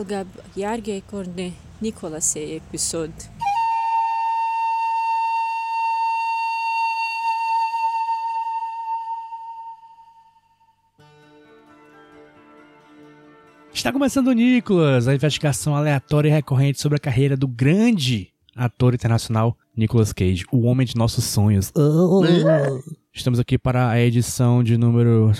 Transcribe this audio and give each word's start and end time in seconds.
Tere 0.00 0.24
algab 0.24 0.28
yarge 0.56 1.02
korne 1.10 1.52
Nikolase 1.80 2.38
episod. 2.38 3.12
Está 13.72 13.92
começando 13.92 14.28
o 14.28 14.32
Nicolas, 14.32 15.06
a 15.06 15.14
investigação 15.14 15.74
aleatória 15.74 16.28
e 16.28 16.32
recorrente 16.32 16.80
sobre 16.80 16.96
a 16.96 17.00
carreira 17.00 17.36
do 17.36 17.46
grande 17.46 18.32
ator 18.56 18.94
internacional 18.94 19.56
Nicolas 19.76 20.12
Cage, 20.12 20.44
o 20.50 20.62
homem 20.62 20.86
de 20.86 20.96
nossos 20.96 21.24
sonhos. 21.24 21.72
Estamos 23.12 23.40
aqui 23.40 23.58
para 23.58 23.90
a 23.90 24.00
edição 24.00 24.62
de 24.62 24.78
número 24.78 25.32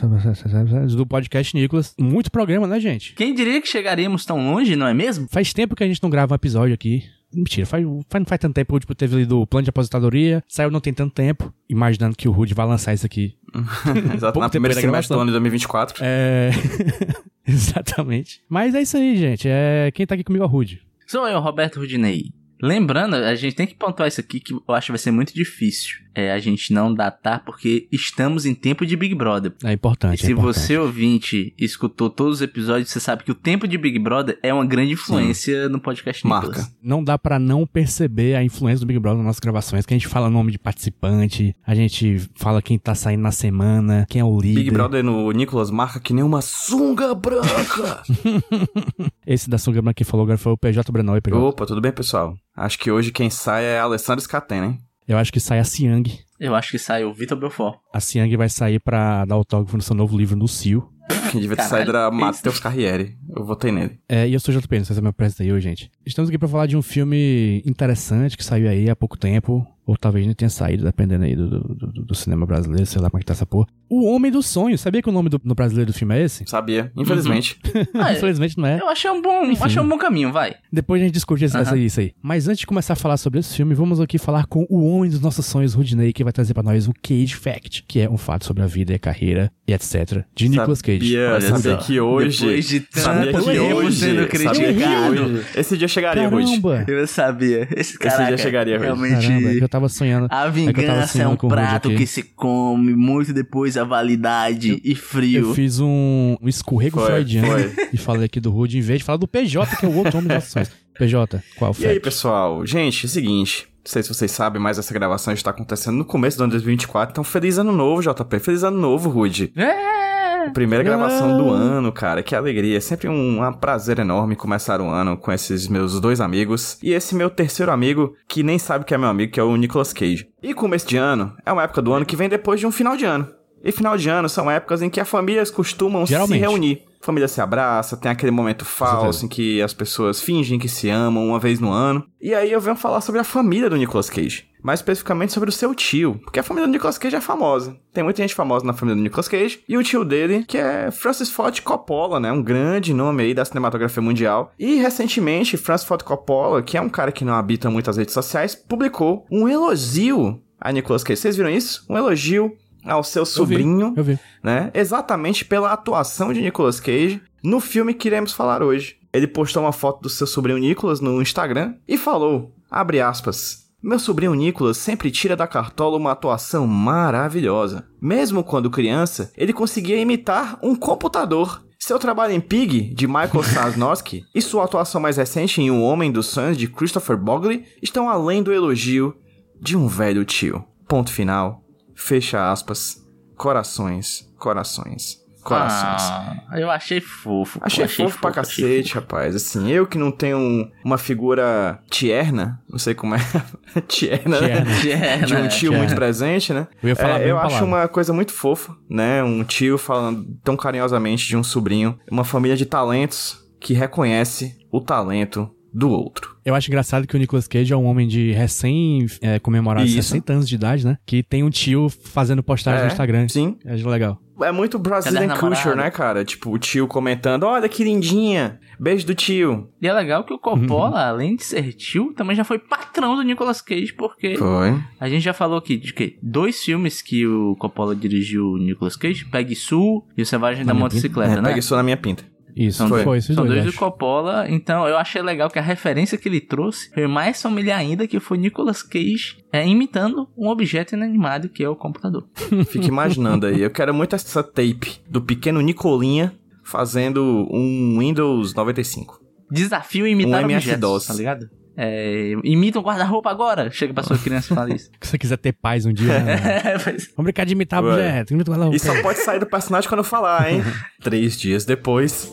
do 0.97 1.07
podcast 1.07 1.57
Nicolas. 1.57 1.95
Muito 1.99 2.31
programa, 2.31 2.67
né, 2.67 2.81
gente? 2.81 3.15
Quem 3.15 3.33
diria 3.33 3.61
que 3.63 3.69
chegaríamos 3.69 4.25
tão 4.25 4.45
longe, 4.45 4.75
não 4.75 4.89
é 4.89 4.93
mesmo? 4.93 5.29
Faz 5.31 5.53
tempo 5.53 5.77
que 5.77 5.85
a 5.85 5.87
gente 5.87 6.03
não 6.03 6.11
grava 6.11 6.35
um 6.35 6.37
episódio 6.37 6.75
aqui. 6.75 7.05
Mentira, 7.33 7.65
faz, 7.65 7.87
faz, 8.09 8.23
não 8.23 8.27
faz 8.27 8.41
tanto 8.41 8.55
tempo. 8.55 8.79
Tipo, 8.79 8.93
teve 8.93 9.15
lido 9.15 9.41
o 9.41 9.47
plano 9.47 9.63
de 9.63 9.71
aposentadoria, 9.71 10.43
saiu 10.49 10.69
não 10.69 10.81
tem 10.81 10.93
tanto 10.93 11.15
tempo. 11.15 11.55
Imaginando 11.69 12.17
que 12.17 12.29
o 12.29 12.33
Rude 12.33 12.55
vai 12.55 12.67
lançar 12.67 12.93
isso 12.93 13.07
aqui. 13.07 13.37
Exato, 14.15 14.33
Pouco 14.33 14.41
na 14.41 14.51
primeira 14.51 14.75
semestre 14.75 15.15
do 15.15 15.21
ano 15.21 15.27
de 15.27 15.33
2024. 15.33 16.03
É. 16.05 16.51
Exatamente. 17.47 18.43
Mas 18.49 18.75
é 18.75 18.83
isso 18.83 18.97
aí, 18.97 19.17
gente. 19.17 19.49
É... 19.49 19.93
Quem 19.95 20.05
tá 20.05 20.17
aqui 20.17 20.25
comigo 20.25 20.43
é 20.43 20.47
o 20.47 20.51
Rude. 20.51 20.83
Sou 21.07 21.27
eu, 21.27 21.39
Roberto 21.39 21.79
Rudinei. 21.79 22.33
Lembrando, 22.63 23.15
a 23.17 23.35
gente 23.35 23.55
tem 23.57 23.67
que 23.67 23.75
pontuar 23.75 24.09
isso 24.09 24.21
aqui 24.21 24.41
que 24.41 24.53
eu 24.53 24.63
acho 24.75 24.87
que 24.87 24.93
vai 24.93 24.99
ser 24.99 25.11
muito 25.11 25.35
difícil. 25.35 25.99
É 26.13 26.33
a 26.33 26.39
gente 26.41 26.73
não 26.73 26.93
datar 26.93 27.45
porque 27.45 27.87
estamos 27.93 28.45
em 28.45 28.53
tempo 28.53 28.85
de 28.85 28.97
Big 28.97 29.15
Brother. 29.15 29.53
É 29.65 29.71
E 29.71 29.75
importante. 29.75 30.23
é 30.25 30.27
se 30.27 30.33
importante. 30.33 30.59
você 30.67 30.77
ouvinte 30.77 31.55
escutou 31.57 32.11
todos 32.11 32.37
os 32.37 32.43
episódios, 32.43 32.91
você 32.91 32.99
sabe 32.99 33.23
que 33.23 33.31
o 33.31 33.35
tempo 33.35 33.69
de 33.69 33.79
Big 33.79 33.97
Brother 33.99 34.37
é 34.43 34.53
uma 34.53 34.67
grande 34.67 34.93
influência 34.95 35.69
no 35.69 35.79
podcast 35.81 36.27
Marca. 36.27 36.49
Nicolas. 36.49 36.77
Não 36.83 37.03
dá 37.05 37.17
pra 37.17 37.39
não 37.39 37.65
perceber 37.65 38.35
a 38.35 38.43
influência 38.43 38.81
do 38.81 38.87
Big 38.87 38.99
Brother 38.99 39.19
nas 39.19 39.27
nossas 39.27 39.41
gravações, 39.41 39.87
que 39.87 39.95
a 39.95 39.97
gente 39.97 40.09
fala 40.09 40.29
nome 40.29 40.51
de 40.51 40.59
participante, 40.59 41.55
a 41.65 41.75
gente 41.77 42.19
fala 42.35 42.61
quem 42.61 42.77
tá 42.77 42.95
saindo 42.95 43.23
na 43.23 43.31
semana, 43.33 44.05
quem 44.09 44.21
é 44.21 44.25
o 44.25 44.41
líder. 44.41 44.61
Big 44.65 44.71
Brother 44.73 45.05
no 45.05 45.31
Nicolas 45.31 45.71
marca 45.71 46.01
que 46.01 46.13
nem 46.13 46.25
uma 46.25 46.41
sunga 46.43 47.15
branca. 47.15 48.03
Esse 49.27 49.49
da 49.49 49.59
Sunga 49.59 49.81
Branca 49.81 49.95
que 49.95 50.05
falou 50.05 50.25
agora 50.25 50.39
foi 50.39 50.53
o 50.53 50.57
PJ 50.57 50.91
Brenoi, 50.91 51.21
PJ. 51.21 51.37
Opa, 51.39 51.67
tudo 51.67 51.81
bem, 51.81 51.93
pessoal? 51.93 52.37
Acho 52.61 52.79
que 52.79 52.91
hoje 52.91 53.11
quem 53.11 53.31
sai 53.31 53.65
é 53.65 53.79
a 53.79 53.85
Alessandra 53.85 54.23
Scatena, 54.23 54.67
hein? 54.67 54.79
Eu 55.09 55.17
acho 55.17 55.33
que 55.33 55.41
sai 55.41 55.59
a 55.59 55.65
Siang. 55.65 56.05
Eu 56.39 56.55
acho 56.55 56.71
que 56.71 56.79
sai 56.79 57.05
o 57.05 57.15
Vitor 57.15 57.39
Belfort. 57.39 57.79
A 57.91 58.01
Siang 58.01 58.37
vai 58.37 58.51
sair 58.51 58.79
pra 58.79 59.25
dar 59.25 59.35
autógrafo 59.35 59.79
no 59.79 59.83
seu 59.83 59.97
novo 59.97 60.15
livro 60.15 60.37
no 60.37 60.47
Cio. 60.47 60.87
Quem 61.33 61.41
devia 61.41 61.57
ter 61.57 61.63
saído 61.63 61.91
era 61.91 62.11
que 62.11 62.17
Matheus 62.17 62.61
Carriere. 62.61 63.17
Eu 63.35 63.47
votei 63.47 63.73
nele. 63.73 63.99
É, 64.07 64.29
e 64.29 64.35
eu 64.35 64.41
sou 64.41 64.55
o 64.55 64.61
JP, 64.61 64.79
não 64.79 64.85
sei 64.85 64.95
se 64.95 65.01
é 65.01 65.03
meu 65.03 65.13
preço 65.13 65.43
aí 65.43 65.51
hoje, 65.51 65.69
gente. 65.69 65.91
Estamos 66.05 66.29
aqui 66.29 66.37
pra 66.37 66.49
falar 66.49 66.67
de 66.67 66.77
um 66.77 66.83
filme 66.83 67.63
interessante 67.65 68.37
que 68.37 68.45
saiu 68.45 68.69
aí 68.69 68.91
há 68.91 68.95
pouco 68.95 69.17
tempo. 69.17 69.67
Ou 69.91 69.97
talvez 69.97 70.25
nem 70.25 70.33
tenha 70.37 70.49
saído, 70.49 70.85
dependendo 70.85 71.25
aí 71.25 71.35
do, 71.35 71.49
do, 71.49 71.59
do- 71.75 72.03
do 72.05 72.15
cinema 72.15 72.47
brasileiro, 72.47 72.87
sei 72.87 73.03
lá 73.03 73.11
como 73.11 73.19
é 73.19 73.23
que 73.23 73.27
tá 73.27 73.33
essa 73.33 73.45
porra. 73.45 73.67
O 73.89 74.05
Homem 74.07 74.31
dos 74.31 74.47
Sonhos. 74.47 74.81
Sabia 74.81 75.03
que 75.03 75.09
o 75.09 75.13
nome 75.13 75.29
do, 75.29 75.41
no 75.43 75.53
brasileiro 75.53 75.91
do 75.91 75.97
filme 75.99 76.15
é 76.17 76.23
esse? 76.23 76.45
Sabia, 76.47 76.93
infelizmente. 76.97 77.59
Ah, 77.95 78.13
Infelizmente 78.15 78.57
não 78.57 78.67
é. 78.67 78.79
eu 78.81 78.89
achei 78.89 79.11
um 79.11 79.21
bom, 79.21 79.43
achei 79.61 79.83
um 79.83 79.89
bom 79.89 79.99
caminho, 79.99 80.31
vai. 80.33 80.55
Depois 80.73 81.03
a 81.03 81.05
gente 81.05 81.15
discute 81.15 81.45
essa, 81.45 81.77
isso 81.77 81.99
aí. 81.99 82.13
Mas 82.23 82.47
antes 82.47 82.61
de 82.61 82.67
começar 82.69 82.93
a 82.93 82.97
falar 82.97 83.17
sobre 83.17 83.41
esse 83.41 83.53
filme, 83.57 83.75
vamos 83.75 84.01
aqui 84.01 84.17
falar 84.17 84.47
com 84.47 84.65
o 84.71 84.87
homem 84.87 85.11
dos 85.11 85.21
nossos 85.21 85.45
sonhos, 85.45 85.75
Rudney, 85.75 86.13
que 86.13 86.23
vai 86.23 86.33
trazer 86.33 86.55
pra 86.55 86.63
nós 86.63 86.87
o 86.87 86.93
Cage 87.03 87.35
Fact, 87.35 87.85
que 87.89 87.99
é 87.99 88.09
um 88.09 88.17
fato 88.17 88.45
sobre 88.45 88.63
a 88.63 88.67
vida 88.67 88.93
e 88.93 88.95
a 88.95 88.99
carreira 88.99 89.51
e 89.67 89.73
etc. 89.73 90.25
De 90.37 90.49
Nicolas 90.49 90.81
Cage. 90.81 90.99
Sabia, 91.01 91.31
Olha 91.33 91.41
sabia 91.41 91.77
que 91.79 92.01
hoje... 92.01 92.39
Depois 92.47 92.69
de 92.69 92.81
tanto 92.81 93.01
sabia 93.01 93.33
que 93.33 93.41
tempo 93.45 93.75
hoje... 93.77 93.97
sendo 93.99 94.15
sabia 94.15 94.29
que 94.29 94.37
criticado. 94.39 95.23
hoje... 95.23 95.47
Esse 95.57 95.77
dia 95.77 95.89
chegaria. 95.89 96.31
Caramba! 96.31 96.85
Eu 96.87 97.07
sabia. 97.09 97.69
Esse 97.77 97.99
cara 97.99 98.27
dia 98.29 98.39
chegaria, 98.39 98.77
Rui. 98.77 98.85
realmente... 98.87 99.27
Caramba, 99.69 99.80
tava 99.81 99.89
sonhando. 99.89 100.29
A 100.31 100.45
é 100.45 100.49
eu 100.49 100.53
vingança 100.53 100.93
é, 100.93 101.07
sonhando 101.07 101.47
um 101.47 101.49
prato 101.49 101.91
que 101.91 102.07
se 102.07 102.23
come 102.23 102.95
muito 102.95 103.33
depois 103.33 103.77
a 103.77 103.85
validade 103.85 104.81
e 104.85 104.95
frio. 104.95 105.49
Eu 105.49 105.55
fiz 105.55 105.81
um, 105.81 106.37
um 106.41 106.49
escorrego 106.49 106.99
Foi, 106.99 107.07
freudiano 107.07 107.49
foi. 107.49 107.89
e 107.93 107.97
falei 107.97 108.27
aqui 108.27 108.41
do 108.41 108.51
Rude, 108.51 108.79
em 108.79 108.83
vez 108.83 108.99
de 109.01 109.05
falar 109.05 109.19
do 109.19 109.27
PJ, 109.27 109.77
que 109.77 109.87
é 109.87 109.89
o 109.89 109.97
outro 109.97 110.19
homem 110.19 110.33
nossos 110.35 110.51
sonhos. 110.51 110.71
PJ, 110.99 111.43
qual 111.57 111.73
o 111.73 111.83
E 111.83 111.87
aí, 111.87 111.99
pessoal? 111.99 112.67
Gente, 112.67 113.05
é 113.05 113.07
o 113.07 113.09
seguinte. 113.09 113.67
Não 113.83 113.91
sei 113.91 114.03
se 114.03 114.09
vocês 114.11 114.31
sabem, 114.31 114.61
mas 114.61 114.79
essa 114.79 114.93
gravação 114.93 115.33
está 115.33 115.51
acontecendo 115.51 115.97
no 115.97 116.05
começo 116.05 116.37
do 116.37 116.45
ano 116.45 116.51
de 116.51 116.59
2024. 116.59 117.13
Então, 117.13 117.25
feliz 117.25 117.57
ano 117.57 117.73
novo, 117.73 118.03
JP. 118.03 118.39
Feliz 118.39 118.63
ano 118.63 118.79
novo, 118.79 119.09
Rude. 119.09 119.51
É! 119.57 120.10
Primeira 120.49 120.83
gravação 120.83 121.37
do 121.37 121.51
ano, 121.51 121.93
cara. 121.93 122.23
Que 122.23 122.35
alegria. 122.35 122.77
É 122.77 122.81
sempre 122.81 123.09
um, 123.09 123.47
um 123.47 123.53
prazer 123.53 123.99
enorme 123.99 124.37
começar 124.37 124.81
o 124.81 124.89
ano 124.89 125.17
com 125.17 125.31
esses 125.31 125.69
meus 125.69 126.01
dois 126.01 126.21
amigos. 126.21 126.79
E 126.83 126.93
esse 126.93 127.15
meu 127.15 127.29
terceiro 127.29 127.71
amigo, 127.71 128.15
que 128.27 128.43
nem 128.43 128.59
sabe 128.59 128.85
que 128.85 128.95
é 128.95 128.99
meu 128.99 129.09
amigo, 129.09 129.33
que 129.33 129.41
é 129.41 129.43
o 129.43 129.57
Nicolas 129.57 129.93
Cage. 129.93 130.29
E 130.43 130.55
começo 130.55 130.89
de 130.89 130.97
ano 130.97 131.35
é 131.45 131.53
uma 131.53 131.63
época 131.63 131.83
do 131.83 131.93
ano 131.93 132.07
que 132.07 132.17
vem 132.17 132.29
depois 132.29 132.59
de 132.59 132.67
um 132.67 132.73
final 132.73 132.97
de 132.97 133.05
ano. 133.05 133.29
E 133.63 133.71
final 133.71 133.97
de 133.97 134.09
ano 134.09 134.29
são 134.29 134.51
épocas 134.51 134.81
em 134.81 134.89
que 134.89 135.01
as 135.01 135.09
famílias 135.09 135.51
costumam 135.51 136.07
Geralmente. 136.07 136.39
se 136.39 136.47
reunir. 136.47 136.83
Família 137.03 137.29
se 137.29 137.41
abraça, 137.41 137.97
tem 137.97 138.11
aquele 138.11 138.31
momento 138.31 138.65
falso 138.65 139.25
em 139.25 139.29
que 139.29 139.61
as 139.63 139.73
pessoas 139.73 140.21
fingem 140.21 140.59
que 140.59 140.69
se 140.69 140.89
amam 140.89 141.27
uma 141.29 141.39
vez 141.39 141.59
no 141.59 141.71
ano. 141.71 142.05
E 142.21 142.35
aí 142.35 142.53
eu 142.53 142.61
venho 142.61 142.77
falar 142.77 143.01
sobre 143.01 143.21
a 143.21 143.25
família 143.25 143.71
do 143.71 143.77
Nicolas 143.77 144.11
Cage. 144.11 144.50
Mais 144.63 144.81
especificamente 144.81 145.33
sobre 145.33 145.49
o 145.49 145.53
seu 145.53 145.75
tio, 145.75 146.21
porque 146.23 146.39
a 146.39 146.43
família 146.43 146.67
do 146.67 146.73
Nicolas 146.73 146.99
Cage 146.99 147.17
é 147.17 147.21
famosa. 147.21 147.77
Tem 147.93 148.05
muita 148.05 148.23
gente 148.23 148.35
famosa 148.35 148.65
na 148.65 148.73
família 148.73 148.97
do 148.97 149.03
Nicolas 149.03 149.29
Cage. 149.29 149.61
E 149.69 149.77
o 149.77 149.83
tio 149.83 150.05
dele, 150.05 150.45
que 150.47 150.59
é 150.59 150.91
Francis 150.91 151.31
Ford 151.31 151.59
Coppola, 151.63 152.21
né? 152.21 152.31
Um 152.31 152.43
grande 152.43 152.93
nome 152.95 153.23
aí 153.23 153.35
da 153.35 153.45
cinematografia 153.45 154.03
mundial. 154.03 154.53
E 154.59 154.77
recentemente, 154.77 155.57
Francis 155.57 155.87
Ford 155.87 156.03
Coppola, 156.03 156.63
que 156.63 156.77
é 156.77 156.81
um 156.81 156.89
cara 156.89 157.11
que 157.13 157.25
não 157.25 157.35
habita 157.35 157.71
muito 157.71 157.89
as 157.91 157.97
redes 157.97 158.15
sociais, 158.15 158.55
publicou 158.55 159.27
um 159.31 159.49
elogio 159.49 160.41
a 160.61 160.71
Nicolas 160.73 161.03
Cage. 161.03 161.21
Vocês 161.21 161.37
viram 161.37 161.51
isso? 161.51 161.85
Um 161.89 161.97
elogio 161.97 162.53
ao 162.85 163.03
seu 163.03 163.23
Eu 163.23 163.27
vi, 163.27 163.33
sobrinho 163.33 163.95
Eu 163.97 164.05
vi. 164.05 164.19
né? 164.43 164.71
Exatamente 164.75 165.45
pela 165.45 165.73
atuação 165.73 166.33
de 166.33 166.41
Nicolas 166.41 166.81
Cage 166.81 167.21
no 167.43 167.61
filme 167.61 167.95
que 167.95 168.09
iremos 168.09 168.33
falar 168.33 168.63
hoje. 168.63 168.97
Ele 169.13 169.27
postou 169.27 169.63
uma 169.63 169.73
foto 169.73 170.03
do 170.03 170.09
seu 170.09 170.27
sobrinho 170.27 170.59
Nicolas 170.59 171.01
no 171.01 171.21
Instagram 171.21 171.75
e 171.89 171.99
falou, 171.99 172.55
abre 172.71 173.01
aspas, 173.01 173.70
meu 173.83 173.99
sobrinho 173.99 174.35
Nicolas 174.35 174.77
sempre 174.77 175.11
tira 175.11 175.35
da 175.35 175.47
cartola 175.47 175.97
uma 175.97 176.13
atuação 176.13 176.67
maravilhosa. 176.67 177.87
Mesmo 178.01 178.45
quando 178.45 178.71
criança, 178.71 179.33
ele 179.37 179.55
conseguia 179.55 180.01
imitar 180.01 180.59
um 180.63 180.77
computador. 180.77 181.65
Seu 181.79 181.99
trabalho 181.99 182.35
em 182.35 182.41
Pig, 182.41 182.95
de 182.95 183.07
Michael 183.07 183.43
Sosnowski, 183.43 184.23
e 184.35 184.43
sua 184.43 184.65
atuação 184.65 185.01
mais 185.01 185.17
recente 185.17 185.63
em 185.63 185.71
O 185.71 185.81
Homem 185.81 186.13
dos 186.13 186.27
Sonhos, 186.27 186.59
de 186.59 186.69
Christopher 186.69 187.17
Bogley, 187.17 187.65
estão 187.81 188.09
além 188.09 188.43
do 188.43 188.53
elogio 188.53 189.17
de 189.59 189.79
um 189.79 189.89
velho 189.89 190.27
tio. 190.27 190.63
Ponto 190.87 191.11
final. 191.11 191.65
Fecha 191.95 192.51
aspas. 192.51 193.03
Corações, 193.35 194.31
corações, 194.39 195.20
corações. 195.43 196.03
Ah, 196.03 196.61
eu 196.61 196.71
achei 196.71 197.01
fofo. 197.01 197.59
pô, 197.59 197.67
Achei, 197.67 197.87
fofo 197.89 198.19
pra 198.21 198.31
achei 198.31 198.65
cacete, 198.65 198.95
rapaz. 198.95 199.35
Assim, 199.35 199.71
eu 199.71 199.87
que 199.87 199.99
não 199.99 200.11
tenho 200.11 200.39
um- 200.39 200.71
uma 200.85 200.99
figura 200.99 201.81
tierna, 201.91 202.61
não 202.69 202.79
sei 202.79 202.95
como 202.95 203.15
é. 203.15 203.19
tierna, 203.89 204.41
né? 204.41 204.65
fofo. 204.65 204.89
É, 204.89 205.17
De 205.19 205.35
um 205.35 205.49
tio 205.49 205.59
Tierna. 205.71 205.79
muito 205.79 205.95
presente, 205.95 206.53
né? 206.53 206.67
Eu 206.83 206.89
ia 206.91 206.97
falar 206.97 207.17
a 207.17 207.21
É, 207.21 207.31
eu 207.31 207.39
acho 207.39 207.65
uma 207.65 207.89
coisa 207.89 208.13
muito 208.13 208.33
fofa, 208.33 208.75
né? 208.89 209.23
Um 209.23 209.45
tio 209.45 209.77
falando 209.79 210.25
tão 210.45 210.57
carinhosamente 210.57 211.27
de 211.27 211.37
um 211.37 211.43
sobrinho. 211.43 211.99
Uma 212.11 212.25
família 212.25 212.57
de 212.57 212.67
talentos 212.67 213.39
que 213.61 213.75
reconhece 213.75 214.57
o 214.73 214.81
talento 214.81 215.51
do 215.73 215.89
outro. 215.89 216.37
Eu 216.45 216.55
acho 216.57 216.69
engraçado 216.69 217.07
que 217.07 217.15
o 217.15 217.19
Nicolas 217.19 217.47
Cage 217.47 217.73
é 217.73 217.77
um 217.77 217.85
homem 217.85 218.09
de 218.09 218.33
recém 218.33 219.07
é, 219.21 219.39
comemorado 219.39 219.87
Isso. 219.87 219.97
60 220.03 220.33
anos 220.33 220.49
de 220.49 220.55
idade, 220.57 220.85
né? 220.85 220.99
Que 221.07 221.23
tem 221.23 221.45
um 221.45 221.51
tio 221.51 221.89
fazendo 221.89 222.43
postagem 222.43 222.81
É, 222.81 222.85
no 222.87 222.91
Instagram. 222.91 223.29
Sim. 223.29 223.57
Acho 223.65 223.89
legal. 223.89 224.19
É 224.43 224.53
muito 224.53 224.79
Brazilian 224.79 225.37
culture, 225.37 225.77
né, 225.77 225.91
cara? 225.91 226.25
Tipo, 226.25 226.51
o 226.51 226.59
tio 226.59 226.87
comentando, 226.87 227.45
olha 227.45 227.69
que 227.69 227.85
lindinha, 227.85 228.59
beijo 228.79 229.07
do 229.07 229.15
tio. 229.15 229.69
E 229.81 229.87
é 229.87 229.93
legal 229.93 230.25
que 230.25 230.33
o 230.33 230.39
Coppola, 230.39 231.07
além 231.09 231.37
de 231.37 231.45
ser 231.45 231.73
tio, 231.73 232.13
também 232.15 232.35
já 232.37 232.45
foi 232.45 232.59
patrão 232.59 233.17
do 233.17 233.23
Nicolas 233.23 233.61
Cage, 233.61 233.93
porque 233.93 234.37
Foi. 234.37 234.79
a 234.99 235.09
gente 235.09 235.23
já 235.23 235.33
falou 235.33 235.59
aqui 235.59 235.77
de 235.77 235.93
que 235.93 236.19
dois 236.23 236.63
filmes 236.63 237.03
que 237.03 237.27
o 237.27 237.57
Coppola 237.57 237.95
dirigiu 237.95 238.47
o 238.53 238.59
Nicolas 238.59 238.97
Cage, 238.97 239.25
Peggy 239.25 239.55
Sue 239.55 240.03
e 240.17 240.23
o 240.23 240.27
Selvagem 240.27 240.65
da 240.65 240.73
minha 240.73 240.85
Motocicleta, 240.85 241.33
É, 241.33 241.37
né? 241.37 241.43
pega 241.49 241.59
isso 241.59 241.77
na 241.77 241.83
minha 241.83 241.97
pinta. 241.97 242.25
Isso, 242.57 242.79
São, 242.79 242.89
foi, 242.89 243.21
são 243.21 243.37
dois, 243.37 243.63
dois 243.63 243.65
do. 243.65 243.73
Coppola, 243.73 244.49
então 244.49 244.87
eu 244.87 244.97
achei 244.97 245.23
legal 245.23 245.51
que 245.51 245.59
a 245.59 245.63
referência 245.63 246.19
que 246.19 246.29
ele 246.29 246.41
trouxe 246.41 246.91
foi 246.93 247.07
mais 247.07 247.41
familiar 247.41 247.79
ainda 247.79 248.07
que 248.07 248.21
foi 248.21 248.39
Nicolas 248.39 248.83
Cage 248.83 249.39
é, 249.53 249.67
imitando 249.67 250.29
um 250.37 250.49
objeto 250.49 250.95
inanimado 250.95 251.49
que 251.49 251.63
é 251.63 251.69
o 251.69 251.77
computador. 251.77 252.27
Fica 252.69 252.87
imaginando 252.87 253.47
aí. 253.47 253.61
Eu 253.61 253.71
quero 253.71 253.95
muito 253.95 254.15
essa 254.15 254.43
tape 254.43 255.01
do 255.09 255.21
pequeno 255.21 255.61
Nicolinha 255.61 256.33
fazendo 256.63 257.49
um 257.51 257.99
Windows 257.99 258.55
95. 258.55 259.21
Desafio 259.51 260.07
imitar 260.07 260.43
Um 260.43 260.45
objetos, 260.45 261.07
tá 261.07 261.15
ligado? 261.15 261.60
É, 261.77 262.33
imita 262.45 262.79
um 262.79 262.83
guarda-roupa 262.83 263.31
agora. 263.31 263.71
Chega 263.71 263.95
pra 263.95 264.03
sua 264.03 264.17
criança 264.19 264.53
e 264.53 264.57
fala 264.57 264.75
isso. 264.75 264.91
Se 265.01 265.11
você 265.11 265.19
quiser 265.19 265.37
ter 265.39 265.53
paz 265.53 265.87
um 265.87 265.93
dia, 265.93 266.19
né? 266.21 266.35
É, 266.65 266.73
mas- 266.75 267.07
vamos 267.17 267.25
brincar 267.25 267.45
de 267.47 267.53
imitar 267.53 267.83
Ué. 267.83 267.93
objeto. 267.93 268.35
Imita 268.35 268.53
ela- 268.53 268.75
E 268.75 268.79
só 268.79 269.01
pode 269.03 269.19
sair 269.21 269.39
do 269.39 269.47
personagem 269.47 269.89
quando 269.89 270.01
eu 270.01 270.05
falar, 270.05 270.51
hein? 270.53 270.63
Três 271.03 271.39
dias 271.39 271.65
depois. 271.65 272.31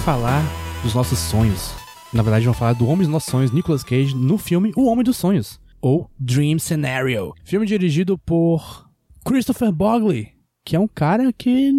Falar 0.00 0.42
dos 0.82 0.94
nossos 0.94 1.18
sonhos. 1.18 1.74
Na 2.12 2.22
verdade, 2.22 2.44
vamos 2.44 2.58
falar 2.58 2.72
do 2.72 2.86
Homem 2.86 3.02
dos 3.02 3.08
Nossos 3.08 3.30
Sonhos, 3.30 3.52
Nicolas 3.52 3.84
Cage, 3.84 4.16
no 4.16 4.38
filme 4.38 4.72
O 4.74 4.86
Homem 4.86 5.04
dos 5.04 5.16
Sonhos, 5.16 5.60
ou 5.80 6.10
Dream 6.18 6.58
Scenario. 6.58 7.34
Filme 7.44 7.66
dirigido 7.66 8.16
por 8.18 8.88
Christopher 9.24 9.70
Bogley, 9.70 10.28
que 10.64 10.74
é 10.74 10.80
um 10.80 10.88
cara 10.88 11.32
que 11.32 11.70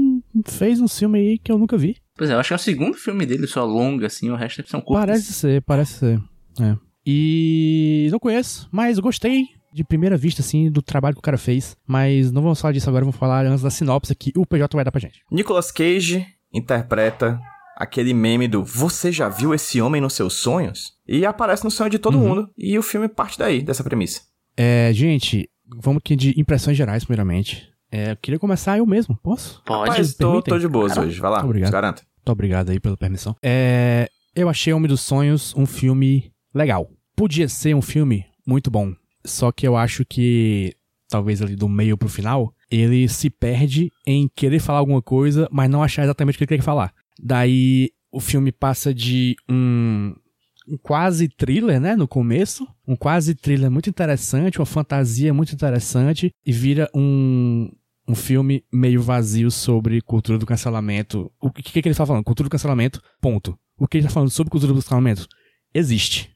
fez 0.45 0.79
um 0.79 0.87
filme 0.87 1.19
aí 1.19 1.37
que 1.39 1.51
eu 1.51 1.57
nunca 1.57 1.77
vi. 1.77 1.97
Pois 2.15 2.29
é, 2.29 2.33
eu 2.33 2.39
acho 2.39 2.49
que 2.49 2.53
é 2.53 2.55
o 2.55 2.59
segundo 2.59 2.95
filme 2.95 3.25
dele 3.25 3.47
só 3.47 3.65
longo, 3.65 4.05
assim, 4.05 4.29
o 4.29 4.35
resto 4.35 4.63
são 4.67 4.79
curtos. 4.79 5.05
Parece 5.05 5.33
ser, 5.33 5.61
parece 5.63 5.93
ser. 5.93 6.21
É. 6.61 6.77
E 7.05 8.07
não 8.11 8.19
conheço, 8.19 8.69
mas 8.71 8.99
gostei 8.99 9.45
de 9.73 9.83
primeira 9.83 10.15
vista, 10.15 10.41
assim, 10.41 10.69
do 10.69 10.81
trabalho 10.81 11.15
que 11.15 11.19
o 11.19 11.23
cara 11.23 11.37
fez. 11.37 11.75
Mas 11.87 12.31
não 12.31 12.43
vamos 12.43 12.61
falar 12.61 12.73
disso 12.73 12.87
agora, 12.87 13.03
vamos 13.03 13.17
falar 13.17 13.45
antes 13.47 13.63
da 13.63 13.71
sinopse 13.71 14.13
que 14.13 14.31
o 14.37 14.45
PJ 14.45 14.75
vai 14.75 14.85
dar 14.85 14.91
pra 14.91 15.01
gente. 15.01 15.21
Nicolas 15.31 15.71
Cage 15.71 16.25
interpreta 16.53 17.39
aquele 17.81 18.13
meme 18.13 18.47
do 18.47 18.63
Você 18.63 19.11
já 19.11 19.27
viu 19.29 19.53
esse 19.53 19.81
homem 19.81 19.99
nos 20.01 20.13
seus 20.13 20.33
sonhos? 20.35 20.93
E 21.07 21.25
aparece 21.25 21.63
no 21.63 21.71
sonho 21.71 21.89
de 21.89 21.99
todo 21.99 22.17
Uhum. 22.17 22.27
mundo. 22.27 22.49
E 22.57 22.77
o 22.77 22.83
filme 22.83 23.07
parte 23.07 23.37
daí, 23.39 23.61
dessa 23.61 23.83
premissa. 23.83 24.21
É, 24.55 24.91
gente, 24.93 25.49
vamos 25.81 25.99
aqui 25.99 26.15
de 26.15 26.39
impressões 26.39 26.77
gerais, 26.77 27.03
primeiramente. 27.03 27.69
É, 27.91 28.11
eu 28.11 28.17
queria 28.17 28.39
começar 28.39 28.77
eu 28.77 28.85
mesmo, 28.85 29.17
posso? 29.21 29.61
Pode. 29.65 29.89
Mas 29.89 30.13
tô, 30.15 30.41
tô 30.41 30.57
de 30.57 30.67
boas 30.67 30.93
Claro. 30.93 31.07
hoje. 31.09 31.19
Vai 31.19 31.31
lá, 31.31 31.43
Obrigado. 31.43 31.67
se 31.67 31.73
garanta. 31.73 32.01
Muito 32.17 32.31
obrigado 32.31 32.69
aí 32.69 32.79
pela 32.79 32.95
permissão. 32.95 33.35
É, 33.43 34.07
eu 34.35 34.47
achei 34.47 34.71
Homem 34.71 34.87
dos 34.87 35.01
Sonhos 35.01 35.53
um 35.57 35.65
filme 35.65 36.31
legal. 36.53 36.89
Podia 37.15 37.49
ser 37.49 37.75
um 37.75 37.81
filme 37.81 38.25
muito 38.45 38.69
bom. 38.71 38.93
Só 39.25 39.51
que 39.51 39.67
eu 39.67 39.75
acho 39.75 40.05
que, 40.05 40.73
talvez 41.09 41.41
ali 41.41 41.55
do 41.55 41.67
meio 41.67 41.97
pro 41.97 42.07
final, 42.07 42.53
ele 42.69 43.07
se 43.09 43.29
perde 43.29 43.91
em 44.07 44.29
querer 44.35 44.59
falar 44.59 44.79
alguma 44.79 45.01
coisa, 45.01 45.47
mas 45.51 45.69
não 45.69 45.83
achar 45.83 46.03
exatamente 46.03 46.35
o 46.35 46.37
que 46.37 46.43
ele 46.45 46.57
quer 46.59 46.63
falar. 46.63 46.93
Daí 47.21 47.91
o 48.11 48.19
filme 48.19 48.51
passa 48.51 48.93
de 48.93 49.35
um, 49.49 50.13
um 50.67 50.77
quase 50.77 51.29
thriller, 51.29 51.79
né, 51.79 51.95
no 51.95 52.07
começo. 52.07 52.67
Um 52.87 52.95
quase 52.95 53.35
thriller 53.35 53.69
muito 53.69 53.89
interessante, 53.89 54.59
uma 54.59 54.65
fantasia 54.65 55.33
muito 55.33 55.53
interessante, 55.53 56.31
e 56.45 56.51
vira 56.51 56.89
um, 56.93 57.69
um 58.07 58.15
filme 58.15 58.65
meio 58.71 59.01
vazio 59.01 59.51
sobre 59.51 60.01
cultura 60.01 60.37
do 60.37 60.45
cancelamento. 60.45 61.31
O 61.39 61.51
que, 61.51 61.63
que, 61.63 61.81
que 61.81 61.87
ele 61.87 61.93
está 61.93 62.05
falando? 62.05 62.23
Cultura 62.23 62.49
do 62.49 62.51
cancelamento, 62.51 63.01
ponto. 63.21 63.57
O 63.77 63.87
que 63.87 63.97
ele 63.97 64.05
está 64.05 64.13
falando 64.13 64.29
sobre 64.29 64.51
cultura 64.51 64.73
do 64.73 64.81
cancelamento? 64.81 65.27
Existe. 65.73 66.35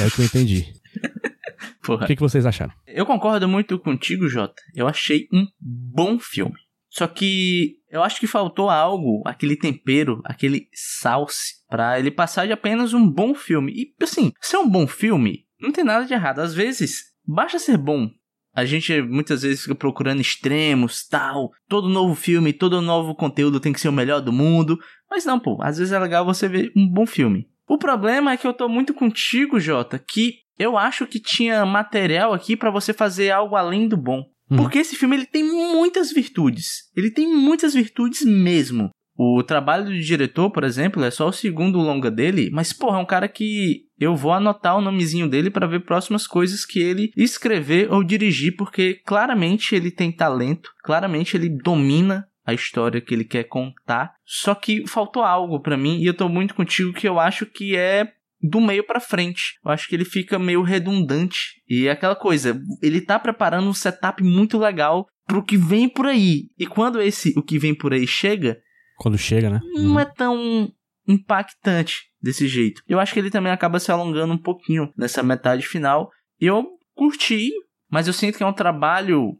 É 0.00 0.06
o 0.06 0.10
que 0.10 0.20
eu 0.20 0.24
entendi. 0.24 0.72
Porra. 1.84 2.04
O 2.04 2.06
que, 2.06 2.16
que 2.16 2.22
vocês 2.22 2.44
acharam? 2.44 2.72
Eu 2.86 3.06
concordo 3.06 3.48
muito 3.48 3.78
contigo, 3.78 4.28
Jota. 4.28 4.60
Eu 4.74 4.86
achei 4.86 5.26
um 5.32 5.46
bom 5.58 6.18
filme. 6.18 6.54
Só 6.90 7.06
que 7.06 7.77
eu 7.90 8.02
acho 8.02 8.20
que 8.20 8.26
faltou 8.26 8.68
algo, 8.68 9.22
aquele 9.26 9.56
tempero, 9.56 10.20
aquele 10.24 10.68
salse, 10.72 11.54
pra 11.68 11.98
ele 11.98 12.10
passar 12.10 12.46
de 12.46 12.52
apenas 12.52 12.92
um 12.92 13.08
bom 13.08 13.34
filme. 13.34 13.72
E 13.72 13.94
assim, 14.02 14.32
ser 14.40 14.58
um 14.58 14.68
bom 14.68 14.86
filme, 14.86 15.46
não 15.60 15.72
tem 15.72 15.84
nada 15.84 16.04
de 16.04 16.12
errado. 16.12 16.40
Às 16.40 16.54
vezes, 16.54 17.04
basta 17.26 17.58
ser 17.58 17.76
bom. 17.76 18.10
A 18.54 18.64
gente 18.64 19.00
muitas 19.02 19.42
vezes 19.42 19.62
fica 19.62 19.74
procurando 19.74 20.20
extremos, 20.20 21.06
tal. 21.06 21.50
Todo 21.68 21.88
novo 21.88 22.14
filme, 22.14 22.52
todo 22.52 22.82
novo 22.82 23.14
conteúdo 23.14 23.60
tem 23.60 23.72
que 23.72 23.80
ser 23.80 23.88
o 23.88 23.92
melhor 23.92 24.20
do 24.20 24.32
mundo. 24.32 24.78
Mas 25.10 25.24
não, 25.24 25.38
pô. 25.38 25.58
Às 25.62 25.78
vezes 25.78 25.92
é 25.92 25.98
legal 25.98 26.24
você 26.24 26.48
ver 26.48 26.72
um 26.76 26.88
bom 26.88 27.06
filme. 27.06 27.48
O 27.68 27.78
problema 27.78 28.32
é 28.32 28.36
que 28.36 28.46
eu 28.46 28.54
tô 28.54 28.68
muito 28.68 28.94
contigo, 28.94 29.60
Jota, 29.60 29.98
que 29.98 30.38
eu 30.58 30.76
acho 30.76 31.06
que 31.06 31.20
tinha 31.20 31.64
material 31.64 32.32
aqui 32.32 32.56
pra 32.56 32.70
você 32.70 32.92
fazer 32.92 33.30
algo 33.30 33.54
além 33.54 33.86
do 33.86 33.96
bom. 33.96 34.24
Uhum. 34.50 34.56
Porque 34.58 34.78
esse 34.78 34.96
filme 34.96 35.16
ele 35.16 35.26
tem 35.26 35.44
muitas 35.44 36.12
virtudes. 36.12 36.90
Ele 36.96 37.10
tem 37.10 37.26
muitas 37.32 37.74
virtudes 37.74 38.22
mesmo. 38.24 38.90
O 39.20 39.42
trabalho 39.42 39.86
do 39.86 39.98
diretor, 39.98 40.48
por 40.48 40.62
exemplo, 40.62 41.02
é 41.02 41.10
só 41.10 41.28
o 41.28 41.32
segundo 41.32 41.78
longa 41.78 42.08
dele, 42.08 42.50
mas 42.52 42.72
porra, 42.72 42.98
é 42.98 43.02
um 43.02 43.06
cara 43.06 43.26
que 43.26 43.82
eu 43.98 44.14
vou 44.14 44.32
anotar 44.32 44.78
o 44.78 44.80
nomezinho 44.80 45.28
dele 45.28 45.50
pra 45.50 45.66
ver 45.66 45.80
próximas 45.80 46.24
coisas 46.24 46.64
que 46.64 46.78
ele 46.78 47.10
escrever 47.16 47.92
ou 47.92 48.04
dirigir, 48.04 48.54
porque 48.56 48.94
claramente 49.04 49.74
ele 49.74 49.90
tem 49.90 50.12
talento, 50.12 50.70
claramente 50.84 51.36
ele 51.36 51.48
domina 51.48 52.28
a 52.46 52.54
história 52.54 53.00
que 53.00 53.12
ele 53.12 53.24
quer 53.24 53.44
contar. 53.44 54.14
Só 54.24 54.54
que 54.54 54.86
faltou 54.86 55.24
algo 55.24 55.60
pra 55.60 55.76
mim 55.76 55.98
e 55.98 56.06
eu 56.06 56.14
tô 56.14 56.28
muito 56.28 56.54
contigo 56.54 56.92
que 56.92 57.08
eu 57.08 57.18
acho 57.18 57.44
que 57.44 57.76
é 57.76 58.12
do 58.40 58.60
meio 58.60 58.84
pra 58.84 59.00
frente. 59.00 59.58
Eu 59.64 59.70
acho 59.70 59.88
que 59.88 59.94
ele 59.94 60.04
fica 60.04 60.38
meio 60.38 60.62
redundante. 60.62 61.60
E 61.68 61.86
é 61.86 61.90
aquela 61.90 62.16
coisa, 62.16 62.60
ele 62.82 63.00
tá 63.00 63.18
preparando 63.18 63.68
um 63.68 63.74
setup 63.74 64.22
muito 64.22 64.58
legal 64.58 65.06
pro 65.26 65.44
que 65.44 65.56
vem 65.56 65.88
por 65.88 66.06
aí. 66.06 66.44
E 66.58 66.66
quando 66.66 67.00
esse 67.00 67.32
o 67.36 67.42
que 67.42 67.58
vem 67.58 67.74
por 67.74 67.92
aí 67.92 68.06
chega, 68.06 68.58
Quando 68.96 69.18
chega, 69.18 69.50
né? 69.50 69.60
não 69.74 69.98
é 69.98 70.04
tão 70.04 70.72
impactante 71.06 72.08
desse 72.20 72.46
jeito. 72.46 72.82
Eu 72.88 73.00
acho 73.00 73.12
que 73.12 73.18
ele 73.18 73.30
também 73.30 73.52
acaba 73.52 73.80
se 73.80 73.90
alongando 73.90 74.32
um 74.34 74.38
pouquinho 74.38 74.92
nessa 74.96 75.22
metade 75.22 75.66
final. 75.66 76.10
Eu 76.40 76.66
curti, 76.94 77.50
mas 77.90 78.06
eu 78.06 78.12
sinto 78.12 78.36
que 78.36 78.42
é 78.42 78.46
um 78.46 78.52
trabalho 78.52 79.32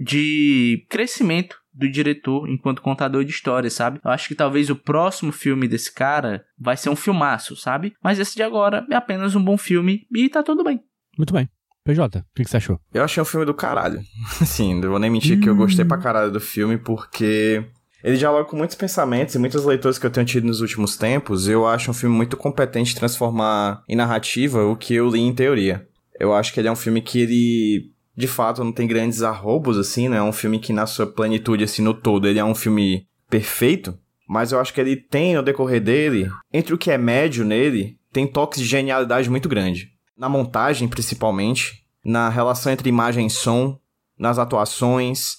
de 0.00 0.84
crescimento 0.88 1.56
do 1.72 1.90
diretor 1.90 2.48
enquanto 2.48 2.82
contador 2.82 3.24
de 3.24 3.30
histórias, 3.30 3.72
sabe? 3.72 4.00
Eu 4.04 4.10
acho 4.10 4.28
que 4.28 4.34
talvez 4.34 4.68
o 4.70 4.76
próximo 4.76 5.32
filme 5.32 5.66
desse 5.66 5.92
cara 5.92 6.44
vai 6.58 6.76
ser 6.76 6.90
um 6.90 6.96
filmaço, 6.96 7.56
sabe? 7.56 7.94
Mas 8.02 8.18
esse 8.18 8.34
de 8.36 8.42
agora 8.42 8.86
é 8.90 8.94
apenas 8.94 9.34
um 9.34 9.42
bom 9.42 9.56
filme 9.56 10.06
e 10.14 10.28
tá 10.28 10.42
tudo 10.42 10.62
bem. 10.62 10.80
Muito 11.16 11.32
bem. 11.32 11.48
PJ, 11.84 12.18
o 12.18 12.24
que, 12.34 12.44
que 12.44 12.50
você 12.50 12.58
achou? 12.58 12.78
Eu 12.94 13.02
achei 13.02 13.20
um 13.20 13.26
filme 13.26 13.44
do 13.44 13.54
caralho. 13.54 14.00
Assim, 14.40 14.74
não 14.80 14.90
vou 14.90 14.98
nem 14.98 15.10
mentir 15.10 15.40
que 15.40 15.48
eu 15.48 15.56
gostei 15.56 15.84
pra 15.84 15.98
caralho 15.98 16.30
do 16.30 16.40
filme, 16.40 16.78
porque 16.78 17.64
ele 18.04 18.16
dialoga 18.16 18.44
com 18.44 18.56
muitos 18.56 18.76
pensamentos 18.76 19.34
e 19.34 19.38
muitas 19.38 19.64
leituras 19.64 19.98
que 19.98 20.06
eu 20.06 20.10
tenho 20.10 20.26
tido 20.26 20.46
nos 20.46 20.60
últimos 20.60 20.96
tempos. 20.96 21.48
Eu 21.48 21.66
acho 21.66 21.90
um 21.90 21.94
filme 21.94 22.14
muito 22.14 22.36
competente 22.36 22.94
transformar 22.94 23.82
em 23.88 23.96
narrativa 23.96 24.64
o 24.64 24.76
que 24.76 24.94
eu 24.94 25.08
li 25.08 25.20
em 25.20 25.34
teoria. 25.34 25.86
Eu 26.20 26.32
acho 26.32 26.52
que 26.52 26.60
ele 26.60 26.68
é 26.68 26.72
um 26.72 26.76
filme 26.76 27.02
que 27.02 27.20
ele, 27.20 27.91
de 28.16 28.26
fato, 28.26 28.62
não 28.62 28.72
tem 28.72 28.86
grandes 28.86 29.22
arrobos, 29.22 29.78
assim, 29.78 30.08
né? 30.08 30.18
É 30.18 30.22
um 30.22 30.32
filme 30.32 30.58
que 30.58 30.72
na 30.72 30.86
sua 30.86 31.06
plenitude, 31.06 31.64
assim, 31.64 31.82
no 31.82 31.94
todo, 31.94 32.28
ele 32.28 32.38
é 32.38 32.44
um 32.44 32.54
filme 32.54 33.06
perfeito. 33.28 33.98
Mas 34.28 34.52
eu 34.52 34.60
acho 34.60 34.72
que 34.72 34.80
ele 34.80 34.96
tem, 34.96 35.34
no 35.34 35.42
decorrer 35.42 35.80
dele, 35.80 36.30
entre 36.52 36.74
o 36.74 36.78
que 36.78 36.90
é 36.90 36.98
médio 36.98 37.44
nele, 37.44 37.98
tem 38.12 38.26
toques 38.26 38.60
de 38.60 38.66
genialidade 38.66 39.28
muito 39.28 39.48
grande. 39.48 39.92
Na 40.16 40.28
montagem, 40.28 40.88
principalmente, 40.88 41.84
na 42.04 42.28
relação 42.28 42.72
entre 42.72 42.88
imagem 42.88 43.26
e 43.26 43.30
som, 43.30 43.78
nas 44.18 44.38
atuações, 44.38 45.38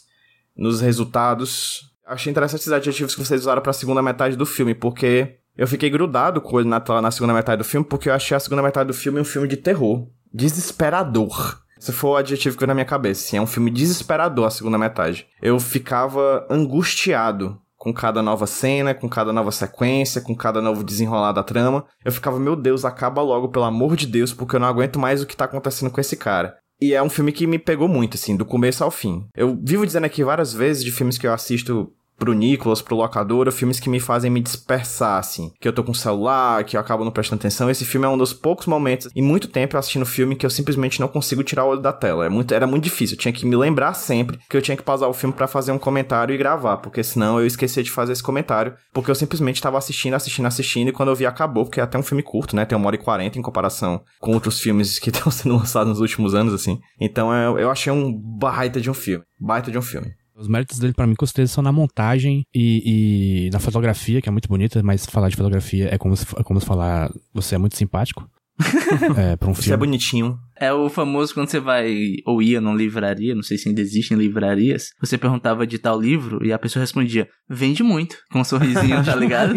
nos 0.55 0.81
resultados. 0.81 1.91
Achei 2.05 2.31
interessantes 2.31 2.67
os 2.67 2.73
adjetivos 2.73 3.15
que 3.15 3.23
vocês 3.23 3.41
usaram 3.41 3.61
pra 3.61 3.73
segunda 3.73 4.01
metade 4.01 4.35
do 4.35 4.45
filme, 4.45 4.75
porque 4.75 5.37
eu 5.55 5.67
fiquei 5.67 5.89
grudado 5.89 6.41
com 6.41 6.59
ele 6.59 6.67
na, 6.67 6.83
na 7.01 7.11
segunda 7.11 7.33
metade 7.33 7.59
do 7.59 7.67
filme, 7.67 7.85
porque 7.85 8.09
eu 8.09 8.13
achei 8.13 8.35
a 8.35 8.39
segunda 8.39 8.61
metade 8.61 8.87
do 8.87 8.93
filme 8.93 9.21
um 9.21 9.25
filme 9.25 9.47
de 9.47 9.57
terror. 9.57 10.07
Desesperador. 10.33 11.62
Esse 11.83 11.91
foi 11.91 12.11
o 12.11 12.15
adjetivo 12.15 12.55
que 12.55 12.61
veio 12.61 12.69
na 12.69 12.73
minha 12.73 12.85
cabeça. 12.85 13.27
Assim, 13.27 13.35
é 13.35 13.41
um 13.41 13.45
filme 13.45 13.69
desesperador 13.69 14.45
a 14.45 14.49
segunda 14.49 14.77
metade. 14.77 15.27
Eu 15.41 15.59
ficava 15.59 16.47
angustiado 16.49 17.59
com 17.75 17.93
cada 17.93 18.21
nova 18.21 18.47
cena, 18.47 18.93
com 18.93 19.09
cada 19.09 19.33
nova 19.33 19.51
sequência, 19.51 20.21
com 20.21 20.33
cada 20.33 20.61
novo 20.61 20.81
desenrolar 20.81 21.33
da 21.33 21.43
trama. 21.43 21.85
Eu 22.05 22.13
ficava, 22.13 22.39
meu 22.39 22.55
Deus, 22.55 22.85
acaba 22.85 23.21
logo, 23.21 23.49
pelo 23.49 23.65
amor 23.65 23.97
de 23.97 24.07
Deus, 24.07 24.31
porque 24.31 24.55
eu 24.55 24.61
não 24.61 24.67
aguento 24.67 24.97
mais 24.97 25.21
o 25.21 25.25
que 25.25 25.35
tá 25.35 25.43
acontecendo 25.43 25.91
com 25.91 25.99
esse 25.99 26.15
cara. 26.15 26.55
E 26.79 26.93
é 26.93 27.03
um 27.03 27.09
filme 27.09 27.33
que 27.33 27.45
me 27.45 27.59
pegou 27.59 27.89
muito, 27.89 28.15
assim, 28.15 28.37
do 28.37 28.45
começo 28.45 28.81
ao 28.81 28.89
fim. 28.89 29.25
Eu 29.35 29.59
vivo 29.61 29.85
dizendo 29.85 30.05
aqui 30.05 30.23
várias 30.23 30.53
vezes 30.53 30.85
de 30.85 30.91
filmes 30.91 31.17
que 31.17 31.27
eu 31.27 31.33
assisto 31.33 31.91
pro 32.17 32.33
Nicolas, 32.33 32.81
pro 32.81 32.95
locador, 32.95 33.51
filmes 33.51 33.79
que 33.79 33.89
me 33.89 33.99
fazem 33.99 34.31
me 34.31 34.41
dispersar, 34.41 35.19
assim. 35.19 35.51
Que 35.59 35.67
eu 35.67 35.73
tô 35.73 35.83
com 35.83 35.91
o 35.91 35.95
celular, 35.95 36.63
que 36.63 36.77
eu 36.77 36.81
acabo 36.81 37.03
não 37.03 37.11
prestando 37.11 37.39
atenção. 37.39 37.69
Esse 37.69 37.85
filme 37.85 38.05
é 38.05 38.09
um 38.09 38.17
dos 38.17 38.33
poucos 38.33 38.67
momentos, 38.67 39.09
em 39.15 39.21
muito 39.21 39.47
tempo, 39.47 39.75
eu 39.75 39.79
assistindo 39.79 40.05
filme 40.05 40.35
que 40.35 40.45
eu 40.45 40.49
simplesmente 40.49 40.99
não 40.99 41.07
consigo 41.07 41.43
tirar 41.43 41.65
o 41.65 41.69
olho 41.69 41.81
da 41.81 41.93
tela. 41.93 42.25
É 42.25 42.29
muito, 42.29 42.53
era 42.53 42.67
muito 42.67 42.83
difícil. 42.83 43.15
Eu 43.15 43.19
tinha 43.19 43.33
que 43.33 43.45
me 43.45 43.55
lembrar 43.55 43.93
sempre 43.93 44.39
que 44.49 44.55
eu 44.55 44.61
tinha 44.61 44.77
que 44.77 44.83
pausar 44.83 45.09
o 45.09 45.13
filme 45.13 45.35
para 45.35 45.47
fazer 45.47 45.71
um 45.71 45.79
comentário 45.79 46.33
e 46.33 46.37
gravar, 46.37 46.77
porque 46.77 47.03
senão 47.03 47.39
eu 47.39 47.45
esquecia 47.45 47.83
de 47.83 47.91
fazer 47.91 48.13
esse 48.13 48.23
comentário, 48.23 48.73
porque 48.93 49.11
eu 49.11 49.15
simplesmente 49.15 49.61
tava 49.61 49.77
assistindo, 49.77 50.13
assistindo, 50.13 50.45
assistindo, 50.45 50.89
e 50.89 50.91
quando 50.91 51.09
eu 51.09 51.15
vi 51.15 51.25
acabou, 51.25 51.65
porque 51.65 51.79
é 51.79 51.83
até 51.83 51.97
um 51.97 52.03
filme 52.03 52.23
curto, 52.23 52.55
né? 52.55 52.65
Tem 52.65 52.77
uma 52.77 52.87
hora 52.87 52.95
e 52.95 52.99
quarenta 52.99 53.37
em 53.37 53.41
comparação 53.41 54.01
com 54.19 54.33
outros 54.33 54.59
filmes 54.59 54.99
que 54.99 55.09
estão 55.11 55.31
sendo 55.31 55.55
lançados 55.55 55.89
nos 55.89 55.99
últimos 55.99 56.33
anos, 56.33 56.53
assim. 56.53 56.79
Então 56.99 57.33
eu, 57.33 57.59
eu 57.59 57.71
achei 57.71 57.91
um 57.91 58.13
baita 58.13 58.79
de 58.79 58.89
um 58.89 58.93
filme. 58.93 59.23
Baita 59.39 59.71
de 59.71 59.77
um 59.77 59.81
filme. 59.81 60.13
Os 60.35 60.47
méritos 60.47 60.79
dele, 60.79 60.93
para 60.93 61.05
mim, 61.05 61.13
com 61.15 61.25
certeza, 61.25 61.53
são 61.53 61.63
na 61.63 61.71
montagem 61.71 62.43
e, 62.53 63.45
e, 63.45 63.49
na 63.51 63.59
fotografia, 63.59 64.21
que 64.21 64.27
é 64.27 64.31
muito 64.31 64.47
bonita, 64.49 64.81
mas 64.81 65.05
falar 65.05 65.29
de 65.29 65.35
fotografia 65.35 65.93
é 65.93 65.97
como 65.97 66.15
se, 66.17 66.25
é 66.37 66.43
como 66.43 66.59
se 66.59 66.65
falar 66.65 67.11
você 67.33 67.55
é 67.55 67.57
muito 67.57 67.75
simpático. 67.75 68.27
é, 69.17 69.35
pra 69.35 69.49
um 69.49 69.53
Você 69.53 69.61
é 69.61 69.63
filme. 69.63 69.79
bonitinho. 69.79 70.37
É 70.55 70.71
o 70.71 70.87
famoso 70.87 71.33
quando 71.33 71.49
você 71.49 71.59
vai 71.59 72.17
ou 72.25 72.41
ia 72.41 72.61
numa 72.61 72.75
livraria, 72.75 73.33
não 73.33 73.41
sei 73.41 73.57
se 73.57 73.67
ainda 73.67 73.81
existem 73.81 74.15
livrarias, 74.15 74.89
você 74.99 75.17
perguntava 75.17 75.65
de 75.65 75.79
tal 75.79 75.99
livro 75.99 76.45
e 76.45 76.53
a 76.53 76.59
pessoa 76.59 76.81
respondia, 76.81 77.27
vende 77.49 77.81
muito, 77.81 78.15
com 78.31 78.39
um 78.41 78.43
sorrisinho, 78.43 79.03
tá 79.03 79.15
ligado? 79.15 79.55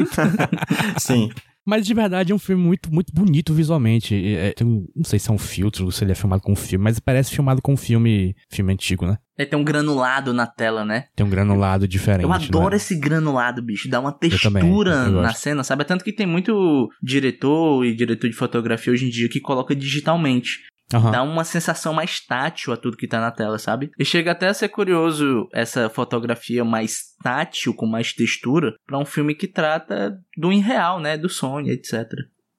Sim. 0.98 1.30
Mas 1.66 1.84
de 1.84 1.92
verdade 1.92 2.30
é 2.30 2.34
um 2.34 2.38
filme 2.38 2.62
muito, 2.62 2.92
muito 2.92 3.12
bonito 3.12 3.52
visualmente. 3.52 4.14
É, 4.14 4.52
tem 4.52 4.66
não 4.94 5.04
sei 5.04 5.18
se 5.18 5.28
é 5.28 5.32
um 5.32 5.38
filtro, 5.38 5.90
se 5.90 6.04
ele 6.04 6.12
é 6.12 6.14
filmado 6.14 6.42
com 6.42 6.52
um 6.52 6.56
filme, 6.56 6.84
mas 6.84 7.00
parece 7.00 7.34
filmado 7.34 7.60
com 7.60 7.72
um 7.72 7.76
filme, 7.76 8.36
filme 8.48 8.72
antigo, 8.72 9.04
né? 9.04 9.18
É, 9.36 9.44
tem 9.44 9.58
um 9.58 9.64
granulado 9.64 10.32
na 10.32 10.46
tela, 10.46 10.84
né? 10.84 11.06
Tem 11.14 11.26
um 11.26 11.28
granulado 11.28 11.86
diferente. 11.86 12.22
Eu 12.22 12.32
adoro 12.32 12.70
né? 12.70 12.76
esse 12.76 12.94
granulado, 12.94 13.60
bicho. 13.60 13.88
Dá 13.88 14.00
uma 14.00 14.12
também, 14.12 14.30
textura 14.30 14.92
eu 14.92 15.12
na 15.12 15.28
gosto. 15.28 15.40
cena, 15.40 15.64
sabe? 15.64 15.82
É 15.82 15.84
Tanto 15.84 16.04
que 16.04 16.12
tem 16.12 16.26
muito 16.26 16.88
diretor 17.02 17.84
e 17.84 17.94
diretor 17.94 18.30
de 18.30 18.36
fotografia 18.36 18.92
hoje 18.92 19.06
em 19.06 19.10
dia 19.10 19.28
que 19.28 19.40
coloca 19.40 19.74
digitalmente. 19.74 20.60
Aham. 20.94 21.10
Dá 21.10 21.22
uma 21.22 21.44
sensação 21.44 21.92
mais 21.92 22.20
tátil 22.20 22.72
a 22.72 22.76
tudo 22.76 22.96
que 22.96 23.08
tá 23.08 23.20
na 23.20 23.30
tela, 23.30 23.58
sabe? 23.58 23.90
E 23.98 24.04
chega 24.04 24.32
até 24.32 24.48
a 24.48 24.54
ser 24.54 24.68
curioso 24.68 25.48
essa 25.52 25.88
fotografia 25.88 26.64
mais 26.64 27.14
tátil, 27.22 27.74
com 27.74 27.86
mais 27.86 28.12
textura, 28.12 28.74
pra 28.86 28.98
um 28.98 29.04
filme 29.04 29.34
que 29.34 29.48
trata 29.48 30.18
do 30.36 30.52
irreal, 30.52 31.00
né? 31.00 31.16
Do 31.16 31.28
sonho, 31.28 31.72
etc. 31.72 32.04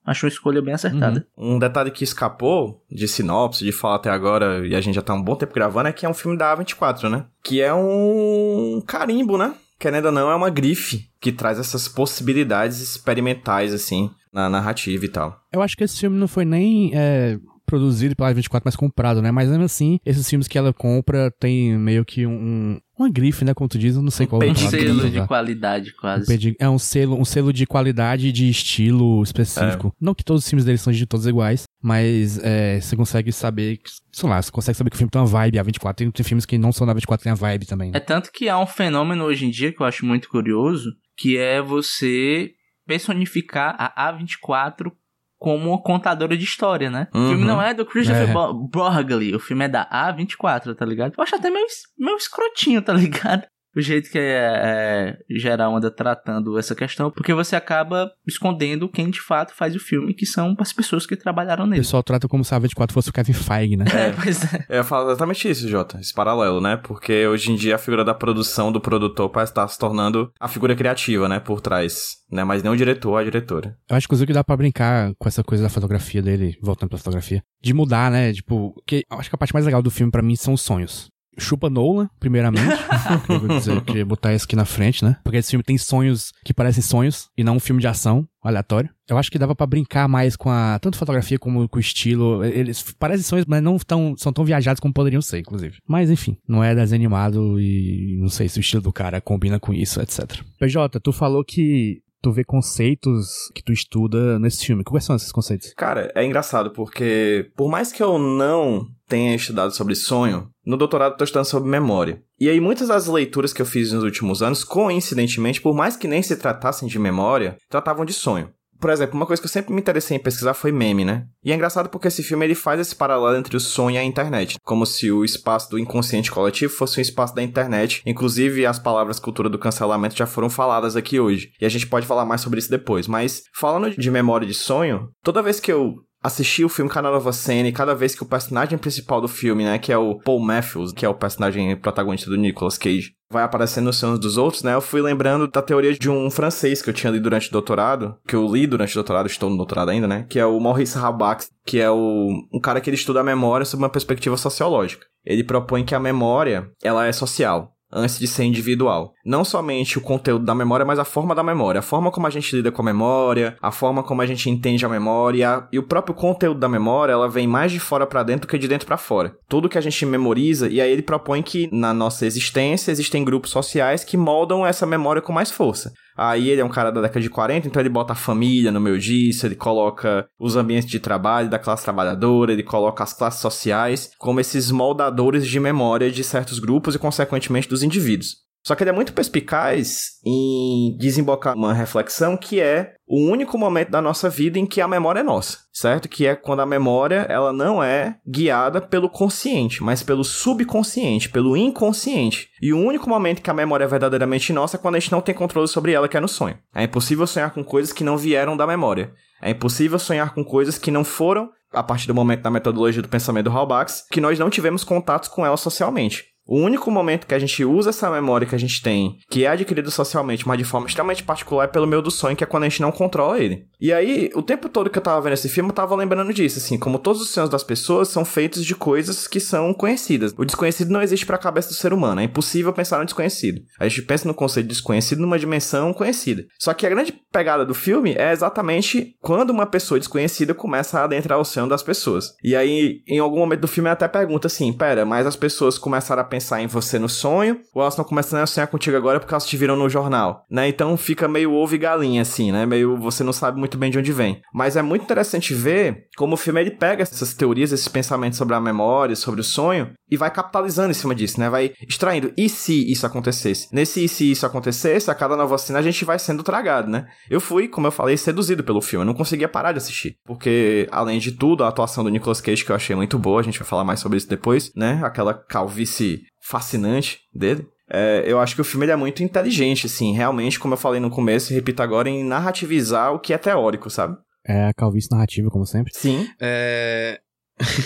Acho 0.04 0.24
uma 0.24 0.30
escolha 0.30 0.62
bem 0.62 0.72
acertada. 0.72 1.26
Um 1.36 1.58
detalhe 1.58 1.90
que 1.90 2.02
escapou 2.02 2.82
de 2.90 3.06
sinopse, 3.06 3.62
de 3.62 3.72
falar 3.72 3.96
até 3.96 4.10
agora, 4.10 4.66
e 4.66 4.74
a 4.74 4.80
gente 4.80 4.94
já 4.94 5.02
tá 5.02 5.12
um 5.12 5.22
bom 5.22 5.36
tempo 5.36 5.52
gravando, 5.52 5.88
é 5.88 5.92
que 5.92 6.06
é 6.06 6.08
um 6.08 6.14
filme 6.14 6.36
da 6.36 6.56
A24, 6.56 7.10
né? 7.10 7.26
Que 7.44 7.60
é 7.60 7.72
um 7.74 8.82
carimbo, 8.86 9.36
né? 9.36 9.54
Querendo 9.78 10.06
ou 10.06 10.12
não, 10.12 10.30
é 10.30 10.34
uma 10.34 10.48
grife 10.48 11.10
que 11.20 11.30
traz 11.30 11.58
essas 11.58 11.88
possibilidades 11.88 12.80
experimentais, 12.80 13.74
assim, 13.74 14.10
na 14.32 14.48
narrativa 14.48 15.04
e 15.04 15.08
tal. 15.08 15.40
Eu 15.52 15.60
acho 15.60 15.76
que 15.76 15.84
esse 15.84 16.00
filme 16.00 16.16
não 16.16 16.26
foi 16.26 16.46
nem 16.46 16.90
é, 16.94 17.38
produzido 17.68 18.16
pela 18.16 18.32
24, 18.32 18.62
mas 18.64 18.74
comprado, 18.74 19.20
né? 19.22 19.30
Mas 19.30 19.48
mesmo 19.48 19.62
assim, 19.64 20.00
esses 20.04 20.28
filmes 20.28 20.48
que 20.48 20.58
ela 20.58 20.72
compra 20.72 21.30
tem 21.38 21.76
meio 21.78 22.04
que 22.04 22.26
um, 22.26 22.32
um- 22.32 22.80
uma 22.98 23.08
grife, 23.08 23.44
né? 23.44 23.54
Como 23.54 23.68
tu 23.68 23.78
diz, 23.78 23.94
eu 23.94 24.02
não 24.02 24.10
sei 24.10 24.26
Um 24.26 24.28
qual 24.28 24.42
é 24.42 24.46
Um 24.46 24.48
a 24.48 24.52
eu 24.54 24.56
selo 24.70 25.10
de 25.10 25.26
qualidade, 25.26 25.90
Um 25.90 26.00
quase. 26.00 26.26
pedi- 26.26 26.56
É 26.58 26.68
um 26.68 26.78
selo, 26.78 27.16
um 27.20 27.24
selo 27.24 27.52
de 27.52 27.64
qualidade 27.66 28.26
e 28.28 28.32
de 28.32 28.48
estilo 28.50 29.22
específico. 29.22 29.94
Não 30.00 30.14
que 30.14 30.24
todos 30.24 30.42
os 30.42 30.48
filmes 30.50 30.64
deles 30.64 30.80
são 30.80 30.92
de 30.92 31.06
todos 31.06 31.24
iguais, 31.26 31.62
mas 31.80 32.38
é, 32.42 32.80
você 32.80 32.96
consegue 32.96 33.30
saber, 33.30 33.76
que- 33.76 33.90
sei 34.12 34.28
lá, 34.28 34.42
você 34.42 34.50
consegue 34.50 34.76
saber 34.76 34.90
que 34.90 34.96
o 34.96 34.98
filme 34.98 35.10
tem 35.10 35.20
uma 35.20 35.26
vibe 35.28 35.58
A24. 35.58 35.94
Tem, 35.94 36.10
tem 36.10 36.24
filmes 36.24 36.44
que 36.44 36.58
não 36.58 36.72
são 36.72 36.84
da 36.86 36.92
A24 36.94 37.22
tem 37.22 37.30
a 37.32 37.36
vibe 37.36 37.66
também. 37.66 37.92
É 37.94 38.00
tanto 38.00 38.32
que 38.32 38.48
há 38.48 38.58
um 38.58 38.66
fenômeno 38.66 39.22
hoje 39.24 39.46
em 39.46 39.50
dia 39.50 39.72
que 39.72 39.80
eu 39.80 39.86
acho 39.86 40.04
muito 40.04 40.28
curioso, 40.28 40.90
que 41.16 41.36
é 41.36 41.62
você 41.62 42.50
personificar 42.84 43.76
a 43.78 44.12
A24 44.12 44.90
como 45.38 45.80
contadora 45.82 46.36
de 46.36 46.44
história, 46.44 46.90
né? 46.90 47.06
O 47.14 47.18
Uhum. 47.18 47.28
filme 47.28 47.44
não 47.44 47.62
é 47.62 47.72
do 47.72 47.86
Christopher 47.86 48.28
É. 48.28 48.32
Bo- 48.32 48.52
Borgley, 48.54 49.34
o 49.34 49.38
filme 49.40 49.64
é 49.64 49.68
da 49.68 49.86
A24, 49.86 50.74
tá 50.74 50.84
ligado? 50.84 51.14
Eu 51.16 51.22
acho 51.22 51.36
até 51.36 51.48
meio, 51.48 51.66
meio 51.98 52.16
escrotinho, 52.16 52.82
tá 52.82 52.92
ligado? 52.92 53.44
O 53.78 53.80
jeito 53.80 54.10
que 54.10 54.18
é, 54.18 54.50
é, 54.52 55.18
geral 55.30 55.76
anda 55.76 55.88
tratando 55.88 56.58
essa 56.58 56.74
questão, 56.74 57.12
porque 57.12 57.32
você 57.32 57.54
acaba 57.54 58.10
escondendo 58.26 58.88
quem 58.88 59.08
de 59.08 59.20
fato 59.20 59.54
faz 59.54 59.76
o 59.76 59.78
filme, 59.78 60.12
que 60.14 60.26
são 60.26 60.56
as 60.58 60.72
pessoas 60.72 61.06
que 61.06 61.14
trabalharam 61.14 61.62
O 61.62 61.66
nele. 61.68 61.82
pessoal 61.82 62.02
trata 62.02 62.26
como 62.26 62.44
se 62.44 62.52
a 62.52 62.60
A24 62.60 62.90
fosse 62.90 63.10
o 63.10 63.12
Kevin 63.12 63.34
Feige, 63.34 63.76
né? 63.76 63.84
É, 63.94 64.10
pois 64.12 64.42
é. 64.52 64.66
Eu 64.68 64.82
falo 64.82 65.10
exatamente 65.10 65.48
isso, 65.48 65.68
Jota, 65.68 66.00
esse 66.00 66.12
paralelo, 66.12 66.60
né? 66.60 66.76
Porque 66.76 67.24
hoje 67.28 67.52
em 67.52 67.54
dia 67.54 67.76
a 67.76 67.78
figura 67.78 68.04
da 68.04 68.12
produção 68.14 68.72
do 68.72 68.80
produtor 68.80 69.30
parece 69.30 69.52
estar 69.52 69.68
se 69.68 69.78
tornando 69.78 70.32
a 70.40 70.48
figura 70.48 70.74
criativa, 70.74 71.28
né? 71.28 71.38
Por 71.38 71.60
trás, 71.60 72.16
né? 72.32 72.42
Mas 72.42 72.64
não 72.64 72.72
o 72.72 72.76
diretor, 72.76 73.16
a 73.16 73.22
diretora. 73.22 73.76
Eu 73.88 73.96
acho, 73.96 74.06
inclusive, 74.06 74.26
que 74.26 74.32
dá 74.32 74.42
pra 74.42 74.56
brincar 74.56 75.12
com 75.16 75.28
essa 75.28 75.44
coisa 75.44 75.62
da 75.62 75.70
fotografia 75.70 76.20
dele, 76.20 76.56
voltando 76.60 76.88
pra 76.88 76.98
fotografia, 76.98 77.42
de 77.62 77.72
mudar, 77.72 78.10
né? 78.10 78.32
Tipo, 78.32 78.74
que 78.84 79.04
eu 79.08 79.18
acho 79.18 79.28
que 79.30 79.36
a 79.36 79.38
parte 79.38 79.54
mais 79.54 79.64
legal 79.64 79.80
do 79.82 79.90
filme 79.90 80.10
pra 80.10 80.20
mim 80.22 80.34
são 80.34 80.54
os 80.54 80.62
sonhos. 80.62 81.06
Chupa 81.38 81.70
Nolan, 81.70 82.08
primeiramente. 82.18 82.66
eu 83.28 83.40
vou 83.40 83.58
dizer, 83.58 83.80
queria 83.82 84.04
botar 84.04 84.34
isso 84.34 84.44
aqui 84.44 84.56
na 84.56 84.64
frente, 84.64 85.04
né? 85.04 85.16
Porque 85.22 85.38
esse 85.38 85.50
filme 85.50 85.62
tem 85.62 85.78
sonhos 85.78 86.32
que 86.44 86.52
parecem 86.52 86.82
sonhos 86.82 87.28
e 87.36 87.44
não 87.44 87.56
um 87.56 87.60
filme 87.60 87.80
de 87.80 87.86
ação 87.86 88.28
aleatório. 88.42 88.90
Eu 89.08 89.16
acho 89.16 89.30
que 89.30 89.38
dava 89.38 89.54
pra 89.54 89.66
brincar 89.66 90.08
mais 90.08 90.36
com 90.36 90.50
a 90.50 90.78
tanto 90.78 90.98
fotografia 90.98 91.38
como 91.38 91.68
com 91.68 91.78
o 91.78 91.80
estilo. 91.80 92.44
Eles 92.44 92.82
parecem 92.98 93.24
sonhos, 93.24 93.46
mas 93.46 93.62
não 93.62 93.78
tão, 93.78 94.14
são 94.16 94.32
tão 94.32 94.44
viajados 94.44 94.80
como 94.80 94.92
poderiam 94.92 95.22
ser, 95.22 95.38
inclusive. 95.38 95.78
Mas 95.86 96.10
enfim, 96.10 96.36
não 96.46 96.62
é 96.62 96.74
desenho 96.74 97.00
animado 97.00 97.60
e 97.60 98.16
não 98.20 98.28
sei 98.28 98.48
se 98.48 98.58
o 98.58 98.60
estilo 98.60 98.82
do 98.82 98.92
cara 98.92 99.20
combina 99.20 99.58
com 99.58 99.72
isso, 99.72 100.00
etc. 100.00 100.42
PJ, 100.58 101.00
tu 101.00 101.12
falou 101.12 101.44
que 101.44 102.02
tu 102.22 102.32
vê 102.32 102.44
conceitos 102.44 103.50
que 103.54 103.62
tu 103.62 103.72
estuda 103.72 104.38
nesse 104.38 104.64
filme. 104.64 104.84
Quais 104.84 105.04
são 105.04 105.16
esses 105.16 105.32
conceitos? 105.32 105.72
Cara, 105.74 106.10
é 106.14 106.24
engraçado 106.24 106.70
porque, 106.70 107.50
por 107.56 107.70
mais 107.70 107.92
que 107.92 108.02
eu 108.02 108.18
não 108.18 108.86
tenha 109.06 109.34
estudado 109.34 109.74
sobre 109.74 109.94
sonho, 109.94 110.50
no 110.64 110.76
doutorado 110.76 111.16
tô 111.16 111.24
estudando 111.24 111.46
sobre 111.46 111.70
memória. 111.70 112.22
E 112.38 112.48
aí, 112.48 112.60
muitas 112.60 112.88
das 112.88 113.06
leituras 113.06 113.52
que 113.52 113.62
eu 113.62 113.66
fiz 113.66 113.92
nos 113.92 114.04
últimos 114.04 114.42
anos, 114.42 114.62
coincidentemente, 114.62 115.60
por 115.60 115.74
mais 115.74 115.96
que 115.96 116.06
nem 116.06 116.22
se 116.22 116.36
tratassem 116.36 116.88
de 116.88 116.98
memória, 116.98 117.56
tratavam 117.68 118.04
de 118.04 118.12
sonho. 118.12 118.50
Por 118.80 118.90
exemplo, 118.90 119.16
uma 119.16 119.26
coisa 119.26 119.40
que 119.40 119.46
eu 119.46 119.50
sempre 119.50 119.74
me 119.74 119.80
interessei 119.80 120.16
em 120.16 120.20
pesquisar 120.20 120.54
foi 120.54 120.70
meme, 120.70 121.04
né? 121.04 121.24
E 121.42 121.52
é 121.52 121.54
engraçado 121.54 121.88
porque 121.88 122.08
esse 122.08 122.22
filme 122.22 122.44
ele 122.44 122.54
faz 122.54 122.80
esse 122.80 122.94
paralelo 122.94 123.36
entre 123.36 123.56
o 123.56 123.60
sonho 123.60 123.96
e 123.96 123.98
a 123.98 124.04
internet, 124.04 124.56
como 124.64 124.86
se 124.86 125.10
o 125.10 125.24
espaço 125.24 125.70
do 125.70 125.78
inconsciente 125.78 126.30
coletivo 126.30 126.72
fosse 126.72 126.98
um 126.98 127.02
espaço 127.02 127.34
da 127.34 127.42
internet. 127.42 128.02
Inclusive, 128.06 128.66
as 128.66 128.78
palavras 128.78 129.18
cultura 129.18 129.48
do 129.48 129.58
cancelamento 129.58 130.16
já 130.16 130.26
foram 130.26 130.48
faladas 130.48 130.96
aqui 130.96 131.18
hoje. 131.18 131.50
E 131.60 131.66
a 131.66 131.68
gente 131.68 131.86
pode 131.86 132.06
falar 132.06 132.24
mais 132.24 132.40
sobre 132.40 132.58
isso 132.58 132.70
depois. 132.70 133.06
Mas, 133.06 133.42
falando 133.54 133.90
de 133.90 134.10
memória 134.10 134.46
de 134.46 134.54
sonho, 134.54 135.08
toda 135.22 135.42
vez 135.42 135.58
que 135.60 135.72
eu 135.72 135.96
assisti 136.22 136.64
o 136.64 136.68
filme 136.68 136.90
Cada 136.90 137.10
Nova 137.10 137.32
Cena 137.32 137.68
e 137.68 137.72
cada 137.72 137.94
vez 137.94 138.14
que 138.14 138.22
o 138.22 138.26
personagem 138.26 138.78
principal 138.78 139.20
do 139.20 139.28
filme, 139.28 139.64
né, 139.64 139.78
que 139.78 139.92
é 139.92 139.98
o 139.98 140.18
Paul 140.18 140.40
Matthews, 140.40 140.92
que 140.92 141.04
é 141.04 141.08
o 141.08 141.14
personagem 141.14 141.76
protagonista 141.76 142.28
do 142.28 142.36
Nicolas 142.36 142.76
Cage, 142.76 143.12
vai 143.30 143.42
aparecendo 143.42 143.86
nos 143.86 143.96
sonhos 143.96 144.18
dos 144.18 144.36
outros, 144.36 144.62
né, 144.62 144.74
eu 144.74 144.80
fui 144.80 145.00
lembrando 145.00 145.48
da 145.48 145.62
teoria 145.62 145.92
de 145.92 146.10
um 146.10 146.30
francês 146.30 146.82
que 146.82 146.90
eu 146.90 146.94
tinha 146.94 147.12
lido 147.12 147.22
durante 147.22 147.48
o 147.48 147.52
doutorado, 147.52 148.16
que 148.26 148.34
eu 148.34 148.46
li 148.46 148.66
durante 148.66 148.92
o 148.92 148.94
doutorado, 148.94 149.26
estou 149.26 149.50
no 149.50 149.56
doutorado 149.56 149.90
ainda, 149.90 150.08
né, 150.08 150.26
que 150.28 150.38
é 150.38 150.46
o 150.46 150.58
Maurice 150.58 150.98
Rabax, 150.98 151.50
que 151.64 151.80
é 151.80 151.90
o, 151.90 152.28
um 152.52 152.60
cara 152.60 152.80
que 152.80 152.90
ele 152.90 152.96
estuda 152.96 153.20
a 153.20 153.24
memória 153.24 153.66
sob 153.66 153.82
uma 153.82 153.90
perspectiva 153.90 154.36
sociológica. 154.36 155.06
Ele 155.24 155.44
propõe 155.44 155.84
que 155.84 155.94
a 155.94 156.00
memória, 156.00 156.70
ela 156.82 157.06
é 157.06 157.12
social 157.12 157.74
antes 157.92 158.18
de 158.18 158.26
ser 158.26 158.44
individual. 158.44 159.12
Não 159.28 159.44
somente 159.44 159.98
o 159.98 160.00
conteúdo 160.00 160.46
da 160.46 160.54
memória, 160.54 160.86
mas 160.86 160.98
a 160.98 161.04
forma 161.04 161.34
da 161.34 161.42
memória. 161.42 161.80
A 161.80 161.82
forma 161.82 162.10
como 162.10 162.26
a 162.26 162.30
gente 162.30 162.56
lida 162.56 162.72
com 162.72 162.80
a 162.80 162.84
memória, 162.86 163.58
a 163.60 163.70
forma 163.70 164.02
como 164.02 164.22
a 164.22 164.26
gente 164.26 164.48
entende 164.48 164.86
a 164.86 164.88
memória 164.88 165.68
e 165.70 165.78
o 165.78 165.82
próprio 165.82 166.14
conteúdo 166.14 166.58
da 166.58 166.66
memória, 166.66 167.12
ela 167.12 167.28
vem 167.28 167.46
mais 167.46 167.70
de 167.70 167.78
fora 167.78 168.06
para 168.06 168.22
dentro 168.22 168.48
que 168.48 168.56
de 168.56 168.66
dentro 168.66 168.86
para 168.86 168.96
fora. 168.96 169.34
Tudo 169.46 169.68
que 169.68 169.76
a 169.76 169.82
gente 169.82 170.06
memoriza, 170.06 170.66
e 170.70 170.80
aí 170.80 170.90
ele 170.90 171.02
propõe 171.02 171.42
que 171.42 171.68
na 171.70 171.92
nossa 171.92 172.24
existência 172.24 172.90
existem 172.90 173.22
grupos 173.22 173.50
sociais 173.50 174.02
que 174.02 174.16
moldam 174.16 174.66
essa 174.66 174.86
memória 174.86 175.20
com 175.20 175.30
mais 175.30 175.50
força. 175.50 175.92
Aí 176.16 176.48
ele 176.48 176.62
é 176.62 176.64
um 176.64 176.70
cara 176.70 176.90
da 176.90 177.02
década 177.02 177.20
de 177.20 177.28
40, 177.28 177.68
então 177.68 177.82
ele 177.82 177.90
bota 177.90 178.14
a 178.14 178.16
família 178.16 178.72
no 178.72 178.80
meio 178.80 178.98
disso, 178.98 179.46
ele 179.46 179.54
coloca 179.54 180.26
os 180.40 180.56
ambientes 180.56 180.88
de 180.88 180.98
trabalho 180.98 181.50
da 181.50 181.58
classe 181.58 181.84
trabalhadora, 181.84 182.50
ele 182.50 182.62
coloca 182.62 183.04
as 183.04 183.12
classes 183.12 183.42
sociais 183.42 184.10
como 184.18 184.40
esses 184.40 184.70
moldadores 184.70 185.46
de 185.46 185.60
memória 185.60 186.10
de 186.10 186.24
certos 186.24 186.58
grupos 186.58 186.94
e, 186.94 186.98
consequentemente, 186.98 187.68
dos 187.68 187.82
indivíduos. 187.82 188.47
Só 188.64 188.74
que 188.74 188.82
ele 188.82 188.90
é 188.90 188.92
muito 188.92 189.12
perspicaz 189.12 190.18
em 190.24 190.96
desembocar 190.98 191.54
uma 191.54 191.72
reflexão 191.72 192.36
que 192.36 192.60
é 192.60 192.94
o 193.06 193.30
único 193.30 193.56
momento 193.56 193.90
da 193.90 194.02
nossa 194.02 194.28
vida 194.28 194.58
em 194.58 194.66
que 194.66 194.80
a 194.80 194.88
memória 194.88 195.20
é 195.20 195.22
nossa, 195.22 195.58
certo? 195.72 196.08
Que 196.08 196.26
é 196.26 196.34
quando 196.34 196.60
a 196.60 196.66
memória 196.66 197.26
ela 197.30 197.52
não 197.52 197.82
é 197.82 198.18
guiada 198.26 198.80
pelo 198.80 199.08
consciente, 199.08 199.82
mas 199.82 200.02
pelo 200.02 200.22
subconsciente, 200.22 201.30
pelo 201.30 201.56
inconsciente. 201.56 202.50
E 202.60 202.72
o 202.72 202.78
único 202.78 203.08
momento 203.08 203.40
que 203.40 203.50
a 203.50 203.54
memória 203.54 203.84
é 203.84 203.88
verdadeiramente 203.88 204.52
nossa 204.52 204.76
é 204.76 204.80
quando 204.80 204.96
a 204.96 205.00
gente 205.00 205.12
não 205.12 205.22
tem 205.22 205.34
controle 205.34 205.68
sobre 205.68 205.92
ela, 205.92 206.08
que 206.08 206.16
é 206.16 206.20
no 206.20 206.28
sonho. 206.28 206.58
É 206.74 206.82
impossível 206.82 207.26
sonhar 207.26 207.52
com 207.52 207.64
coisas 207.64 207.92
que 207.92 208.04
não 208.04 208.18
vieram 208.18 208.56
da 208.56 208.66
memória. 208.66 209.12
É 209.40 209.50
impossível 209.50 209.98
sonhar 209.98 210.34
com 210.34 210.44
coisas 210.44 210.76
que 210.76 210.90
não 210.90 211.04
foram 211.04 211.48
a 211.72 211.82
partir 211.82 212.06
do 212.06 212.14
momento 212.14 212.42
da 212.42 212.50
metodologia 212.50 213.02
do 213.02 213.08
pensamento 213.08 213.44
do 213.44 213.56
Halbach, 213.56 214.04
que 214.10 214.20
nós 214.20 214.38
não 214.38 214.50
tivemos 214.50 214.84
contatos 214.84 215.28
com 215.28 215.44
ela 215.44 215.56
socialmente. 215.56 216.24
O 216.48 216.56
único 216.58 216.90
momento 216.90 217.26
que 217.26 217.34
a 217.34 217.38
gente 217.38 217.62
usa 217.62 217.90
essa 217.90 218.10
memória 218.10 218.46
que 218.46 218.54
a 218.54 218.58
gente 218.58 218.80
tem, 218.80 219.18
que 219.30 219.44
é 219.44 219.48
adquirido 219.48 219.90
socialmente, 219.90 220.48
mas 220.48 220.56
de 220.56 220.64
forma 220.64 220.86
extremamente 220.86 221.22
particular, 221.22 221.64
é 221.64 221.68
pelo 221.68 221.86
meio 221.86 222.00
do 222.00 222.10
sonho, 222.10 222.34
que 222.34 222.42
é 222.42 222.46
quando 222.46 222.62
a 222.62 222.68
gente 222.70 222.80
não 222.80 222.90
controla 222.90 223.38
ele. 223.38 223.66
E 223.78 223.92
aí, 223.92 224.30
o 224.34 224.40
tempo 224.40 224.66
todo 224.66 224.88
que 224.88 224.96
eu 224.96 225.02
tava 225.02 225.20
vendo 225.20 225.34
esse 225.34 225.48
filme, 225.48 225.68
eu 225.68 225.74
tava 225.74 225.94
lembrando 225.94 226.32
disso, 226.32 226.58
assim, 226.58 226.78
como 226.78 226.98
todos 226.98 227.20
os 227.20 227.28
sonhos 227.28 227.50
das 227.50 227.62
pessoas 227.62 228.08
são 228.08 228.24
feitos 228.24 228.64
de 228.64 228.74
coisas 228.74 229.28
que 229.28 229.38
são 229.38 229.74
conhecidas. 229.74 230.32
O 230.38 230.44
desconhecido 230.44 230.90
não 230.90 231.02
existe 231.02 231.26
para 231.26 231.36
a 231.36 231.38
cabeça 231.38 231.68
do 231.68 231.74
ser 231.74 231.92
humano, 231.92 232.22
é 232.22 232.24
impossível 232.24 232.72
pensar 232.72 232.98
no 232.98 233.04
desconhecido. 233.04 233.60
A 233.78 233.86
gente 233.86 234.02
pensa 234.02 234.26
no 234.26 234.32
conceito 234.32 234.66
de 234.66 234.72
desconhecido 234.72 235.20
numa 235.20 235.38
dimensão 235.38 235.92
conhecida. 235.92 236.46
Só 236.58 236.72
que 236.72 236.86
a 236.86 236.90
grande 236.90 237.12
pegada 237.30 237.66
do 237.66 237.74
filme 237.74 238.14
é 238.16 238.32
exatamente 238.32 239.14
quando 239.20 239.50
uma 239.50 239.66
pessoa 239.66 239.98
desconhecida 239.98 240.54
começa 240.54 240.98
a 240.98 241.04
adentrar 241.04 241.38
o 241.38 241.44
sonho 241.44 241.68
das 241.68 241.82
pessoas. 241.82 242.32
E 242.42 242.56
aí, 242.56 243.02
em 243.06 243.18
algum 243.18 243.38
momento 243.38 243.60
do 243.60 243.68
filme, 243.68 243.88
ela 243.88 243.92
até 243.92 244.08
pergunta 244.08 244.46
assim: 244.46 244.72
pera, 244.72 245.04
mas 245.04 245.26
as 245.26 245.36
pessoas 245.36 245.76
começaram 245.76 246.22
a 246.22 246.24
pensar 246.24 246.37
em 246.60 246.66
você 246.66 246.98
no 246.98 247.08
sonho, 247.08 247.60
ou 247.74 247.82
elas 247.82 247.94
estão 247.94 248.04
começando 248.04 248.40
a 248.40 248.46
sonhar 248.46 248.68
contigo 248.68 248.96
agora 248.96 249.20
porque 249.20 249.32
elas 249.32 249.46
te 249.46 249.56
viram 249.56 249.76
no 249.76 249.88
jornal, 249.88 250.44
né? 250.50 250.68
Então 250.68 250.96
fica 250.96 251.28
meio 251.28 251.52
ovo 251.52 251.74
e 251.74 251.78
galinha, 251.78 252.22
assim, 252.22 252.52
né? 252.52 252.66
Meio 252.66 252.96
você 252.96 253.22
não 253.24 253.32
sabe 253.32 253.58
muito 253.58 253.78
bem 253.78 253.90
de 253.90 253.98
onde 253.98 254.12
vem. 254.12 254.40
Mas 254.52 254.76
é 254.76 254.82
muito 254.82 255.02
interessante 255.02 255.54
ver 255.54 256.06
como 256.16 256.34
o 256.34 256.36
filme 256.36 256.60
ele 256.60 256.70
pega 256.70 257.02
essas 257.02 257.34
teorias, 257.34 257.72
esses 257.72 257.88
pensamentos 257.88 258.38
sobre 258.38 258.54
a 258.54 258.60
memória, 258.60 259.16
sobre 259.16 259.40
o 259.40 259.44
sonho, 259.44 259.92
e 260.10 260.16
vai 260.16 260.30
capitalizando 260.30 260.90
em 260.90 260.94
cima 260.94 261.14
disso, 261.14 261.38
né? 261.38 261.50
Vai 261.50 261.72
extraindo. 261.86 262.32
E 262.36 262.48
se 262.48 262.90
isso 262.90 263.06
acontecesse? 263.06 263.68
Nesse 263.72 264.04
e 264.04 264.08
se 264.08 264.30
isso 264.30 264.46
acontecesse, 264.46 265.10
a 265.10 265.14
cada 265.14 265.36
nova 265.36 265.58
cena 265.58 265.78
a 265.78 265.82
gente 265.82 266.04
vai 266.04 266.18
sendo 266.18 266.42
tragado, 266.42 266.90
né? 266.90 267.06
Eu 267.28 267.40
fui, 267.40 267.68
como 267.68 267.86
eu 267.86 267.92
falei, 267.92 268.16
seduzido 268.16 268.64
pelo 268.64 268.80
filme. 268.80 269.02
Eu 269.02 269.06
não 269.06 269.14
conseguia 269.14 269.48
parar 269.48 269.72
de 269.72 269.78
assistir. 269.78 270.16
Porque, 270.24 270.88
além 270.90 271.18
de 271.18 271.32
tudo, 271.32 271.64
a 271.64 271.68
atuação 271.68 272.02
do 272.02 272.10
Nicolas 272.10 272.40
Cage, 272.40 272.64
que 272.64 272.72
eu 272.72 272.76
achei 272.76 272.94
muito 272.96 273.18
boa, 273.18 273.40
a 273.40 273.44
gente 273.44 273.58
vai 273.58 273.68
falar 273.68 273.84
mais 273.84 274.00
sobre 274.00 274.18
isso 274.18 274.28
depois, 274.28 274.72
né? 274.74 275.00
Aquela 275.02 275.34
calvície 275.34 276.22
fascinante 276.40 277.20
dele. 277.34 277.66
É, 277.90 278.24
eu 278.26 278.38
acho 278.38 278.54
que 278.54 278.60
o 278.60 278.64
filme 278.64 278.84
ele 278.84 278.92
é 278.92 278.96
muito 278.96 279.22
inteligente, 279.22 279.86
assim, 279.86 280.12
realmente, 280.12 280.60
como 280.60 280.74
eu 280.74 280.78
falei 280.78 281.00
no 281.00 281.10
começo, 281.10 281.52
e 281.52 281.56
repito 281.56 281.82
agora, 281.82 282.08
em 282.08 282.22
narrativizar 282.22 283.12
o 283.12 283.18
que 283.18 283.32
é 283.32 283.38
teórico, 283.38 283.88
sabe? 283.88 284.16
É 284.46 284.66
a 284.66 284.74
calvície 284.74 285.10
narrativa, 285.10 285.50
como 285.50 285.66
sempre. 285.66 285.92
Sim. 285.94 286.28
É... 286.40 287.18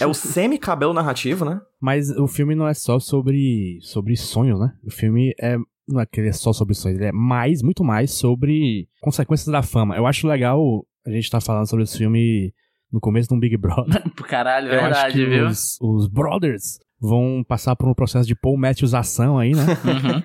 é 0.00 0.06
o 0.06 0.14
semi-cabelo 0.14 0.92
narrativo, 0.92 1.44
né? 1.44 1.61
Mas 1.80 2.11
o 2.11 2.26
filme 2.26 2.54
não 2.54 2.66
é 2.66 2.75
só 2.75 2.99
sobre, 2.99 3.78
sobre 3.80 4.16
sonhos, 4.16 4.61
né? 4.61 4.72
O 4.84 4.90
filme 4.90 5.34
é. 5.40 5.56
Não 5.88 6.00
é 6.00 6.06
que 6.06 6.20
ele 6.20 6.28
é 6.28 6.32
só 6.32 6.52
sobre 6.52 6.75
sonhos, 6.75 6.96
ele 6.96 7.08
é 7.08 7.12
mais, 7.12 7.61
muito 7.61 7.82
mais 7.82 8.12
sobre 8.12 8.88
consequências 9.00 9.49
da 9.49 9.62
fama. 9.62 9.96
Eu 9.96 10.06
acho 10.06 10.28
legal 10.28 10.87
a 11.04 11.11
gente 11.11 11.25
estar 11.25 11.40
tá 11.40 11.44
falando 11.44 11.68
sobre 11.68 11.82
esse 11.82 11.99
filme 11.99 12.54
no 12.92 13.00
começo 13.00 13.28
de 13.28 13.34
um 13.34 13.40
Big 13.40 13.56
Brother. 13.56 14.02
Caralho, 14.28 14.68
Eu 14.68 14.80
verdade, 14.80 15.14
que 15.14 15.26
viu? 15.26 15.46
Os, 15.46 15.76
os 15.80 16.08
brothers 16.08 16.78
vão 17.02 17.44
passar 17.47 17.75
por 17.75 17.88
um 17.88 17.94
processo 17.94 18.26
de 18.28 18.35
Paul 18.37 18.56
Matthews-ação 18.56 19.38
aí, 19.38 19.52
né? 19.52 19.66
Uhum. 19.85 20.23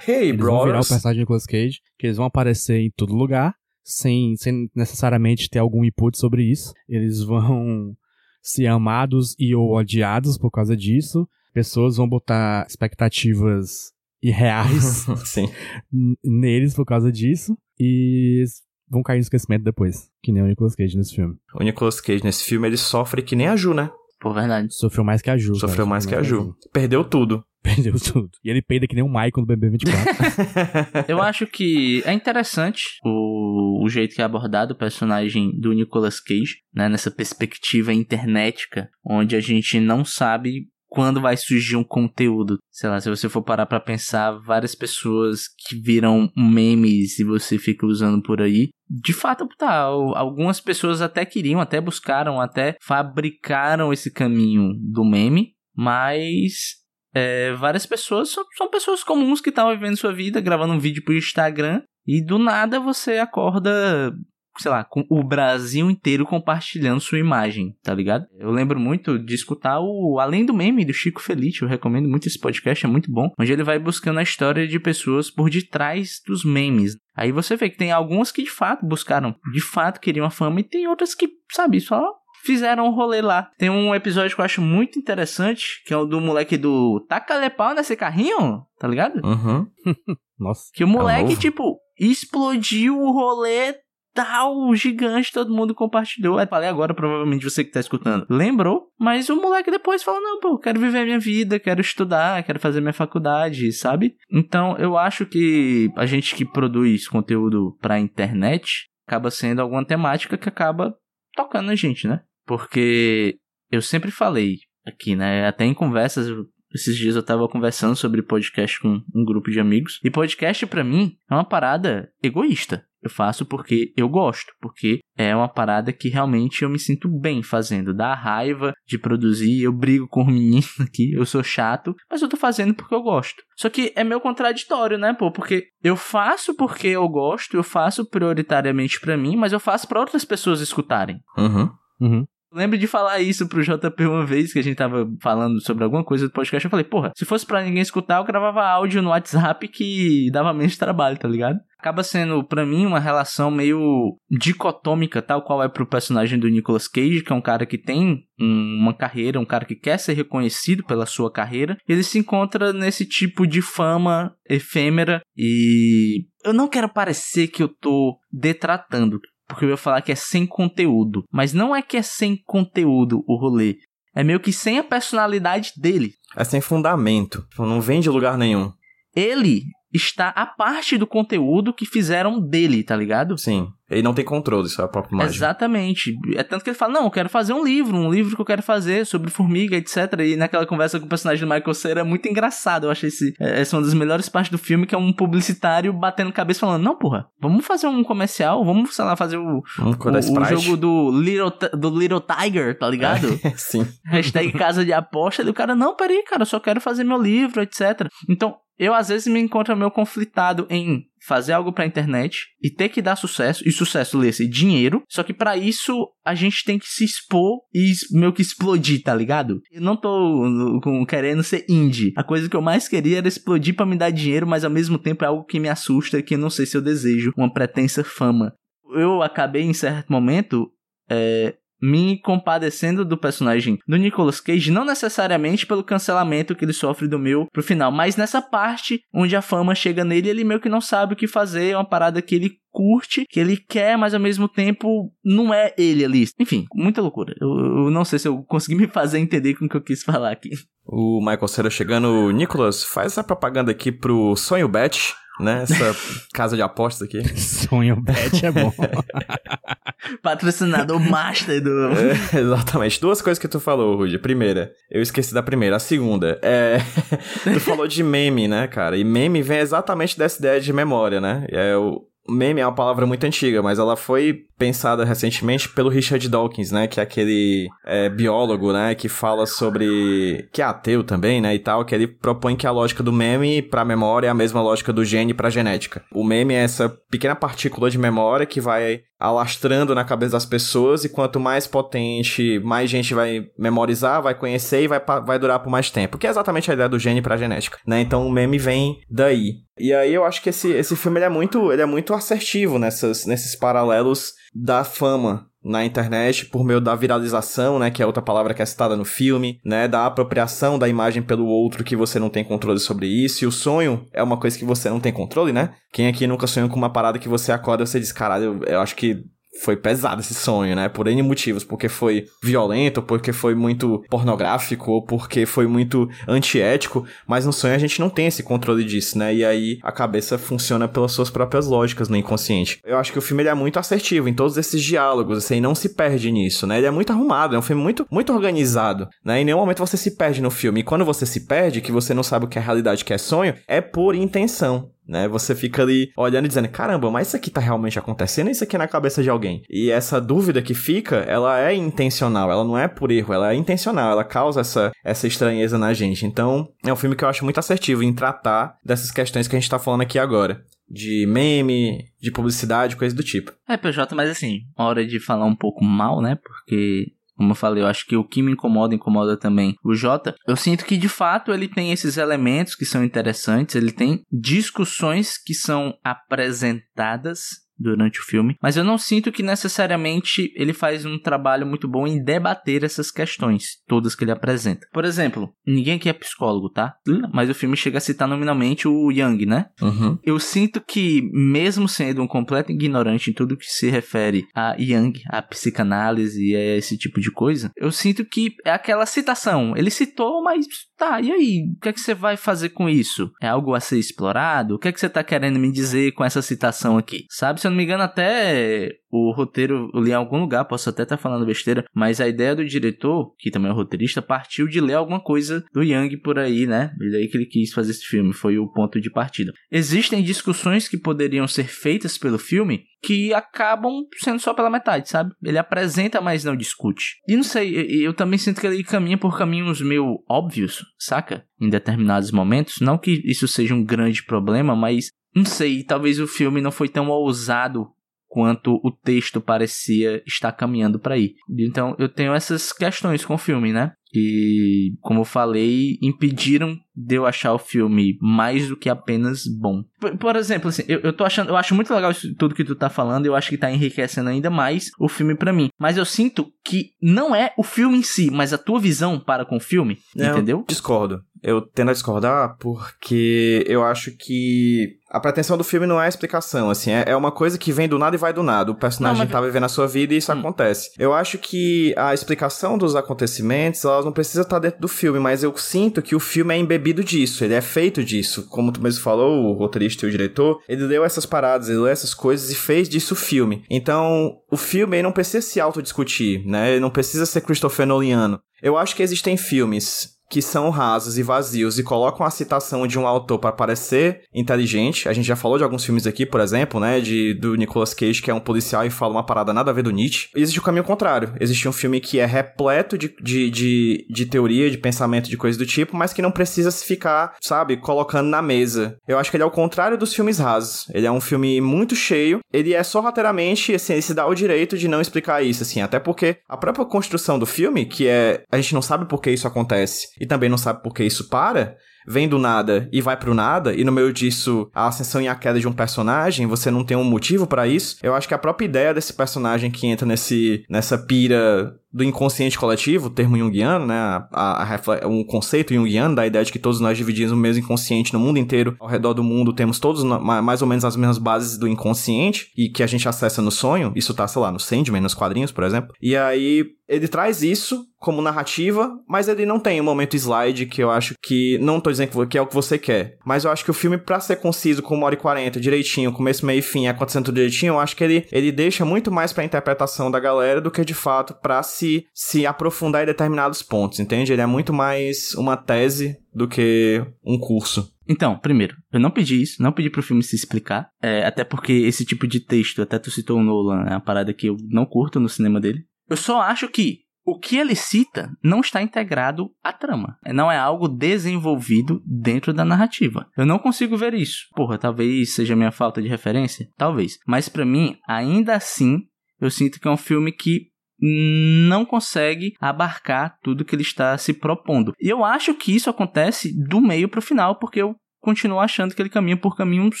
Hey, 0.06 0.28
Eles 0.28 0.36
vão 0.40 0.46
virar 0.46 0.58
o 0.58 0.64
brothers. 0.66 0.88
personagem 0.88 1.14
de 1.16 1.20
Nicolas 1.22 1.46
Cage, 1.46 1.80
que 1.98 2.06
eles 2.06 2.16
vão 2.16 2.26
aparecer 2.26 2.78
em 2.80 2.90
todo 2.94 3.14
lugar, 3.14 3.54
sem, 3.82 4.36
sem 4.36 4.70
necessariamente 4.76 5.48
ter 5.48 5.58
algum 5.58 5.84
input 5.84 6.16
sobre 6.18 6.44
isso. 6.44 6.72
Eles 6.88 7.22
vão 7.24 7.96
ser 8.42 8.66
amados 8.66 9.34
e 9.38 9.54
ou 9.54 9.74
odiados 9.74 10.38
por 10.38 10.50
causa 10.50 10.76
disso. 10.76 11.26
Pessoas 11.52 11.96
vão 11.96 12.08
botar 12.08 12.66
expectativas 12.68 13.90
irreais 14.22 15.06
neles 16.22 16.74
por 16.74 16.84
causa 16.84 17.10
disso. 17.10 17.56
E 17.78 18.44
vão 18.88 19.02
cair 19.02 19.16
no 19.18 19.22
esquecimento 19.22 19.64
depois, 19.64 20.08
que 20.22 20.30
nem 20.30 20.42
o 20.42 20.46
Nicolas 20.46 20.74
Cage 20.74 20.96
nesse 20.96 21.14
filme. 21.14 21.36
O 21.54 21.62
Nicolas 21.62 22.00
Cage 22.00 22.22
nesse 22.22 22.44
filme, 22.44 22.68
ele 22.68 22.76
sofre 22.76 23.22
que 23.22 23.34
nem 23.34 23.46
a 23.48 23.56
Ju, 23.56 23.72
né? 23.72 23.90
Pô, 24.20 24.32
verdade. 24.34 24.72
Sofreu 24.74 25.02
mais 25.02 25.22
que 25.22 25.30
a 25.30 25.36
Ju. 25.36 25.54
Sofreu 25.54 25.78
cara. 25.78 25.86
mais 25.86 26.04
que 26.04 26.14
a 26.14 26.22
Ju. 26.22 26.54
Perdeu 26.72 27.02
tudo. 27.02 27.42
Perdeu 27.62 27.94
tudo. 27.98 28.30
E 28.44 28.50
ele 28.50 28.62
peida 28.62 28.86
que 28.86 28.94
nem 28.94 29.04
o 29.04 29.08
Michael 29.08 29.32
do 29.32 29.46
BB24. 29.46 31.04
Eu 31.08 31.20
acho 31.20 31.46
que 31.46 32.02
é 32.06 32.12
interessante 32.12 32.84
o, 33.04 33.84
o 33.84 33.88
jeito 33.88 34.14
que 34.14 34.22
é 34.22 34.24
abordado 34.24 34.72
o 34.72 34.76
personagem 34.76 35.58
do 35.58 35.72
Nicolas 35.72 36.20
Cage, 36.20 36.62
né? 36.74 36.88
Nessa 36.88 37.10
perspectiva 37.10 37.92
internetica, 37.92 38.88
onde 39.04 39.36
a 39.36 39.40
gente 39.40 39.78
não 39.78 40.04
sabe 40.04 40.68
quando 40.90 41.20
vai 41.20 41.36
surgir 41.36 41.76
um 41.76 41.84
conteúdo. 41.84 42.58
Sei 42.68 42.90
lá, 42.90 43.00
se 43.00 43.08
você 43.08 43.28
for 43.28 43.42
parar 43.42 43.64
pra 43.64 43.78
pensar, 43.78 44.32
várias 44.32 44.74
pessoas 44.74 45.42
que 45.66 45.80
viram 45.80 46.30
memes 46.36 47.18
e 47.20 47.24
você 47.24 47.56
fica 47.58 47.86
usando 47.86 48.20
por 48.22 48.42
aí. 48.42 48.70
De 48.88 49.12
fato, 49.12 49.48
tá, 49.56 49.72
al- 49.72 50.16
algumas 50.16 50.60
pessoas 50.60 51.00
até 51.00 51.24
queriam, 51.24 51.60
até 51.60 51.80
buscaram, 51.80 52.40
até 52.40 52.76
fabricaram 52.82 53.92
esse 53.92 54.12
caminho 54.12 54.72
do 54.80 55.04
meme, 55.04 55.52
mas 55.76 56.80
é, 57.14 57.52
várias 57.54 57.86
pessoas 57.86 58.30
são, 58.30 58.44
são 58.56 58.68
pessoas 58.68 59.04
comuns 59.04 59.40
que 59.40 59.50
estavam 59.50 59.72
vivendo 59.72 59.96
sua 59.96 60.12
vida, 60.12 60.40
gravando 60.40 60.74
um 60.74 60.78
vídeo 60.80 61.04
pro 61.04 61.16
Instagram, 61.16 61.82
e 62.04 62.20
do 62.24 62.36
nada 62.38 62.80
você 62.80 63.18
acorda, 63.18 64.12
sei 64.60 64.70
lá, 64.70 64.84
com 64.84 65.04
o 65.08 65.24
Brasil 65.24 65.90
inteiro 65.90 66.26
compartilhando 66.26 67.00
sua 67.00 67.18
imagem, 67.18 67.74
tá 67.82 67.94
ligado? 67.94 68.26
Eu 68.38 68.50
lembro 68.50 68.78
muito 68.78 69.18
de 69.18 69.34
escutar 69.34 69.80
o 69.80 70.18
Além 70.20 70.44
do 70.44 70.52
Meme 70.52 70.84
do 70.84 70.92
Chico 70.92 71.20
Felice, 71.20 71.62
eu 71.62 71.68
recomendo 71.68 72.08
muito 72.08 72.28
esse 72.28 72.38
podcast, 72.38 72.84
é 72.84 72.88
muito 72.88 73.10
bom, 73.10 73.32
onde 73.38 73.52
ele 73.52 73.64
vai 73.64 73.78
buscando 73.78 74.18
a 74.18 74.22
história 74.22 74.68
de 74.68 74.78
pessoas 74.78 75.30
por 75.30 75.48
detrás 75.48 76.20
dos 76.26 76.44
memes. 76.44 76.96
Aí 77.16 77.32
você 77.32 77.56
vê 77.56 77.70
que 77.70 77.78
tem 77.78 77.90
algumas 77.90 78.30
que 78.30 78.42
de 78.42 78.50
fato 78.50 78.86
buscaram, 78.86 79.34
de 79.52 79.60
fato 79.60 80.00
queriam 80.00 80.26
a 80.26 80.30
fama, 80.30 80.60
e 80.60 80.64
tem 80.64 80.86
outras 80.86 81.14
que, 81.14 81.28
sabe, 81.50 81.80
só 81.80 82.02
fizeram 82.44 82.86
um 82.86 82.94
rolê 82.94 83.20
lá. 83.20 83.50
Tem 83.58 83.70
um 83.70 83.94
episódio 83.94 84.34
que 84.34 84.40
eu 84.40 84.44
acho 84.44 84.60
muito 84.60 84.98
interessante, 84.98 85.82
que 85.86 85.94
é 85.94 85.96
o 85.96 86.06
do 86.06 86.20
moleque 86.20 86.56
do 86.56 87.00
Taca 87.08 87.50
pau 87.50 87.74
nesse 87.74 87.96
carrinho, 87.96 88.62
tá 88.78 88.86
ligado? 88.86 89.20
Uhum. 89.24 89.66
Nossa. 90.38 90.70
Que 90.72 90.84
o 90.84 90.88
moleque, 90.88 91.30
novo? 91.30 91.40
tipo, 91.40 91.78
explodiu 91.98 92.98
o 92.98 93.12
rolê 93.12 93.74
tal, 94.14 94.74
gigante, 94.74 95.32
todo 95.32 95.54
mundo 95.54 95.74
compartilhou. 95.74 96.38
Aí 96.38 96.46
falei 96.46 96.68
agora, 96.68 96.94
provavelmente 96.94 97.44
você 97.44 97.64
que 97.64 97.70
tá 97.70 97.80
escutando, 97.80 98.26
lembrou, 98.28 98.88
mas 98.98 99.28
o 99.28 99.36
moleque 99.36 99.70
depois 99.70 100.02
falou: 100.02 100.20
não, 100.20 100.40
pô, 100.40 100.58
quero 100.58 100.80
viver 100.80 101.04
minha 101.04 101.18
vida, 101.18 101.58
quero 101.58 101.80
estudar, 101.80 102.42
quero 102.42 102.60
fazer 102.60 102.80
minha 102.80 102.92
faculdade, 102.92 103.72
sabe? 103.72 104.16
Então 104.30 104.76
eu 104.78 104.96
acho 104.96 105.26
que 105.26 105.90
a 105.96 106.06
gente 106.06 106.34
que 106.34 106.44
produz 106.44 107.08
conteúdo 107.08 107.76
pra 107.80 107.98
internet 107.98 108.88
acaba 109.06 109.30
sendo 109.30 109.60
alguma 109.60 109.84
temática 109.84 110.38
que 110.38 110.48
acaba 110.48 110.94
tocando 111.34 111.70
a 111.70 111.74
gente, 111.74 112.06
né? 112.06 112.20
Porque 112.46 113.36
eu 113.70 113.82
sempre 113.82 114.10
falei 114.10 114.58
aqui, 114.86 115.16
né? 115.16 115.46
Até 115.46 115.64
em 115.64 115.74
conversas, 115.74 116.28
esses 116.72 116.96
dias 116.96 117.16
eu 117.16 117.22
tava 117.22 117.48
conversando 117.48 117.96
sobre 117.96 118.22
podcast 118.22 118.80
com 118.80 119.00
um 119.14 119.24
grupo 119.24 119.50
de 119.50 119.60
amigos. 119.60 119.98
E 120.04 120.10
podcast 120.10 120.66
pra 120.66 120.84
mim 120.84 121.16
é 121.30 121.34
uma 121.34 121.44
parada 121.44 122.10
egoísta. 122.22 122.84
Eu 123.02 123.10
faço 123.10 123.44
porque 123.46 123.92
eu 123.96 124.08
gosto, 124.08 124.52
porque 124.60 125.00
é 125.16 125.34
uma 125.34 125.48
parada 125.48 125.92
que 125.92 126.08
realmente 126.08 126.62
eu 126.62 126.68
me 126.68 126.78
sinto 126.78 127.08
bem 127.08 127.42
fazendo. 127.42 127.94
Dá 127.94 128.14
raiva 128.14 128.74
de 128.86 128.98
produzir, 128.98 129.62
eu 129.62 129.72
brigo 129.72 130.06
com 130.08 130.22
o 130.22 130.26
menino 130.26 130.66
aqui, 130.80 131.12
eu 131.12 131.24
sou 131.24 131.42
chato, 131.42 131.94
mas 132.10 132.22
eu 132.22 132.28
tô 132.28 132.36
fazendo 132.36 132.74
porque 132.74 132.94
eu 132.94 133.02
gosto. 133.02 133.42
Só 133.56 133.68
que 133.68 133.92
é 133.96 134.04
meio 134.04 134.20
contraditório, 134.20 134.98
né, 134.98 135.12
pô? 135.12 135.30
Porque 135.30 135.64
eu 135.82 135.96
faço 135.96 136.54
porque 136.54 136.88
eu 136.88 137.08
gosto, 137.08 137.56
eu 137.56 137.62
faço 137.62 138.08
prioritariamente 138.08 139.00
pra 139.00 139.16
mim, 139.16 139.36
mas 139.36 139.52
eu 139.52 139.60
faço 139.60 139.88
pra 139.88 140.00
outras 140.00 140.24
pessoas 140.24 140.60
escutarem. 140.60 141.20
Uhum. 141.36 141.70
Uhum. 142.00 142.26
Lembro 142.52 142.76
de 142.76 142.86
falar 142.86 143.20
isso 143.20 143.48
pro 143.48 143.62
JP 143.62 144.04
uma 144.06 144.26
vez 144.26 144.52
que 144.52 144.58
a 144.58 144.62
gente 144.62 144.76
tava 144.76 145.08
falando 145.22 145.60
sobre 145.60 145.84
alguma 145.84 146.02
coisa 146.04 146.26
do 146.26 146.32
podcast. 146.32 146.64
Eu 146.64 146.70
falei, 146.70 146.84
porra, 146.84 147.12
se 147.16 147.24
fosse 147.24 147.46
pra 147.46 147.62
ninguém 147.62 147.80
escutar, 147.82 148.16
eu 148.18 148.24
gravava 148.24 148.62
áudio 148.64 149.00
no 149.00 149.10
WhatsApp 149.10 149.68
que 149.68 150.28
dava 150.32 150.52
menos 150.52 150.76
trabalho, 150.76 151.16
tá 151.16 151.28
ligado? 151.28 151.58
Acaba 151.78 152.02
sendo, 152.02 152.44
pra 152.44 152.66
mim, 152.66 152.84
uma 152.84 152.98
relação 152.98 153.50
meio 153.50 154.16
dicotômica, 154.30 155.22
tal 155.22 155.42
qual 155.42 155.62
é 155.62 155.68
pro 155.68 155.86
personagem 155.86 156.38
do 156.38 156.48
Nicolas 156.48 156.86
Cage, 156.88 157.22
que 157.22 157.32
é 157.32 157.34
um 157.36 157.40
cara 157.40 157.64
que 157.64 157.78
tem 157.78 158.24
um- 158.38 158.78
uma 158.80 158.92
carreira, 158.92 159.40
um 159.40 159.46
cara 159.46 159.64
que 159.64 159.74
quer 159.74 159.96
ser 159.98 160.12
reconhecido 160.14 160.84
pela 160.84 161.06
sua 161.06 161.30
carreira. 161.32 161.78
Ele 161.88 162.02
se 162.02 162.18
encontra 162.18 162.72
nesse 162.72 163.06
tipo 163.06 163.46
de 163.46 163.62
fama 163.62 164.34
efêmera 164.48 165.22
e 165.36 166.24
eu 166.44 166.52
não 166.52 166.68
quero 166.68 166.88
parecer 166.88 167.48
que 167.48 167.62
eu 167.62 167.68
tô 167.68 168.18
detratando 168.32 169.18
porque 169.50 169.64
eu 169.64 169.70
ia 169.70 169.76
falar 169.76 170.00
que 170.00 170.12
é 170.12 170.14
sem 170.14 170.46
conteúdo. 170.46 171.24
Mas 171.30 171.52
não 171.52 171.74
é 171.74 171.82
que 171.82 171.96
é 171.96 172.02
sem 172.02 172.40
conteúdo 172.46 173.24
o 173.26 173.36
rolê. 173.36 173.78
É 174.14 174.22
meio 174.22 174.40
que 174.40 174.52
sem 174.52 174.78
a 174.78 174.84
personalidade 174.84 175.72
dele. 175.76 176.14
É 176.36 176.44
sem 176.44 176.60
fundamento. 176.60 177.44
Não 177.58 177.80
vem 177.80 178.00
de 178.00 178.08
lugar 178.08 178.38
nenhum. 178.38 178.72
Ele 179.14 179.64
está 179.92 180.28
a 180.28 180.46
parte 180.46 180.96
do 180.96 181.06
conteúdo 181.06 181.72
que 181.72 181.84
fizeram 181.84 182.40
dele, 182.40 182.82
tá 182.82 182.96
ligado? 182.96 183.36
Sim. 183.36 183.68
Ele 183.90 184.02
não 184.02 184.14
tem 184.14 184.24
controle 184.24 184.68
sobre 184.68 184.84
a 184.84 184.88
própria 184.88 185.14
imagem. 185.14 185.34
Exatamente. 185.34 186.16
É 186.36 186.44
tanto 186.44 186.62
que 186.62 186.70
ele 186.70 186.78
fala: 186.78 186.92
Não, 186.92 187.04
eu 187.04 187.10
quero 187.10 187.28
fazer 187.28 187.52
um 187.52 187.64
livro, 187.64 187.96
um 187.96 188.08
livro 188.08 188.36
que 188.36 188.40
eu 188.40 188.46
quero 188.46 188.62
fazer 188.62 189.04
sobre 189.04 189.30
formiga, 189.30 189.76
etc. 189.76 189.96
E 190.20 190.36
naquela 190.36 190.64
conversa 190.64 191.00
com 191.00 191.06
o 191.06 191.08
personagem 191.08 191.44
do 191.44 191.52
Michael 191.52 191.74
Cera 191.74 192.00
é 192.00 192.04
muito 192.04 192.28
engraçado. 192.28 192.84
Eu 192.84 192.90
achei 192.92 193.08
esse, 193.08 193.34
é, 193.40 193.60
essa 193.60 193.74
é 193.74 193.78
uma 193.78 193.84
das 193.84 193.94
melhores 193.94 194.28
partes 194.28 194.52
do 194.52 194.58
filme, 194.58 194.86
que 194.86 194.94
é 194.94 194.98
um 194.98 195.12
publicitário 195.12 195.92
batendo 195.92 196.32
cabeça 196.32 196.60
falando: 196.60 196.84
Não, 196.84 196.96
porra, 196.96 197.26
vamos 197.40 197.66
fazer 197.66 197.88
um 197.88 198.04
comercial, 198.04 198.64
vamos, 198.64 198.94
sei 198.94 199.04
lá, 199.04 199.16
fazer 199.16 199.38
o, 199.38 199.60
Vamos 199.76 200.28
o, 200.28 200.38
o 200.38 200.44
jogo 200.44 200.76
do 200.76 201.10
Little, 201.10 201.52
do 201.76 201.98
Little 201.98 202.20
Tiger, 202.20 202.78
tá 202.78 202.88
ligado? 202.88 203.40
Sim. 203.56 203.84
Hashtag 204.04 204.52
casa 204.52 204.84
de 204.84 204.92
aposta. 204.92 205.42
E 205.42 205.50
o 205.50 205.54
cara, 205.54 205.74
não, 205.74 205.96
peraí, 205.96 206.22
cara, 206.22 206.42
eu 206.42 206.46
só 206.46 206.60
quero 206.60 206.80
fazer 206.80 207.02
meu 207.02 207.20
livro, 207.20 207.60
etc. 207.60 208.06
Então, 208.28 208.54
eu 208.80 208.94
às 208.94 209.08
vezes 209.08 209.30
me 209.30 209.38
encontro 209.38 209.76
meio 209.76 209.90
conflitado 209.90 210.66
em 210.70 211.04
fazer 211.26 211.52
algo 211.52 211.70
pra 211.70 211.84
internet 211.84 212.46
e 212.62 212.70
ter 212.70 212.88
que 212.88 213.02
dar 213.02 213.14
sucesso, 213.14 213.62
e 213.68 213.70
sucesso 213.70 214.16
lê-se 214.16 214.48
dinheiro, 214.48 215.02
só 215.06 215.22
que 215.22 215.34
pra 215.34 215.54
isso 215.54 216.08
a 216.24 216.34
gente 216.34 216.64
tem 216.64 216.78
que 216.78 216.86
se 216.88 217.04
expor 217.04 217.60
e 217.74 217.92
meio 218.12 218.32
que 218.32 218.40
explodir, 218.40 219.02
tá 219.02 219.14
ligado? 219.14 219.60
Eu 219.70 219.82
não 219.82 219.98
tô 219.98 220.80
querendo 221.06 221.42
ser 221.42 221.66
indie. 221.68 222.14
A 222.16 222.24
coisa 222.24 222.48
que 222.48 222.56
eu 222.56 222.62
mais 222.62 222.88
queria 222.88 223.18
era 223.18 223.28
explodir 223.28 223.76
pra 223.76 223.84
me 223.84 223.98
dar 223.98 224.08
dinheiro, 224.08 224.46
mas 224.46 224.64
ao 224.64 224.70
mesmo 224.70 224.98
tempo 224.98 225.24
é 225.24 225.26
algo 225.26 225.44
que 225.44 225.60
me 225.60 225.68
assusta, 225.68 226.22
que 226.22 226.34
eu 226.34 226.38
não 226.38 226.48
sei 226.48 226.64
se 226.64 226.74
eu 226.74 226.80
desejo 226.80 227.34
uma 227.36 227.52
pretensa 227.52 228.02
fama. 228.02 228.54
Eu 228.94 229.22
acabei 229.22 229.62
em 229.62 229.74
certo 229.74 230.10
momento 230.10 230.72
é, 231.10 231.54
me 231.80 232.20
compadecendo 232.20 233.04
do 233.04 233.16
personagem 233.16 233.78
do 233.86 233.96
Nicolas 233.96 234.40
Cage, 234.40 234.70
não 234.70 234.84
necessariamente 234.84 235.66
pelo 235.66 235.84
cancelamento 235.84 236.54
que 236.54 236.64
ele 236.64 236.72
sofre 236.72 237.08
do 237.08 237.18
meu 237.18 237.46
pro 237.52 237.62
final, 237.62 237.90
mas 237.90 238.16
nessa 238.16 238.42
parte 238.42 239.00
onde 239.12 239.34
a 239.36 239.42
fama 239.42 239.74
chega 239.74 240.04
nele, 240.04 240.28
ele 240.28 240.44
meio 240.44 240.60
que 240.60 240.68
não 240.68 240.80
sabe 240.80 241.14
o 241.14 241.16
que 241.16 241.26
fazer, 241.26 241.70
é 241.70 241.76
uma 241.76 241.88
parada 241.88 242.20
que 242.22 242.34
ele 242.34 242.60
curte, 242.72 243.26
que 243.28 243.40
ele 243.40 243.56
quer, 243.56 243.96
mas 243.98 244.14
ao 244.14 244.20
mesmo 244.20 244.48
tempo 244.48 245.12
não 245.24 245.52
é 245.52 245.74
ele 245.76 246.04
ali. 246.04 246.28
Enfim, 246.38 246.66
muita 246.74 247.02
loucura. 247.02 247.34
Eu, 247.40 247.48
eu 247.48 247.90
não 247.90 248.04
sei 248.04 248.18
se 248.18 248.28
eu 248.28 248.42
consegui 248.44 248.76
me 248.78 248.86
fazer 248.86 249.18
entender 249.18 249.54
com 249.54 249.64
o 249.64 249.68
que 249.68 249.76
eu 249.76 249.82
quis 249.82 250.02
falar 250.02 250.30
aqui. 250.30 250.50
O 250.86 251.20
Michael 251.20 251.48
Cera 251.48 251.70
chegando. 251.70 252.30
Nicolas, 252.30 252.84
faz 252.84 253.12
essa 253.12 253.24
propaganda 253.24 253.70
aqui 253.70 253.92
pro 253.92 254.34
Sonho 254.36 254.68
Bet, 254.68 255.14
né? 255.38 255.62
Essa 255.62 255.96
casa 256.32 256.56
de 256.56 256.62
apostas 256.62 257.08
aqui. 257.08 257.22
Sonho 257.38 258.00
bet 258.00 258.44
é 258.44 258.50
bom. 258.50 258.72
Patrocinador 260.22 260.98
master 261.10 261.62
do. 261.62 261.88
É, 262.34 262.40
exatamente. 262.40 263.00
Duas 263.00 263.20
coisas 263.20 263.38
que 263.38 263.48
tu 263.48 263.60
falou, 263.60 263.96
Rudy. 263.96 264.18
Primeira, 264.18 264.72
eu 264.90 265.02
esqueci 265.02 265.32
da 265.34 265.42
primeira. 265.42 265.76
A 265.76 265.80
segunda, 265.80 266.38
é. 266.42 266.78
tu 267.52 267.60
falou 267.60 267.86
de 267.86 268.02
meme, 268.02 268.48
né, 268.48 268.66
cara? 268.66 268.96
E 268.96 269.04
meme 269.04 269.42
vem 269.42 269.58
exatamente 269.58 270.18
dessa 270.18 270.38
ideia 270.38 270.60
de 270.60 270.72
memória, 270.72 271.20
né? 271.20 271.46
É 271.50 271.76
o. 271.76 272.06
Meme 272.28 272.60
é 272.60 272.66
uma 272.66 272.74
palavra 272.74 273.06
muito 273.06 273.24
antiga, 273.24 273.60
mas 273.60 273.80
ela 273.80 273.96
foi 273.96 274.44
pensada 274.56 275.04
recentemente 275.04 275.68
pelo 275.68 275.88
Richard 275.88 276.28
Dawkins, 276.28 276.70
né? 276.70 276.86
Que 276.86 277.00
é 277.00 277.02
aquele 277.02 277.66
é, 277.84 278.08
biólogo, 278.08 278.72
né? 278.72 278.94
Que 278.94 279.08
fala 279.08 279.46
sobre. 279.46 280.48
que 280.52 280.62
é 280.62 280.64
ateu 280.64 281.02
também, 281.02 281.40
né? 281.40 281.54
E 281.54 281.58
tal. 281.58 281.84
Que 281.84 281.94
ele 281.94 282.06
propõe 282.06 282.54
que 282.54 282.66
a 282.68 282.70
lógica 282.70 283.02
do 283.02 283.12
meme 283.12 283.62
pra 283.62 283.84
memória 283.84 284.28
é 284.28 284.30
a 284.30 284.34
mesma 284.34 284.62
lógica 284.62 284.92
do 284.92 285.04
gene 285.04 285.34
pra 285.34 285.50
genética. 285.50 286.04
O 286.12 286.22
meme 286.22 286.54
é 286.54 286.62
essa 286.62 286.88
pequena 287.10 287.34
partícula 287.34 287.90
de 287.90 287.98
memória 287.98 288.46
que 288.46 288.60
vai 288.60 289.00
alastrando 289.20 289.94
na 289.94 290.02
cabeça 290.02 290.32
das 290.32 290.46
pessoas 290.46 291.04
e 291.04 291.08
quanto 291.10 291.38
mais 291.38 291.66
potente, 291.66 292.58
mais 292.60 292.88
gente 292.88 293.12
vai 293.12 293.46
memorizar, 293.58 294.22
vai 294.22 294.34
conhecer 294.34 294.82
e 294.82 294.88
vai, 294.88 295.00
vai 295.24 295.38
durar 295.38 295.60
por 295.60 295.68
mais 295.68 295.90
tempo. 295.90 296.16
Que 296.16 296.26
é 296.26 296.30
exatamente 296.30 296.70
a 296.70 296.74
ideia 296.74 296.88
do 296.88 296.98
gene 296.98 297.20
pra 297.20 297.36
genética, 297.36 297.78
né? 297.86 298.00
Então 298.00 298.26
o 298.26 298.32
meme 298.32 298.58
vem 298.58 299.00
daí. 299.10 299.58
E 299.78 299.92
aí 299.92 300.12
eu 300.12 300.24
acho 300.24 300.42
que 300.42 300.48
esse, 300.48 300.70
esse 300.72 300.96
filme 300.96 301.18
ele 301.18 301.26
é 301.26 301.28
muito, 301.28 301.70
ele 301.70 301.82
é 301.82 301.86
muito 301.86 302.14
assertivo 302.14 302.78
nessas, 302.78 303.26
nesses 303.26 303.54
paralelos 303.54 304.32
da 304.54 304.84
fama 304.84 305.49
na 305.62 305.84
internet 305.84 306.46
por 306.46 306.64
meio 306.64 306.80
da 306.80 306.94
viralização, 306.94 307.78
né, 307.78 307.90
que 307.90 308.02
é 308.02 308.06
outra 308.06 308.22
palavra 308.22 308.54
que 308.54 308.62
é 308.62 308.66
citada 308.66 308.96
no 308.96 309.04
filme, 309.04 309.60
né, 309.64 309.86
da 309.86 310.06
apropriação 310.06 310.78
da 310.78 310.88
imagem 310.88 311.22
pelo 311.22 311.46
outro 311.46 311.84
que 311.84 311.94
você 311.94 312.18
não 312.18 312.30
tem 312.30 312.42
controle 312.44 312.78
sobre 312.78 313.06
isso. 313.06 313.44
E 313.44 313.46
o 313.46 313.52
sonho 313.52 314.06
é 314.12 314.22
uma 314.22 314.38
coisa 314.38 314.58
que 314.58 314.64
você 314.64 314.88
não 314.88 315.00
tem 315.00 315.12
controle, 315.12 315.52
né? 315.52 315.74
Quem 315.92 316.08
aqui 316.08 316.26
nunca 316.26 316.46
sonhou 316.46 316.68
com 316.68 316.76
uma 316.76 316.92
parada 316.92 317.18
que 317.18 317.28
você 317.28 317.52
acorda 317.52 317.82
e 317.82 317.86
você 317.86 318.00
diz, 318.00 318.12
caralho, 318.12 318.44
eu, 318.44 318.64
eu 318.64 318.80
acho 318.80 318.96
que 318.96 319.24
foi 319.62 319.76
pesado 319.76 320.20
esse 320.20 320.34
sonho, 320.34 320.74
né? 320.74 320.88
Por 320.88 321.06
N 321.06 321.22
motivos. 321.22 321.64
Porque 321.64 321.88
foi 321.88 322.26
violento, 322.42 323.02
porque 323.02 323.32
foi 323.32 323.54
muito 323.54 324.02
pornográfico, 324.08 324.90
ou 324.90 325.02
porque 325.04 325.46
foi 325.46 325.66
muito 325.66 326.08
antiético. 326.26 327.06
Mas 327.26 327.46
no 327.46 327.52
sonho 327.52 327.74
a 327.74 327.78
gente 327.78 328.00
não 328.00 328.10
tem 328.10 328.26
esse 328.26 328.42
controle 328.42 328.84
disso, 328.84 329.18
né? 329.18 329.34
E 329.34 329.44
aí 329.44 329.78
a 329.82 329.92
cabeça 329.92 330.38
funciona 330.38 330.88
pelas 330.88 331.12
suas 331.12 331.30
próprias 331.30 331.66
lógicas 331.66 332.08
no 332.08 332.16
inconsciente. 332.16 332.80
Eu 332.84 332.98
acho 332.98 333.12
que 333.12 333.18
o 333.18 333.22
filme 333.22 333.44
é 333.44 333.54
muito 333.54 333.78
assertivo 333.78 334.28
em 334.28 334.34
todos 334.34 334.56
esses 334.56 334.82
diálogos, 334.82 335.38
assim, 335.38 335.60
não 335.60 335.74
se 335.74 335.90
perde 335.90 336.30
nisso, 336.30 336.66
né? 336.66 336.78
Ele 336.78 336.86
é 336.86 336.90
muito 336.90 337.10
arrumado, 337.10 337.56
é 337.56 337.58
um 337.58 337.62
filme 337.62 337.82
muito, 337.82 338.06
muito 338.10 338.32
organizado, 338.32 339.08
né? 339.24 339.40
Em 339.40 339.44
nenhum 339.44 339.58
momento 339.58 339.78
você 339.78 339.96
se 339.96 340.16
perde 340.16 340.40
no 340.40 340.50
filme. 340.50 340.80
E 340.80 340.84
quando 340.84 341.04
você 341.04 341.26
se 341.26 341.46
perde, 341.46 341.80
que 341.80 341.92
você 341.92 342.14
não 342.14 342.22
sabe 342.22 342.44
o 342.44 342.48
que 342.48 342.58
é 342.58 342.62
realidade, 342.62 343.02
o 343.02 343.06
que 343.06 343.14
é 343.14 343.18
sonho, 343.18 343.54
é 343.66 343.80
por 343.80 344.14
intenção 344.14 344.90
né? 345.10 345.26
Você 345.26 345.54
fica 345.54 345.82
ali 345.82 346.10
olhando 346.16 346.44
e 346.44 346.48
dizendo, 346.48 346.68
caramba, 346.68 347.10
mas 347.10 347.28
isso 347.28 347.36
aqui 347.36 347.50
tá 347.50 347.60
realmente 347.60 347.98
acontecendo 347.98 348.48
isso 348.50 348.64
aqui 348.64 348.76
é 348.76 348.78
na 348.78 348.86
cabeça 348.86 349.22
de 349.22 349.28
alguém? 349.28 349.62
E 349.68 349.90
essa 349.90 350.20
dúvida 350.20 350.62
que 350.62 350.72
fica, 350.72 351.16
ela 351.16 351.60
é 351.60 351.74
intencional, 351.74 352.50
ela 352.50 352.64
não 352.64 352.78
é 352.78 352.86
por 352.86 353.10
erro, 353.10 353.34
ela 353.34 353.52
é 353.52 353.56
intencional, 353.56 354.12
ela 354.12 354.24
causa 354.24 354.60
essa, 354.60 354.92
essa 355.04 355.26
estranheza 355.26 355.76
na 355.76 355.92
gente. 355.92 356.24
Então, 356.24 356.68
é 356.84 356.92
um 356.92 356.96
filme 356.96 357.16
que 357.16 357.24
eu 357.24 357.28
acho 357.28 357.44
muito 357.44 357.58
assertivo 357.58 358.02
em 358.02 358.12
tratar 358.12 358.76
dessas 358.84 359.10
questões 359.10 359.48
que 359.48 359.56
a 359.56 359.60
gente 359.60 359.70
tá 359.70 359.78
falando 359.78 360.02
aqui 360.02 360.18
agora. 360.18 360.64
De 360.88 361.24
meme, 361.26 362.04
de 362.20 362.32
publicidade, 362.32 362.96
coisa 362.96 363.14
do 363.14 363.22
tipo. 363.22 363.52
É, 363.68 363.76
PJ, 363.76 364.12
mas 364.14 364.28
assim, 364.28 364.62
hora 364.76 365.06
de 365.06 365.20
falar 365.20 365.46
um 365.46 365.54
pouco 365.54 365.84
mal, 365.84 366.20
né? 366.20 366.36
Porque, 366.42 367.12
como 367.40 367.52
eu 367.52 367.56
falei, 367.56 367.82
eu 367.82 367.86
acho 367.86 368.04
que 368.04 368.14
o 368.14 368.22
que 368.22 368.42
me 368.42 368.52
incomoda, 368.52 368.94
incomoda 368.94 369.34
também 369.34 369.74
o 369.82 369.94
Jota. 369.94 370.34
Eu 370.46 370.56
sinto 370.56 370.84
que, 370.84 370.98
de 370.98 371.08
fato, 371.08 371.50
ele 371.54 371.68
tem 371.68 371.90
esses 371.90 372.18
elementos 372.18 372.74
que 372.74 372.84
são 372.84 373.02
interessantes, 373.02 373.74
ele 373.74 373.92
tem 373.92 374.22
discussões 374.30 375.38
que 375.42 375.54
são 375.54 375.94
apresentadas 376.04 377.60
durante 377.80 378.20
o 378.20 378.24
filme, 378.24 378.56
mas 378.62 378.76
eu 378.76 378.84
não 378.84 378.98
sinto 378.98 379.32
que 379.32 379.42
necessariamente 379.42 380.52
ele 380.54 380.72
faz 380.72 381.04
um 381.04 381.18
trabalho 381.18 381.66
muito 381.66 381.88
bom 381.88 382.06
em 382.06 382.22
debater 382.22 382.84
essas 382.84 383.10
questões, 383.10 383.78
todas 383.88 384.14
que 384.14 384.24
ele 384.24 384.30
apresenta. 384.30 384.86
Por 384.92 385.04
exemplo, 385.04 385.52
ninguém 385.66 385.96
aqui 385.96 386.08
é 386.08 386.12
psicólogo, 386.12 386.70
tá? 386.70 386.94
Mas 387.32 387.48
o 387.48 387.54
filme 387.54 387.76
chega 387.76 387.98
a 387.98 388.00
citar 388.00 388.28
nominalmente 388.28 388.86
o 388.86 389.10
Young, 389.10 389.46
né? 389.46 389.66
Uhum. 389.80 390.18
Eu 390.22 390.38
sinto 390.38 390.80
que, 390.80 391.22
mesmo 391.32 391.88
sendo 391.88 392.22
um 392.22 392.28
completo 392.28 392.70
ignorante 392.70 393.30
em 393.30 393.34
tudo 393.34 393.56
que 393.56 393.66
se 393.66 393.88
refere 393.88 394.46
a 394.54 394.76
Young, 394.78 395.12
a 395.28 395.40
psicanálise 395.40 396.42
e 396.44 396.54
a 396.54 396.76
esse 396.76 396.98
tipo 396.98 397.20
de 397.20 397.30
coisa, 397.30 397.70
eu 397.76 397.90
sinto 397.90 398.24
que 398.24 398.54
é 398.64 398.70
aquela 398.70 399.06
citação. 399.06 399.74
Ele 399.76 399.90
citou, 399.90 400.42
mas 400.42 400.66
tá, 400.96 401.20
e 401.20 401.32
aí? 401.32 401.64
O 401.76 401.80
que 401.80 401.88
é 401.88 401.92
que 401.92 402.00
você 402.00 402.14
vai 402.14 402.36
fazer 402.36 402.70
com 402.70 402.88
isso? 402.88 403.30
É 403.40 403.48
algo 403.48 403.74
a 403.74 403.80
ser 403.80 403.98
explorado? 403.98 404.74
O 404.74 404.78
que 404.78 404.88
é 404.88 404.92
que 404.92 405.00
você 405.00 405.08
tá 405.08 405.24
querendo 405.24 405.58
me 405.58 405.72
dizer 405.72 406.12
com 406.12 406.24
essa 406.24 406.42
citação 406.42 406.98
aqui? 406.98 407.24
Sabe, 407.30 407.60
se 407.60 407.66
eu 407.70 407.72
não 407.72 407.76
me 407.76 407.84
engano, 407.84 408.02
até 408.02 408.98
o 409.10 409.32
roteiro, 409.32 409.90
eu 409.92 410.00
li 410.00 410.10
em 410.10 410.14
algum 410.14 410.38
lugar, 410.38 410.64
posso 410.64 410.88
até 410.88 411.02
estar 411.02 411.16
falando 411.16 411.46
besteira, 411.46 411.84
mas 411.94 412.20
a 412.20 412.28
ideia 412.28 412.54
do 412.54 412.64
diretor, 412.64 413.34
que 413.38 413.50
também 413.50 413.70
é 413.70 413.74
roteirista, 413.74 414.22
partiu 414.22 414.68
de 414.68 414.80
ler 414.80 414.94
alguma 414.94 415.20
coisa 415.20 415.64
do 415.72 415.82
Young 415.82 416.16
por 416.18 416.38
aí, 416.38 416.66
né? 416.66 416.94
E 417.00 417.10
daí 417.10 417.28
que 417.28 417.36
ele 417.36 417.46
quis 417.46 417.72
fazer 417.72 417.90
esse 417.90 418.04
filme, 418.04 418.32
foi 418.32 418.58
o 418.58 418.68
ponto 418.68 419.00
de 419.00 419.10
partida. 419.10 419.52
Existem 419.70 420.22
discussões 420.22 420.88
que 420.88 420.96
poderiam 420.96 421.46
ser 421.48 421.64
feitas 421.64 422.16
pelo 422.16 422.38
filme 422.38 422.84
que 423.02 423.32
acabam 423.32 424.04
sendo 424.18 424.38
só 424.38 424.52
pela 424.52 424.70
metade, 424.70 425.08
sabe? 425.08 425.32
Ele 425.42 425.58
apresenta, 425.58 426.20
mas 426.20 426.44
não 426.44 426.54
discute. 426.54 427.16
E 427.26 427.34
não 427.34 427.42
sei, 427.42 427.74
eu 428.06 428.12
também 428.12 428.38
sinto 428.38 428.60
que 428.60 428.66
ele 428.66 428.84
caminha 428.84 429.16
por 429.16 429.36
caminhos 429.38 429.80
meio 429.80 430.22
óbvios, 430.28 430.84
saca? 430.98 431.44
Em 431.58 431.70
determinados 431.70 432.30
momentos. 432.30 432.80
Não 432.80 432.98
que 432.98 433.22
isso 433.24 433.48
seja 433.48 433.74
um 433.74 433.82
grande 433.82 434.22
problema, 434.22 434.76
mas 434.76 435.10
não 435.34 435.44
sei, 435.44 435.82
talvez 435.82 436.18
o 436.18 436.26
filme 436.26 436.60
não 436.60 436.70
foi 436.70 436.88
tão 436.88 437.08
ousado 437.08 437.88
quanto 438.30 438.80
o 438.84 438.92
texto 438.92 439.40
parecia 439.40 440.22
estar 440.24 440.52
caminhando 440.52 441.00
para 441.00 441.16
aí. 441.16 441.34
Então 441.58 441.96
eu 441.98 442.08
tenho 442.08 442.32
essas 442.32 442.72
questões 442.72 443.24
com 443.24 443.34
o 443.34 443.38
filme, 443.38 443.72
né? 443.72 443.92
E, 444.12 444.94
como 445.00 445.20
eu 445.20 445.24
falei, 445.24 445.96
impediram 446.02 446.76
de 446.94 447.14
eu 447.14 447.26
achar 447.26 447.52
o 447.52 447.58
filme 447.58 448.18
mais 448.20 448.68
do 448.68 448.76
que 448.76 448.88
apenas 448.88 449.44
bom. 449.46 449.84
Por, 450.00 450.16
por 450.18 450.36
exemplo, 450.36 450.68
assim, 450.68 450.82
eu, 450.88 451.00
eu 451.00 451.12
tô 451.12 451.24
achando, 451.24 451.50
eu 451.50 451.56
acho 451.56 451.74
muito 451.74 451.94
legal 451.94 452.10
isso, 452.10 452.34
tudo 452.34 452.54
que 452.54 452.64
tu 452.64 452.74
tá 452.74 452.90
falando, 452.90 453.26
eu 453.26 453.36
acho 453.36 453.48
que 453.48 453.56
tá 453.56 453.70
enriquecendo 453.70 454.28
ainda 454.28 454.50
mais 454.50 454.90
o 454.98 455.08
filme 455.08 455.36
pra 455.36 455.52
mim. 455.52 455.68
Mas 455.78 455.96
eu 455.96 456.04
sinto 456.04 456.52
que 456.64 456.90
não 457.00 457.34
é 457.34 457.52
o 457.56 457.62
filme 457.62 457.98
em 457.98 458.02
si, 458.02 458.30
mas 458.30 458.52
a 458.52 458.58
tua 458.58 458.80
visão 458.80 459.18
para 459.18 459.44
com 459.44 459.56
o 459.56 459.60
filme, 459.60 459.98
Não, 460.16 460.32
entendeu? 460.32 460.64
Discordo. 460.68 461.22
Eu 461.42 461.60
tendo 461.62 461.90
a 461.90 461.94
discordar 461.94 462.56
porque 462.58 463.64
eu 463.66 463.82
acho 463.84 464.10
que 464.16 464.96
a 465.10 465.18
pretensão 465.18 465.58
do 465.58 465.64
filme 465.64 465.86
não 465.86 466.00
é 466.00 466.04
a 466.06 466.08
explicação, 466.08 466.70
assim, 466.70 466.92
é, 466.92 467.04
é 467.08 467.16
uma 467.16 467.32
coisa 467.32 467.58
que 467.58 467.72
vem 467.72 467.88
do 467.88 467.98
nada 467.98 468.14
e 468.14 468.18
vai 468.18 468.32
do 468.32 468.42
nada. 468.44 468.70
O 468.70 468.76
personagem 468.76 469.18
Não, 469.18 469.24
mas- 469.24 469.32
tá 469.32 469.40
vivendo 469.40 469.64
a 469.64 469.68
sua 469.68 469.86
vida 469.88 470.14
e 470.14 470.18
isso 470.18 470.32
Hum. 470.32 470.38
acontece. 470.38 470.90
Eu 470.98 471.12
acho 471.12 471.36
que 471.38 471.92
a 471.96 472.14
explicação 472.14 472.78
dos 472.78 472.94
acontecimentos, 472.94 473.84
elas 473.84 474.04
não 474.04 474.12
precisa 474.12 474.42
estar 474.42 474.58
dentro 474.60 474.80
do 474.80 474.86
filme, 474.88 475.18
mas 475.18 475.42
eu 475.42 475.56
sinto 475.56 476.00
que 476.00 476.14
o 476.14 476.20
filme 476.20 476.54
é 476.54 476.58
embebido 476.58 477.02
disso, 477.02 477.44
ele 477.44 477.54
é 477.54 477.60
feito 477.60 478.04
disso. 478.04 478.46
Como 478.48 478.70
tu 478.70 478.80
mesmo 478.80 479.02
falou, 479.02 479.46
o 479.46 479.52
roteirista 479.54 480.06
e 480.06 480.08
o 480.08 480.12
diretor, 480.12 480.60
ele 480.68 480.84
leu 480.86 481.04
essas 481.04 481.26
paradas, 481.26 481.68
ele 481.68 481.78
leu 481.78 481.88
essas 481.88 482.14
coisas 482.14 482.50
e 482.50 482.54
fez 482.54 482.88
disso 482.88 483.16
filme. 483.16 483.64
Então, 483.68 484.36
o 484.50 484.56
filme 484.56 485.02
não 485.02 485.10
precisa 485.12 485.44
se 485.44 485.60
autodiscutir, 485.60 486.46
né? 486.46 486.70
Ele 486.70 486.80
não 486.80 486.90
precisa 486.90 487.26
ser 487.26 487.40
Christopher 487.40 487.86
Noliano. 487.86 488.40
Eu 488.62 488.76
acho 488.76 488.94
que 488.94 489.02
existem 489.02 489.36
filmes 489.36 490.10
que 490.30 490.40
são 490.40 490.70
rasos 490.70 491.18
e 491.18 491.22
vazios 491.24 491.78
e 491.78 491.82
colocam 491.82 492.24
a 492.24 492.30
citação 492.30 492.86
de 492.86 492.96
um 492.96 493.06
autor 493.06 493.40
para 493.40 493.50
parecer 493.50 494.22
inteligente. 494.32 495.08
A 495.08 495.12
gente 495.12 495.26
já 495.26 495.34
falou 495.34 495.58
de 495.58 495.64
alguns 495.64 495.84
filmes 495.84 496.06
aqui, 496.06 496.24
por 496.24 496.40
exemplo, 496.40 496.78
né, 496.78 497.00
de 497.00 497.34
do 497.34 497.56
Nicolas 497.56 497.92
Cage, 497.92 498.22
que 498.22 498.30
é 498.30 498.34
um 498.34 498.38
policial 498.38 498.86
e 498.86 498.90
fala 498.90 499.12
uma 499.12 499.26
parada 499.26 499.52
nada 499.52 499.72
a 499.72 499.74
ver 499.74 499.82
do 499.82 499.90
Nietzsche. 499.90 500.28
Existe 500.36 500.60
o 500.60 500.62
caminho 500.62 500.84
contrário. 500.84 501.34
Existe 501.40 501.68
um 501.68 501.72
filme 501.72 502.00
que 502.00 502.20
é 502.20 502.26
repleto 502.26 502.96
de, 502.96 503.12
de, 503.20 503.50
de, 503.50 504.06
de 504.08 504.26
teoria, 504.26 504.70
de 504.70 504.78
pensamento, 504.78 505.28
de 505.28 505.36
coisa 505.36 505.58
do 505.58 505.66
tipo, 505.66 505.96
mas 505.96 506.12
que 506.12 506.22
não 506.22 506.30
precisa 506.30 506.70
se 506.70 506.84
ficar, 506.84 507.34
sabe, 507.40 507.76
colocando 507.76 508.28
na 508.28 508.40
mesa. 508.40 508.96
Eu 509.08 509.18
acho 509.18 509.30
que 509.30 509.36
ele 509.36 509.42
é 509.42 509.46
o 509.46 509.50
contrário 509.50 509.98
dos 509.98 510.14
filmes 510.14 510.38
rasos. 510.38 510.86
Ele 510.94 511.06
é 511.06 511.12
um 511.12 511.20
filme 511.20 511.60
muito 511.60 511.96
cheio. 511.96 512.38
Ele 512.52 512.72
é 512.72 512.84
sorrateiramente, 512.84 513.74
assim, 513.74 513.94
ele 513.94 514.02
se 514.02 514.14
dá 514.14 514.26
o 514.26 514.34
direito 514.34 514.78
de 514.78 514.86
não 514.86 515.00
explicar 515.00 515.42
isso, 515.42 515.64
assim, 515.64 515.80
até 515.80 515.98
porque 515.98 516.36
a 516.48 516.56
própria 516.56 516.84
construção 516.84 517.36
do 517.36 517.46
filme, 517.46 517.84
que 517.84 518.06
é 518.06 518.44
a 518.52 518.56
gente 518.56 518.74
não 518.74 518.82
sabe 518.82 519.06
por 519.06 519.20
que 519.20 519.30
isso 519.30 519.48
acontece 519.48 520.08
e 520.20 520.26
também 520.26 520.48
não 520.48 520.58
sabe 520.58 520.82
por 520.82 520.94
que 520.94 521.02
isso 521.02 521.28
para, 521.28 521.76
vem 522.06 522.28
do 522.28 522.38
nada 522.38 522.88
e 522.92 523.00
vai 523.00 523.16
pro 523.16 523.34
nada, 523.34 523.72
e 523.74 523.84
no 523.84 523.92
meio 523.92 524.12
disso 524.12 524.70
a 524.74 524.86
ascensão 524.86 525.20
e 525.20 525.28
a 525.28 525.34
queda 525.34 525.60
de 525.60 525.68
um 525.68 525.72
personagem, 525.72 526.46
você 526.46 526.70
não 526.70 526.84
tem 526.84 526.96
um 526.96 527.04
motivo 527.04 527.46
pra 527.46 527.66
isso. 527.66 527.96
Eu 528.02 528.14
acho 528.14 528.28
que 528.28 528.34
a 528.34 528.38
própria 528.38 528.66
ideia 528.66 528.94
desse 528.94 529.12
personagem 529.12 529.70
que 529.70 529.86
entra 529.86 530.06
nesse 530.06 530.64
nessa 530.68 530.98
pira 530.98 531.74
do 531.92 532.04
inconsciente 532.04 532.58
coletivo, 532.58 533.06
o 533.06 533.10
termo 533.10 533.36
junguiano, 533.36 533.86
né, 533.86 533.94
a, 534.32 534.74
a, 534.74 535.08
um 535.08 535.24
conceito 535.24 535.74
junguiano 535.74 536.14
da 536.14 536.26
ideia 536.26 536.44
de 536.44 536.52
que 536.52 536.58
todos 536.58 536.80
nós 536.80 536.96
dividimos 536.96 537.32
o 537.32 537.36
mesmo 537.36 537.64
inconsciente 537.64 538.12
no 538.12 538.20
mundo 538.20 538.38
inteiro, 538.38 538.76
ao 538.78 538.88
redor 538.88 539.12
do 539.14 539.24
mundo 539.24 539.52
temos 539.52 539.78
todos 539.78 540.04
mais 540.04 540.62
ou 540.62 540.68
menos 540.68 540.84
as 540.84 540.96
mesmas 540.96 541.18
bases 541.18 541.58
do 541.58 541.66
inconsciente 541.66 542.50
e 542.56 542.68
que 542.68 542.82
a 542.82 542.86
gente 542.86 543.08
acessa 543.08 543.42
no 543.42 543.50
sonho, 543.50 543.92
isso 543.96 544.14
tá, 544.14 544.26
sei 544.28 544.40
lá, 544.40 544.52
no 544.52 544.60
Sandman, 544.60 545.00
nos 545.00 545.14
quadrinhos, 545.14 545.52
por 545.52 545.64
exemplo. 545.64 545.94
E 546.00 546.16
aí 546.16 546.64
ele 546.90 547.06
traz 547.06 547.42
isso 547.42 547.86
como 548.00 548.20
narrativa, 548.20 548.90
mas 549.06 549.28
ele 549.28 549.46
não 549.46 549.60
tem 549.60 549.80
um 549.80 549.84
momento 549.84 550.16
slide 550.16 550.66
que 550.66 550.82
eu 550.82 550.90
acho 550.90 551.14
que 551.22 551.56
não 551.58 551.78
tô 551.78 551.90
dizendo 551.90 552.26
que 552.26 552.36
é 552.36 552.42
o 552.42 552.46
que 552.46 552.54
você 552.54 552.78
quer, 552.78 553.18
mas 553.24 553.44
eu 553.44 553.50
acho 553.50 553.64
que 553.64 553.70
o 553.70 553.74
filme 553.74 553.96
pra 553.96 554.18
ser 554.18 554.36
conciso 554.36 554.82
com 554.82 554.96
uma 554.96 555.06
hora 555.06 555.14
e 555.14 555.18
quarenta, 555.18 555.60
direitinho, 555.60 556.10
começo, 556.10 556.44
meio 556.44 556.58
e 556.58 556.62
fim, 556.62 556.88
acontecendo 556.88 557.30
direitinho, 557.30 557.74
eu 557.74 557.78
acho 557.78 557.94
que 557.94 558.02
ele, 558.02 558.26
ele 558.32 558.50
deixa 558.50 558.84
muito 558.84 559.12
mais 559.12 559.32
pra 559.32 559.44
interpretação 559.44 560.10
da 560.10 560.18
galera 560.18 560.60
do 560.60 560.70
que 560.70 560.84
de 560.84 560.94
fato 560.94 561.34
pra 561.40 561.62
se, 561.80 562.04
se 562.12 562.46
aprofundar 562.46 563.02
em 563.02 563.06
determinados 563.06 563.62
pontos, 563.62 563.98
entende? 563.98 564.32
Ele 564.32 564.42
é 564.42 564.46
muito 564.46 564.72
mais 564.72 565.34
uma 565.34 565.56
tese 565.56 566.16
do 566.34 566.46
que 566.46 567.02
um 567.24 567.38
curso. 567.38 567.90
Então, 568.08 568.38
primeiro, 568.38 568.76
eu 568.92 569.00
não 569.00 569.10
pedi 569.10 569.40
isso, 569.40 569.62
não 569.62 569.72
pedi 569.72 569.88
pro 569.88 570.02
filme 570.02 570.22
se 570.22 570.36
explicar. 570.36 570.88
é, 571.02 571.24
até 571.24 571.44
porque 571.44 571.72
esse 571.72 572.04
tipo 572.04 572.26
de 572.26 572.40
texto, 572.40 572.82
até 572.82 572.98
tu 572.98 573.10
citou 573.10 573.38
o 573.38 573.42
Nolan, 573.42 573.84
é 573.86 573.92
uma 573.92 574.00
parada 574.00 574.34
que 574.34 574.48
eu 574.48 574.56
não 574.68 574.84
curto 574.84 575.18
no 575.18 575.28
cinema 575.28 575.60
dele. 575.60 575.84
Eu 576.08 576.16
só 576.16 576.40
acho 576.40 576.68
que 576.68 576.98
o 577.24 577.38
que 577.38 577.56
ele 577.56 577.76
cita 577.76 578.28
não 578.42 578.60
está 578.60 578.82
integrado 578.82 579.50
à 579.62 579.72
trama. 579.72 580.16
É, 580.24 580.32
Não 580.32 580.50
é 580.50 580.58
algo 580.58 580.88
desenvolvido 580.88 582.02
dentro 582.04 582.52
da 582.52 582.64
narrativa. 582.64 583.26
Eu 583.36 583.46
não 583.46 583.58
consigo 583.58 583.96
ver 583.96 584.14
isso. 584.14 584.46
Porra, 584.56 584.76
talvez 584.78 585.34
seja 585.34 585.54
minha 585.54 585.70
falta 585.70 586.02
de 586.02 586.08
referência? 586.08 586.68
Talvez. 586.76 587.18
Mas 587.26 587.48
pra 587.48 587.64
mim, 587.64 587.96
ainda 588.08 588.54
assim, 588.56 588.98
eu 589.40 589.50
sinto 589.50 589.78
que 589.78 589.86
é 589.86 589.90
um 589.90 589.96
filme 589.96 590.32
que 590.32 590.69
não 591.00 591.84
consegue 591.84 592.52
abarcar 592.60 593.36
tudo 593.42 593.64
que 593.64 593.74
ele 593.74 593.82
está 593.82 594.16
se 594.18 594.32
propondo. 594.32 594.92
E 595.00 595.08
eu 595.08 595.24
acho 595.24 595.54
que 595.54 595.74
isso 595.74 595.88
acontece 595.90 596.52
do 596.66 596.80
meio 596.80 597.08
pro 597.08 597.22
final, 597.22 597.58
porque 597.58 597.80
eu 597.80 597.94
continuo 598.22 598.60
achando 598.60 598.94
que 598.94 599.00
ele 599.00 599.08
caminha 599.08 599.36
por 599.36 599.56
caminhos 599.56 600.00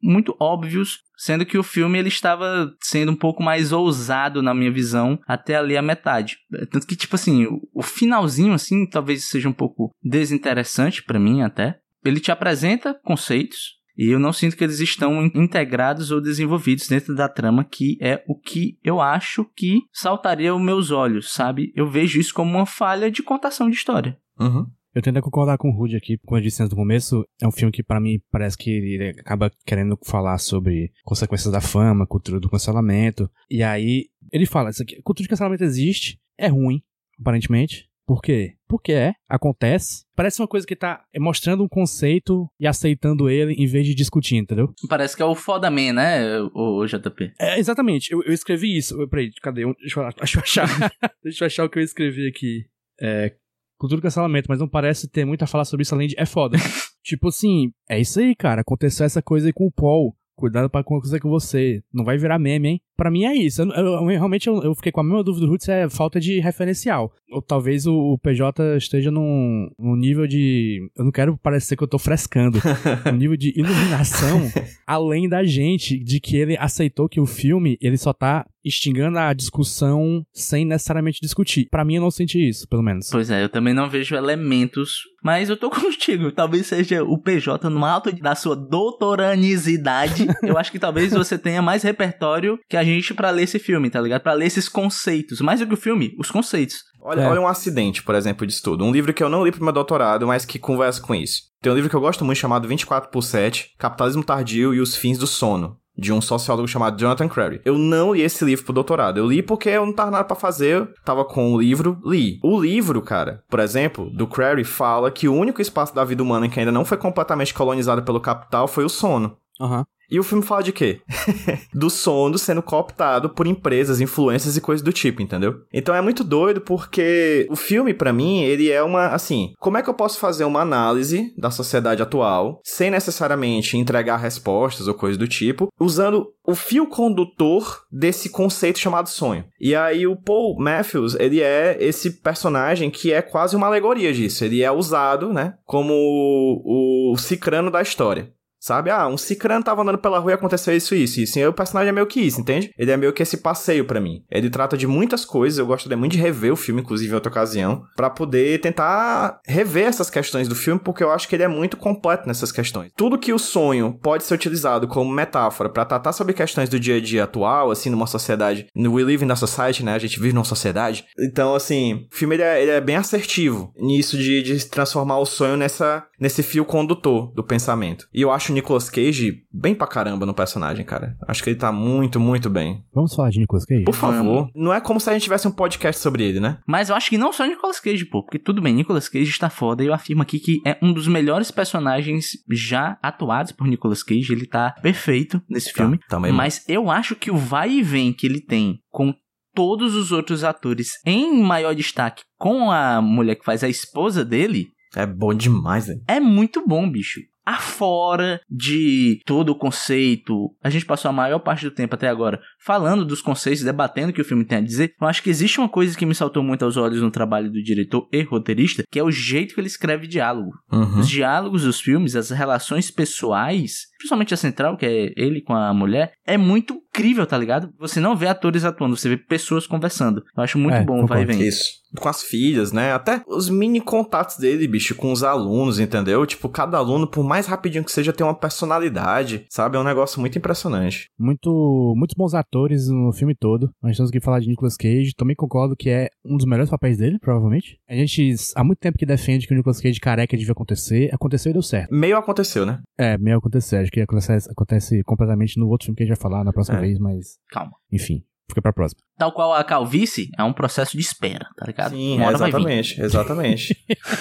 muito 0.00 0.36
óbvios, 0.40 0.98
sendo 1.16 1.44
que 1.44 1.58
o 1.58 1.64
filme 1.64 1.98
ele 1.98 2.06
estava 2.08 2.70
sendo 2.80 3.10
um 3.10 3.16
pouco 3.16 3.42
mais 3.42 3.72
ousado 3.72 4.40
na 4.40 4.54
minha 4.54 4.70
visão 4.70 5.18
até 5.26 5.56
ali 5.56 5.76
a 5.76 5.82
metade. 5.82 6.36
Tanto 6.70 6.86
que 6.86 6.94
tipo 6.94 7.16
assim, 7.16 7.46
o- 7.46 7.60
o 7.74 7.82
finalzinho 7.82 8.52
assim 8.52 8.88
talvez 8.88 9.24
seja 9.28 9.48
um 9.48 9.52
pouco 9.52 9.90
desinteressante 10.00 11.02
pra 11.02 11.18
mim 11.18 11.42
até. 11.42 11.78
Ele 12.04 12.20
te 12.20 12.30
apresenta 12.30 12.94
conceitos 13.02 13.77
e 13.98 14.08
eu 14.08 14.20
não 14.20 14.32
sinto 14.32 14.56
que 14.56 14.62
eles 14.62 14.78
estão 14.78 15.26
in- 15.26 15.32
integrados 15.34 16.10
ou 16.12 16.20
desenvolvidos 16.20 16.86
dentro 16.86 17.14
da 17.14 17.28
trama, 17.28 17.64
que 17.64 17.98
é 18.00 18.22
o 18.28 18.38
que 18.38 18.78
eu 18.84 19.00
acho 19.00 19.44
que 19.56 19.80
saltaria 19.92 20.52
aos 20.52 20.62
meus 20.62 20.92
olhos, 20.92 21.32
sabe? 21.32 21.72
Eu 21.74 21.90
vejo 21.90 22.20
isso 22.20 22.32
como 22.32 22.56
uma 22.56 22.64
falha 22.64 23.10
de 23.10 23.22
contação 23.22 23.68
de 23.68 23.76
história. 23.76 24.16
Uhum. 24.38 24.66
Eu 24.94 25.02
tento 25.02 25.20
concordar 25.20 25.58
com 25.58 25.68
o 25.68 25.76
Rude 25.76 25.96
aqui, 25.96 26.16
como 26.24 26.38
eu 26.38 26.42
disse 26.42 26.62
antes 26.62 26.70
do 26.70 26.76
começo, 26.76 27.24
é 27.40 27.46
um 27.46 27.52
filme 27.52 27.70
que 27.70 27.82
pra 27.82 28.00
mim 28.00 28.20
parece 28.30 28.56
que 28.56 28.70
ele 28.70 29.10
acaba 29.20 29.50
querendo 29.66 29.98
falar 30.04 30.38
sobre 30.38 30.92
consequências 31.04 31.52
da 31.52 31.60
fama, 31.60 32.06
cultura 32.06 32.40
do 32.40 32.48
cancelamento. 32.48 33.30
E 33.50 33.62
aí 33.62 34.06
ele 34.32 34.46
fala, 34.46 34.70
isso 34.70 34.82
aqui, 34.82 35.00
cultura 35.02 35.24
de 35.24 35.28
cancelamento 35.28 35.64
existe, 35.64 36.18
é 36.38 36.48
ruim, 36.48 36.82
aparentemente. 37.20 37.87
Por 38.08 38.22
quê? 38.22 38.54
Porque 38.66 38.90
é, 38.90 39.12
acontece. 39.28 40.06
Parece 40.16 40.40
uma 40.40 40.48
coisa 40.48 40.66
que 40.66 40.74
tá 40.74 41.04
mostrando 41.18 41.62
um 41.62 41.68
conceito 41.68 42.48
e 42.58 42.66
aceitando 42.66 43.28
ele 43.28 43.52
em 43.52 43.66
vez 43.66 43.86
de 43.86 43.94
discutir, 43.94 44.36
entendeu? 44.36 44.72
Parece 44.88 45.14
que 45.14 45.20
é 45.22 45.26
o 45.26 45.34
foda 45.34 45.70
man, 45.70 45.92
né, 45.92 46.40
o, 46.54 46.86
JP? 46.86 47.34
É, 47.38 47.58
exatamente, 47.58 48.10
eu, 48.10 48.22
eu 48.22 48.32
escrevi 48.32 48.74
isso. 48.74 48.98
Eu- 48.98 49.06
Peraí, 49.10 49.30
cadê? 49.42 49.62
Deixa 49.74 50.00
eu, 50.00 50.08
deixa 50.16 50.38
eu 50.38 50.42
achar. 50.42 50.66
deixa 51.22 51.44
eu 51.44 51.46
achar 51.46 51.64
o 51.66 51.68
que 51.68 51.78
eu 51.78 51.82
escrevi 51.82 52.26
aqui. 52.26 52.64
É. 52.98 53.34
Cultura 53.78 54.00
do 54.00 54.02
cancelamento, 54.02 54.46
mas 54.48 54.58
não 54.58 54.68
parece 54.68 55.06
ter 55.06 55.26
muito 55.26 55.42
a 55.42 55.46
falar 55.46 55.66
sobre 55.66 55.82
isso 55.82 55.94
além 55.94 56.08
de. 56.08 56.14
É 56.18 56.24
foda. 56.24 56.56
tipo 57.04 57.28
assim, 57.28 57.72
é 57.90 58.00
isso 58.00 58.18
aí, 58.20 58.34
cara. 58.34 58.62
Aconteceu 58.62 59.04
essa 59.04 59.20
coisa 59.20 59.48
aí 59.48 59.52
com 59.52 59.66
o 59.66 59.70
Paul. 59.72 60.16
Cuidado 60.38 60.70
pra 60.70 60.80
acontecer 60.82 61.18
com 61.18 61.28
você. 61.28 61.82
Não 61.92 62.04
vai 62.04 62.16
virar 62.16 62.38
meme, 62.38 62.68
hein? 62.68 62.80
Pra 62.96 63.10
mim 63.10 63.24
é 63.24 63.34
isso. 63.34 63.62
Eu, 63.62 63.68
eu- 63.70 63.86
eu- 63.86 64.06
realmente 64.06 64.46
eu, 64.48 64.62
eu 64.62 64.74
fiquei 64.74 64.92
com 64.92 65.00
a 65.00 65.04
mesma 65.04 65.22
dúvida 65.24 65.44
do 65.46 65.50
Ruth 65.52 65.62
se 65.62 65.72
é 65.72 65.88
falta 65.88 66.20
de 66.20 66.38
referencial. 66.40 67.12
Ou 67.30 67.42
talvez 67.42 67.86
o, 67.86 67.94
o 67.94 68.18
PJ 68.18 68.76
esteja 68.76 69.10
num, 69.10 69.68
num 69.78 69.96
nível 69.96 70.26
de. 70.28 70.88
Eu 70.96 71.04
não 71.04 71.10
quero 71.12 71.36
parecer 71.36 71.76
que 71.76 71.82
eu 71.82 71.88
tô 71.88 71.98
frescando. 71.98 72.58
um 73.12 73.16
nível 73.16 73.36
de 73.36 73.52
iluminação 73.58 74.40
além 74.86 75.28
da 75.28 75.42
gente, 75.44 75.98
de 75.98 76.20
que 76.20 76.36
ele 76.36 76.56
aceitou 76.56 77.08
que 77.08 77.20
o 77.20 77.26
filme 77.26 77.76
ele 77.80 77.96
só 77.96 78.12
tá 78.12 78.46
instigando 78.68 79.18
a 79.18 79.32
discussão 79.32 80.22
sem 80.32 80.64
necessariamente 80.64 81.18
discutir. 81.20 81.66
Pra 81.70 81.84
mim 81.84 81.96
eu 81.96 82.02
não 82.02 82.10
senti 82.10 82.48
isso, 82.48 82.68
pelo 82.68 82.82
menos. 82.82 83.08
Pois 83.10 83.30
é, 83.30 83.42
eu 83.42 83.48
também 83.48 83.74
não 83.74 83.88
vejo 83.90 84.14
elementos, 84.14 85.00
mas 85.24 85.48
eu 85.48 85.56
tô 85.56 85.68
contigo. 85.70 86.30
Talvez 86.30 86.66
seja 86.66 87.02
o 87.02 87.18
PJ 87.20 87.68
no 87.68 87.84
alto 87.84 88.12
da 88.20 88.34
sua 88.34 88.54
doutoranicidade. 88.54 90.26
eu 90.42 90.56
acho 90.58 90.70
que 90.72 90.78
talvez 90.78 91.12
você 91.12 91.38
tenha 91.38 91.60
mais 91.62 91.82
repertório 91.82 92.58
que 92.68 92.76
a 92.76 92.84
gente 92.84 93.14
pra 93.14 93.30
ler 93.30 93.42
esse 93.44 93.58
filme, 93.58 93.90
tá 93.90 94.00
ligado? 94.00 94.22
Pra 94.22 94.32
ler 94.34 94.46
esses 94.46 94.68
conceitos. 94.68 95.40
Mais 95.40 95.60
do 95.60 95.66
que 95.66 95.74
o 95.74 95.76
filme, 95.76 96.14
os 96.18 96.30
conceitos. 96.30 96.76
Olha, 97.00 97.22
É. 97.22 97.26
olha 97.28 97.40
um 97.40 97.46
acidente, 97.46 98.02
por 98.02 98.14
exemplo, 98.14 98.46
disso 98.46 98.62
tudo. 98.62 98.84
Um 98.84 98.92
livro 98.92 99.14
que 99.14 99.22
eu 99.22 99.28
não 99.28 99.44
li 99.44 99.52
pro 99.52 99.62
meu 99.64 99.72
doutorado, 99.72 100.26
mas 100.26 100.44
que 100.44 100.58
conversa 100.58 101.00
com 101.00 101.14
isso. 101.14 101.42
Tem 101.62 101.72
um 101.72 101.74
livro 101.74 101.88
que 101.90 101.96
eu 101.96 102.00
gosto 102.00 102.24
muito 102.24 102.38
chamado 102.38 102.68
24 102.68 103.10
por 103.10 103.22
7, 103.22 103.70
Capitalismo 103.78 104.22
Tardio 104.24 104.74
e 104.74 104.80
os 104.80 104.96
Fins 104.96 105.18
do 105.18 105.26
Sono. 105.26 105.76
De 105.98 106.12
um 106.12 106.20
sociólogo 106.20 106.68
chamado 106.68 106.98
Jonathan 106.98 107.28
Crary. 107.28 107.60
Eu 107.64 107.76
não 107.76 108.14
li 108.14 108.22
esse 108.22 108.44
livro 108.44 108.64
pro 108.64 108.72
doutorado. 108.72 109.18
Eu 109.18 109.26
li 109.26 109.42
porque 109.42 109.68
eu 109.68 109.84
não 109.84 109.92
tava 109.92 110.12
nada 110.12 110.24
pra 110.24 110.36
fazer. 110.36 110.88
Tava 111.04 111.24
com 111.24 111.52
o 111.52 111.60
livro, 111.60 112.00
li. 112.04 112.38
O 112.42 112.60
livro, 112.60 113.02
cara, 113.02 113.42
por 113.50 113.58
exemplo, 113.58 114.08
do 114.10 114.26
Crary, 114.26 114.62
fala 114.62 115.10
que 115.10 115.28
o 115.28 115.34
único 115.34 115.60
espaço 115.60 115.94
da 115.94 116.04
vida 116.04 116.22
humana 116.22 116.48
que 116.48 116.60
ainda 116.60 116.70
não 116.70 116.84
foi 116.84 116.96
completamente 116.96 117.52
colonizado 117.52 118.02
pelo 118.02 118.20
capital 118.20 118.68
foi 118.68 118.84
o 118.84 118.88
sono. 118.88 119.36
Aham. 119.60 119.84
E 120.10 120.18
o 120.18 120.24
filme 120.24 120.44
fala 120.44 120.62
de 120.62 120.72
quê? 120.72 121.00
do 121.74 121.90
sono 121.90 122.38
sendo 122.38 122.62
cooptado 122.62 123.28
por 123.28 123.46
empresas, 123.46 124.00
influências 124.00 124.56
e 124.56 124.60
coisas 124.60 124.82
do 124.82 124.92
tipo, 124.92 125.20
entendeu? 125.20 125.62
Então 125.72 125.94
é 125.94 126.00
muito 126.00 126.24
doido 126.24 126.60
porque 126.60 127.46
o 127.50 127.56
filme, 127.56 127.92
pra 127.92 128.12
mim, 128.12 128.42
ele 128.42 128.70
é 128.70 128.82
uma, 128.82 129.08
assim, 129.08 129.52
como 129.58 129.76
é 129.76 129.82
que 129.82 129.90
eu 129.90 129.94
posso 129.94 130.18
fazer 130.18 130.44
uma 130.44 130.60
análise 130.60 131.32
da 131.36 131.50
sociedade 131.50 132.02
atual 132.02 132.60
sem 132.64 132.90
necessariamente 132.90 133.76
entregar 133.76 134.16
respostas 134.16 134.88
ou 134.88 134.94
coisas 134.94 135.18
do 135.18 135.28
tipo, 135.28 135.68
usando 135.78 136.26
o 136.48 136.54
fio 136.54 136.86
condutor 136.86 137.82
desse 137.92 138.30
conceito 138.30 138.78
chamado 138.78 139.08
sonho. 139.10 139.44
E 139.60 139.74
aí 139.74 140.06
o 140.06 140.16
Paul 140.16 140.56
Matthews, 140.58 141.14
ele 141.16 141.42
é 141.42 141.76
esse 141.78 142.22
personagem 142.22 142.90
que 142.90 143.12
é 143.12 143.20
quase 143.20 143.54
uma 143.54 143.66
alegoria 143.66 144.12
disso. 144.14 144.44
Ele 144.44 144.62
é 144.62 144.72
usado, 144.72 145.30
né, 145.30 145.54
como 145.66 145.92
o, 145.92 147.12
o 147.12 147.18
cicrano 147.18 147.70
da 147.70 147.82
história. 147.82 148.32
Sabe? 148.60 148.90
Ah, 148.90 149.06
um 149.06 149.16
cicrano 149.16 149.64
tava 149.64 149.82
andando 149.82 149.98
pela 149.98 150.18
rua 150.18 150.32
e 150.32 150.34
aconteceu 150.34 150.76
isso 150.76 150.94
e 150.94 151.04
isso. 151.04 151.38
E 151.38 151.46
o 151.46 151.52
personagem 151.52 151.90
é 151.90 151.92
meio 151.92 152.06
que 152.06 152.20
isso, 152.20 152.40
entende? 152.40 152.72
Ele 152.78 152.90
é 152.90 152.96
meio 152.96 153.12
que 153.12 153.22
esse 153.22 153.38
passeio 153.38 153.84
pra 153.84 154.00
mim. 154.00 154.24
Ele 154.30 154.50
trata 154.50 154.76
de 154.76 154.86
muitas 154.86 155.24
coisas, 155.24 155.58
eu 155.58 155.66
gostaria 155.66 155.96
muito 155.96 156.12
de 156.12 156.18
rever 156.18 156.52
o 156.52 156.56
filme, 156.56 156.80
inclusive 156.80 157.10
em 157.10 157.14
outra 157.14 157.30
ocasião, 157.30 157.84
pra 157.96 158.10
poder 158.10 158.60
tentar 158.60 159.40
rever 159.46 159.86
essas 159.86 160.10
questões 160.10 160.48
do 160.48 160.54
filme, 160.54 160.80
porque 160.82 161.02
eu 161.02 161.10
acho 161.10 161.28
que 161.28 161.36
ele 161.36 161.42
é 161.42 161.48
muito 161.48 161.76
completo 161.76 162.26
nessas 162.26 162.50
questões. 162.50 162.92
Tudo 162.96 163.18
que 163.18 163.32
o 163.32 163.38
sonho 163.38 163.98
pode 164.02 164.24
ser 164.24 164.34
utilizado 164.34 164.88
como 164.88 165.10
metáfora 165.10 165.68
pra 165.68 165.84
tratar 165.84 166.12
sobre 166.12 166.34
questões 166.34 166.68
do 166.68 166.80
dia 166.80 166.96
a 166.96 167.00
dia 167.00 167.24
atual, 167.24 167.70
assim, 167.70 167.90
numa 167.90 168.06
sociedade. 168.06 168.66
No 168.74 168.94
We 168.94 169.04
Live 169.04 169.24
in 169.24 169.30
a 169.30 169.36
Society, 169.36 169.84
né? 169.84 169.94
A 169.94 169.98
gente 169.98 170.18
vive 170.18 170.34
numa 170.34 170.44
sociedade. 170.44 171.04
Então, 171.18 171.54
assim, 171.54 172.06
o 172.12 172.16
filme 172.16 172.36
ele 172.36 172.42
é, 172.42 172.62
ele 172.62 172.70
é 172.72 172.80
bem 172.80 172.96
assertivo 172.96 173.72
nisso 173.76 174.16
de, 174.18 174.42
de 174.42 174.66
transformar 174.66 175.18
o 175.18 175.26
sonho 175.26 175.56
nessa, 175.56 176.04
nesse 176.18 176.42
fio 176.42 176.64
condutor 176.64 177.32
do 177.34 177.44
pensamento. 177.44 178.06
E 178.12 178.22
eu 178.22 178.30
acho 178.30 178.47
o 178.50 178.54
Nicolas 178.54 178.88
Cage 178.90 179.42
bem 179.52 179.74
pra 179.74 179.86
caramba 179.86 180.24
no 180.26 180.34
personagem, 180.34 180.84
cara. 180.84 181.16
Acho 181.26 181.42
que 181.42 181.50
ele 181.50 181.58
tá 181.58 181.70
muito, 181.72 182.18
muito 182.20 182.48
bem. 182.50 182.82
Vamos 182.94 183.14
falar 183.14 183.30
de 183.30 183.38
Nicolas 183.40 183.64
Cage? 183.64 183.84
Por 183.84 183.94
favor. 183.94 184.50
Não 184.54 184.72
é 184.72 184.80
como 184.80 185.00
se 185.00 185.08
a 185.10 185.12
gente 185.12 185.22
tivesse 185.22 185.46
um 185.48 185.52
podcast 185.52 186.00
sobre 186.00 186.24
ele, 186.24 186.40
né? 186.40 186.58
Mas 186.66 186.88
eu 186.90 186.96
acho 186.96 187.10
que 187.10 187.18
não 187.18 187.32
só 187.32 187.44
Nicolas 187.46 187.80
Cage, 187.80 188.04
pô. 188.04 188.22
Porque 188.22 188.38
tudo 188.38 188.60
bem, 188.62 188.74
Nicolas 188.74 189.08
Cage 189.08 189.30
está 189.30 189.48
foda. 189.50 189.82
E 189.82 189.86
eu 189.86 189.94
afirmo 189.94 190.22
aqui 190.22 190.38
que 190.38 190.60
é 190.66 190.76
um 190.82 190.92
dos 190.92 191.06
melhores 191.08 191.50
personagens 191.50 192.30
já 192.50 192.98
atuados 193.02 193.52
por 193.52 193.66
Nicolas 193.66 194.02
Cage. 194.02 194.32
Ele 194.32 194.46
tá 194.46 194.74
perfeito 194.82 195.42
nesse 195.48 195.72
filme. 195.72 195.98
Tá, 195.98 196.04
também. 196.16 196.32
Mas 196.32 196.64
eu 196.68 196.90
acho 196.90 197.14
que 197.16 197.30
o 197.30 197.36
vai 197.36 197.70
e 197.70 197.82
vem 197.82 198.12
que 198.12 198.26
ele 198.26 198.40
tem 198.40 198.80
com 198.90 199.14
todos 199.54 199.94
os 199.96 200.12
outros 200.12 200.44
atores 200.44 200.92
em 201.04 201.42
maior 201.42 201.74
destaque 201.74 202.22
com 202.38 202.70
a 202.70 203.02
mulher 203.02 203.34
que 203.34 203.44
faz 203.44 203.64
a 203.64 203.68
esposa 203.68 204.24
dele 204.24 204.68
É 204.94 205.04
bom 205.04 205.34
demais, 205.34 205.86
velho. 205.88 206.00
é 206.06 206.20
muito 206.20 206.64
bom, 206.66 206.88
bicho. 206.88 207.20
Afora 207.48 208.40
de 208.50 209.20
todo 209.24 209.48
o 209.50 209.54
conceito, 209.54 210.54
a 210.62 210.68
gente 210.68 210.84
passou 210.84 211.08
a 211.08 211.12
maior 211.12 211.38
parte 211.38 211.64
do 211.64 211.70
tempo 211.70 211.94
até 211.94 212.06
agora 212.06 212.40
falando 212.58 213.06
dos 213.06 213.22
conceitos, 213.22 213.64
debatendo 213.64 214.10
o 214.10 214.12
que 214.12 214.20
o 214.20 214.24
filme 214.24 214.44
tem 214.44 214.58
a 214.58 214.62
dizer. 214.62 214.92
Eu 215.00 215.08
acho 215.08 215.22
que 215.22 215.30
existe 215.30 215.58
uma 215.58 215.68
coisa 215.68 215.96
que 215.96 216.04
me 216.04 216.14
saltou 216.14 216.42
muito 216.42 216.62
aos 216.64 216.76
olhos 216.76 217.00
no 217.00 217.10
trabalho 217.10 217.50
do 217.50 217.62
diretor 217.62 218.06
e 218.12 218.22
roteirista, 218.22 218.82
que 218.90 218.98
é 218.98 219.02
o 219.02 219.10
jeito 219.10 219.54
que 219.54 219.60
ele 219.60 219.66
escreve 219.66 220.06
diálogo. 220.06 220.52
Uhum. 220.70 221.00
Os 221.00 221.08
diálogos 221.08 221.62
dos 221.62 221.80
filmes, 221.80 222.14
as 222.14 222.28
relações 222.28 222.90
pessoais, 222.90 223.86
principalmente 223.96 224.34
a 224.34 224.36
central, 224.36 224.76
que 224.76 224.84
é 224.84 225.12
ele 225.16 225.40
com 225.40 225.54
a 225.54 225.72
mulher, 225.72 226.12
é 226.26 226.36
muito 226.36 226.82
incrível, 226.90 227.26
tá 227.26 227.38
ligado? 227.38 227.72
Você 227.78 228.00
não 228.00 228.16
vê 228.16 228.26
atores 228.26 228.64
atuando, 228.64 228.96
você 228.96 229.08
vê 229.08 229.16
pessoas 229.16 229.66
conversando. 229.66 230.22
Eu 230.36 230.42
acho 230.42 230.58
muito 230.58 230.74
É, 230.74 230.84
bom 230.84 231.04
o 231.04 231.06
vai 231.06 231.22
e 231.22 231.24
vem. 231.24 231.40
Isso. 231.40 231.78
Com 231.96 232.08
as 232.08 232.22
filhas, 232.22 232.72
né? 232.72 232.92
Até 232.92 233.22
os 233.26 233.48
mini 233.48 233.80
contatos 233.80 234.36
dele, 234.36 234.68
bicho, 234.68 234.94
com 234.94 235.10
os 235.12 235.22
alunos, 235.22 235.78
entendeu? 235.80 236.24
Tipo, 236.26 236.48
cada 236.48 236.76
aluno, 236.78 237.06
por 237.06 237.24
mais 237.24 237.46
rapidinho 237.46 237.84
que 237.84 237.92
seja, 237.92 238.12
tem 238.12 238.26
uma 238.26 238.34
personalidade, 238.34 239.46
sabe? 239.48 239.76
É 239.76 239.80
um 239.80 239.84
negócio 239.84 240.20
muito 240.20 240.36
impressionante. 240.38 241.10
Muito, 241.18 241.94
muitos 241.96 242.14
bons 242.16 242.34
atores 242.34 242.88
no 242.88 243.12
filme 243.12 243.34
todo. 243.34 243.70
Nós 243.82 243.96
temos 243.96 244.10
que 244.10 244.20
falar 244.20 244.40
de 244.40 244.48
Nicolas 244.48 244.76
Cage. 244.76 245.14
Também 245.16 245.34
concordo 245.36 245.74
que 245.76 245.88
é 245.90 246.08
um 246.24 246.36
dos 246.36 246.46
melhores 246.46 246.70
papéis 246.70 246.98
dele, 246.98 247.18
provavelmente. 247.18 247.78
A 247.88 247.94
gente 247.94 248.34
há 248.54 248.62
muito 248.62 248.78
tempo 248.78 248.98
que 248.98 249.06
defende 249.06 249.46
que 249.46 249.54
o 249.54 249.56
Nicolas 249.56 249.80
Cage 249.80 249.98
careca 250.00 250.36
devia 250.36 250.52
acontecer. 250.52 251.10
Aconteceu 251.12 251.50
e 251.50 251.52
deu 251.54 251.62
certo. 251.62 251.92
Meio 251.94 252.16
aconteceu, 252.16 252.66
né? 252.66 252.80
É, 252.98 253.16
meio 253.18 253.38
aconteceu. 253.38 253.80
Acho 253.80 253.90
que 253.90 254.00
acontece, 254.00 254.50
acontece 254.50 255.02
completamente 255.04 255.58
no 255.58 255.68
outro 255.68 255.86
filme 255.86 255.96
que 255.96 256.02
a 256.02 256.06
gente 256.06 256.16
vai 256.16 256.22
falar 256.22 256.44
na 256.44 256.52
próxima 256.52 256.78
É. 256.78 256.80
vez, 256.80 256.98
mas. 256.98 257.38
Calma. 257.50 257.72
Enfim, 257.90 258.22
fica 258.48 258.62
pra 258.62 258.72
próxima. 258.72 259.00
Tal 259.18 259.32
qual 259.32 259.52
a 259.54 259.62
calvície, 259.64 260.30
é 260.38 260.42
um 260.42 260.52
processo 260.52 260.92
de 260.96 261.02
espera, 261.02 261.46
tá 261.56 261.66
ligado? 261.66 261.90
Sim, 261.90 262.20
é, 262.22 262.28
exatamente. 262.32 263.00
Exatamente. 263.00 263.76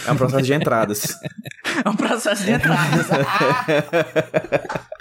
é 0.05 0.11
um 0.11 0.15
processo 0.17 0.43
de 0.43 0.53
entradas. 0.53 1.07
É 1.85 1.89
um 1.89 1.95
processo 1.95 2.43
de 2.43 2.51
entradas. 2.51 3.05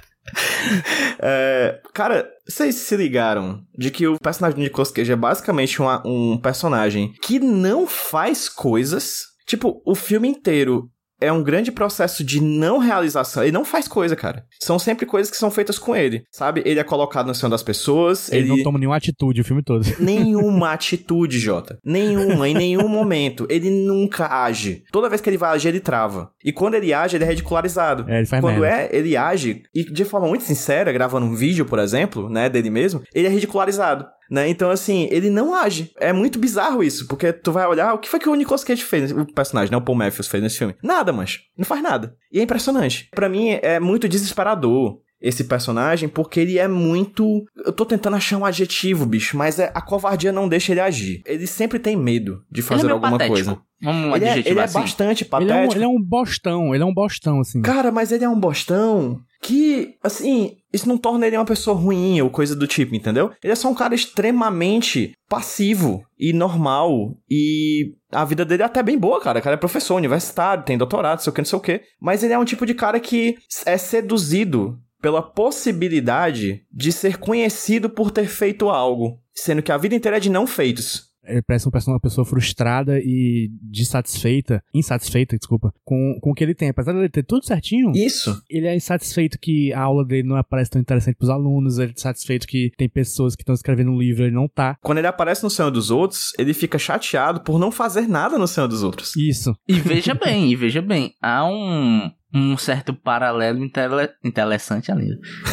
É, 1.20 1.80
cara, 1.94 2.28
vocês 2.46 2.74
se 2.74 2.96
ligaram 2.96 3.62
de 3.78 3.90
que 3.90 4.06
o 4.06 4.18
personagem 4.18 4.56
do 4.58 4.62
Nicolas 4.62 4.90
Cage 4.90 5.12
é 5.12 5.16
basicamente 5.16 5.80
uma- 5.80 6.02
um 6.06 6.36
personagem 6.38 7.12
que 7.22 7.38
não 7.38 7.86
faz 7.86 8.48
coisas. 8.48 9.20
Tipo, 9.46 9.80
o 9.86 9.94
filme 9.94 10.28
inteiro 10.28 10.90
é 11.20 11.32
um 11.32 11.42
grande 11.42 11.72
processo 11.72 12.22
de 12.22 12.40
não 12.40 12.78
realização. 12.78 13.42
Ele 13.42 13.52
não 13.52 13.64
faz 13.64 13.88
coisa, 13.88 14.14
cara. 14.14 14.44
São 14.60 14.78
sempre 14.78 15.06
coisas 15.06 15.30
que 15.30 15.36
são 15.36 15.50
feitas 15.50 15.78
com 15.78 15.94
ele, 15.94 16.24
sabe? 16.30 16.62
Ele 16.64 16.80
é 16.80 16.84
colocado 16.84 17.26
no 17.26 17.34
céu 17.34 17.48
das 17.48 17.62
pessoas. 17.62 18.30
Ele, 18.30 18.42
Ele, 18.42 18.48
não 18.48 18.62
toma 18.62 18.78
nenhuma 18.78 18.96
atitude 18.96 19.40
o 19.40 19.44
filme 19.44 19.62
todo. 19.62 19.86
Nenhuma 19.98 20.72
atitude, 20.72 21.38
Jota. 21.38 21.78
Nenhuma, 21.84 22.48
em 22.48 22.54
nenhum 22.54 22.88
momento. 22.88 23.46
Ele 23.50 23.70
nunca 23.70 24.44
age. 24.44 24.84
Toda 24.92 25.08
vez 25.08 25.20
que 25.20 25.28
ele 25.28 25.36
vai 25.36 25.50
agir, 25.50 25.68
ele 25.68 25.80
trava. 25.80 26.30
E 26.44 26.52
quando 26.52 26.74
ele 26.74 26.92
age, 26.92 27.16
ele 27.16 27.24
é 27.24 27.28
ridicularizado. 27.28 28.04
É, 28.08 28.18
ele 28.18 28.26
faz 28.26 28.40
Quando 28.40 28.60
merda. 28.60 28.94
é, 28.94 28.96
ele 28.96 29.16
age, 29.16 29.62
e 29.74 29.84
de 29.84 30.04
forma 30.04 30.28
muito 30.28 30.44
sincera, 30.44 30.92
gravando 30.92 31.26
um 31.26 31.34
vídeo, 31.34 31.64
por 31.64 31.78
exemplo, 31.78 32.28
né, 32.28 32.48
dele 32.48 32.70
mesmo, 32.70 33.02
ele 33.14 33.26
é 33.26 33.30
ridicularizado. 33.30 34.06
Né? 34.30 34.48
Então, 34.48 34.70
assim, 34.70 35.08
ele 35.10 35.30
não 35.30 35.54
age. 35.54 35.92
É 35.98 36.12
muito 36.12 36.38
bizarro 36.38 36.82
isso, 36.82 37.06
porque 37.06 37.32
tu 37.32 37.52
vai 37.52 37.66
olhar, 37.66 37.94
o 37.94 37.98
que 37.98 38.08
foi 38.08 38.18
que 38.18 38.28
o 38.28 38.34
Nicolas 38.34 38.64
Cage 38.64 38.82
fez, 38.82 39.12
o 39.12 39.24
personagem, 39.26 39.70
né, 39.70 39.76
o 39.76 39.80
Paul 39.82 39.96
Matthews 39.96 40.28
fez 40.28 40.42
nesse 40.42 40.58
filme? 40.58 40.74
Nada, 40.82 41.12
mancho. 41.12 41.40
Não 41.56 41.64
faz 41.64 41.82
nada. 41.82 42.16
E 42.32 42.40
é 42.40 42.42
impressionante. 42.42 43.08
Pra 43.14 43.28
mim, 43.28 43.50
é 43.62 43.78
muito 43.78 44.08
desesperador 44.08 44.98
esse 45.20 45.44
personagem, 45.44 46.08
porque 46.08 46.40
ele 46.40 46.58
é 46.58 46.68
muito... 46.68 47.44
Eu 47.64 47.72
tô 47.72 47.86
tentando 47.86 48.16
achar 48.16 48.36
um 48.36 48.44
adjetivo, 48.44 49.06
bicho, 49.06 49.36
mas 49.36 49.58
é... 49.58 49.72
a 49.74 49.80
covardia 49.80 50.30
não 50.30 50.48
deixa 50.48 50.72
ele 50.72 50.80
agir. 50.80 51.22
Ele 51.24 51.46
sempre 51.46 51.78
tem 51.78 51.96
medo 51.96 52.42
de 52.50 52.60
Ele 52.60 52.66
é 52.66 52.68
fazer 52.68 52.82
meio 52.84 52.94
alguma 52.94 53.12
patético. 53.12 53.34
coisa. 53.34 53.58
Vamos 53.82 54.16
Ele 54.16 54.24
é, 54.24 54.38
ele 54.38 54.58
é 54.58 54.62
assim. 54.62 54.78
bastante 54.80 55.24
Ele 55.24 55.30
é, 55.32 55.36
um, 55.36 55.48
patético. 55.48 55.74
ele 55.74 55.84
é 55.84 55.88
um 55.88 56.02
bostão, 56.02 56.74
ele 56.74 56.82
é 56.82 56.86
um 56.86 56.94
bostão, 56.94 57.40
assim. 57.40 57.62
Cara, 57.62 57.90
mas 57.90 58.12
ele 58.12 58.24
é 58.24 58.28
um 58.28 58.38
bostão 58.38 59.20
que, 59.42 59.94
assim, 60.02 60.56
isso 60.72 60.88
não 60.88 60.98
torna 60.98 61.26
ele 61.26 61.36
uma 61.36 61.44
pessoa 61.44 61.76
ruim 61.76 62.20
ou 62.20 62.30
coisa 62.30 62.54
do 62.54 62.66
tipo, 62.66 62.94
entendeu? 62.94 63.30
Ele 63.42 63.52
é 63.52 63.56
só 63.56 63.68
um 63.68 63.74
cara 63.74 63.94
extremamente 63.94 65.12
passivo 65.28 66.04
e 66.18 66.32
normal 66.32 67.16
e 67.30 67.94
a 68.12 68.24
vida 68.24 68.44
dele 68.44 68.62
é 68.62 68.66
até 68.66 68.82
bem 68.82 68.98
boa, 68.98 69.20
cara. 69.20 69.38
O 69.38 69.42
cara 69.42 69.54
é 69.54 69.58
professor 69.58 69.96
universitário, 69.96 70.64
tem 70.64 70.78
doutorado, 70.78 71.20
sei 71.20 71.30
o 71.30 71.34
que, 71.34 71.40
não 71.40 71.46
sei 71.46 71.58
o 71.58 71.62
que. 71.62 71.80
Mas 72.00 72.22
ele 72.22 72.32
é 72.32 72.38
um 72.38 72.44
tipo 72.44 72.66
de 72.66 72.74
cara 72.74 73.00
que 73.00 73.36
é 73.64 73.76
seduzido 73.76 74.78
pela 75.00 75.22
possibilidade 75.22 76.62
de 76.72 76.90
ser 76.90 77.18
conhecido 77.18 77.88
por 77.88 78.10
ter 78.10 78.26
feito 78.26 78.68
algo, 78.68 79.18
sendo 79.34 79.62
que 79.62 79.70
a 79.70 79.76
vida 79.76 79.94
inteira 79.94 80.16
é 80.16 80.20
de 80.20 80.30
não 80.30 80.46
feitos. 80.46 81.05
Ele 81.26 81.42
parece 81.42 81.66
uma 81.66 81.72
pessoa, 81.72 81.94
uma 81.94 82.00
pessoa 82.00 82.24
frustrada 82.24 82.98
e 82.98 83.50
dissatisfeita, 83.62 84.62
insatisfeita, 84.74 85.36
desculpa, 85.36 85.72
com, 85.84 86.18
com 86.20 86.30
o 86.30 86.34
que 86.34 86.44
ele 86.44 86.54
tem. 86.54 86.68
Apesar 86.68 86.92
de 86.92 86.98
ele 86.98 87.08
ter 87.08 87.22
tudo 87.24 87.44
certinho, 87.44 87.92
Isso. 87.94 88.40
ele 88.50 88.66
é 88.66 88.74
insatisfeito 88.76 89.38
que 89.38 89.72
a 89.72 89.80
aula 89.80 90.04
dele 90.04 90.28
não 90.28 90.42
parece 90.42 90.70
tão 90.70 90.80
interessante 90.80 91.16
pros 91.16 91.30
alunos, 91.30 91.78
ele 91.78 91.90
é 91.90 91.94
insatisfeito 91.94 92.46
que 92.46 92.70
tem 92.76 92.88
pessoas 92.88 93.34
que 93.34 93.42
estão 93.42 93.54
escrevendo 93.54 93.90
um 93.90 93.98
livro 93.98 94.22
e 94.22 94.26
ele 94.26 94.34
não 94.34 94.48
tá. 94.48 94.76
Quando 94.82 94.98
ele 94.98 95.06
aparece 95.06 95.42
no 95.42 95.50
sonho 95.50 95.70
dos 95.70 95.90
outros, 95.90 96.32
ele 96.38 96.52
fica 96.54 96.78
chateado 96.78 97.40
por 97.40 97.58
não 97.58 97.70
fazer 97.70 98.06
nada 98.08 98.38
no 98.38 98.46
sonho 98.46 98.68
dos 98.68 98.82
outros. 98.82 99.16
Isso. 99.16 99.56
E 99.68 99.74
veja 99.80 100.14
bem, 100.14 100.50
e 100.50 100.56
veja 100.56 100.80
bem, 100.82 101.14
há 101.20 101.44
um, 101.46 102.10
um 102.34 102.56
certo 102.56 102.94
paralelo 102.94 103.64
intele- 103.64 104.10
interessante 104.24 104.90
ali. 104.92 105.08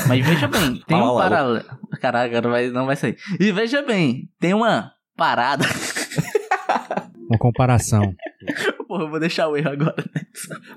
Mas 0.07 0.25
veja 0.25 0.47
bem, 0.47 0.81
tem 0.87 0.97
um 0.97 1.15
Paralelo. 1.15 1.19
paralelo. 1.61 1.65
Caraca, 2.01 2.41
não 2.41 2.49
vai, 2.51 2.69
não 2.69 2.85
vai 2.85 2.95
sair. 2.95 3.17
E 3.39 3.51
veja 3.51 3.81
bem, 3.81 4.29
tem 4.39 4.53
uma 4.53 4.91
parada. 5.15 5.65
Uma 7.29 7.39
comparação. 7.39 8.13
Porra, 8.87 9.03
eu 9.03 9.09
vou 9.09 9.19
deixar 9.19 9.47
o 9.47 9.57
erro 9.57 9.71
agora. 9.71 10.03
né? 10.13 10.21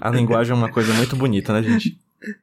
A 0.00 0.10
linguagem 0.10 0.52
é 0.52 0.56
uma 0.56 0.70
coisa 0.70 0.92
muito 0.94 1.16
bonita, 1.16 1.52
né, 1.52 1.62
gente? 1.62 1.98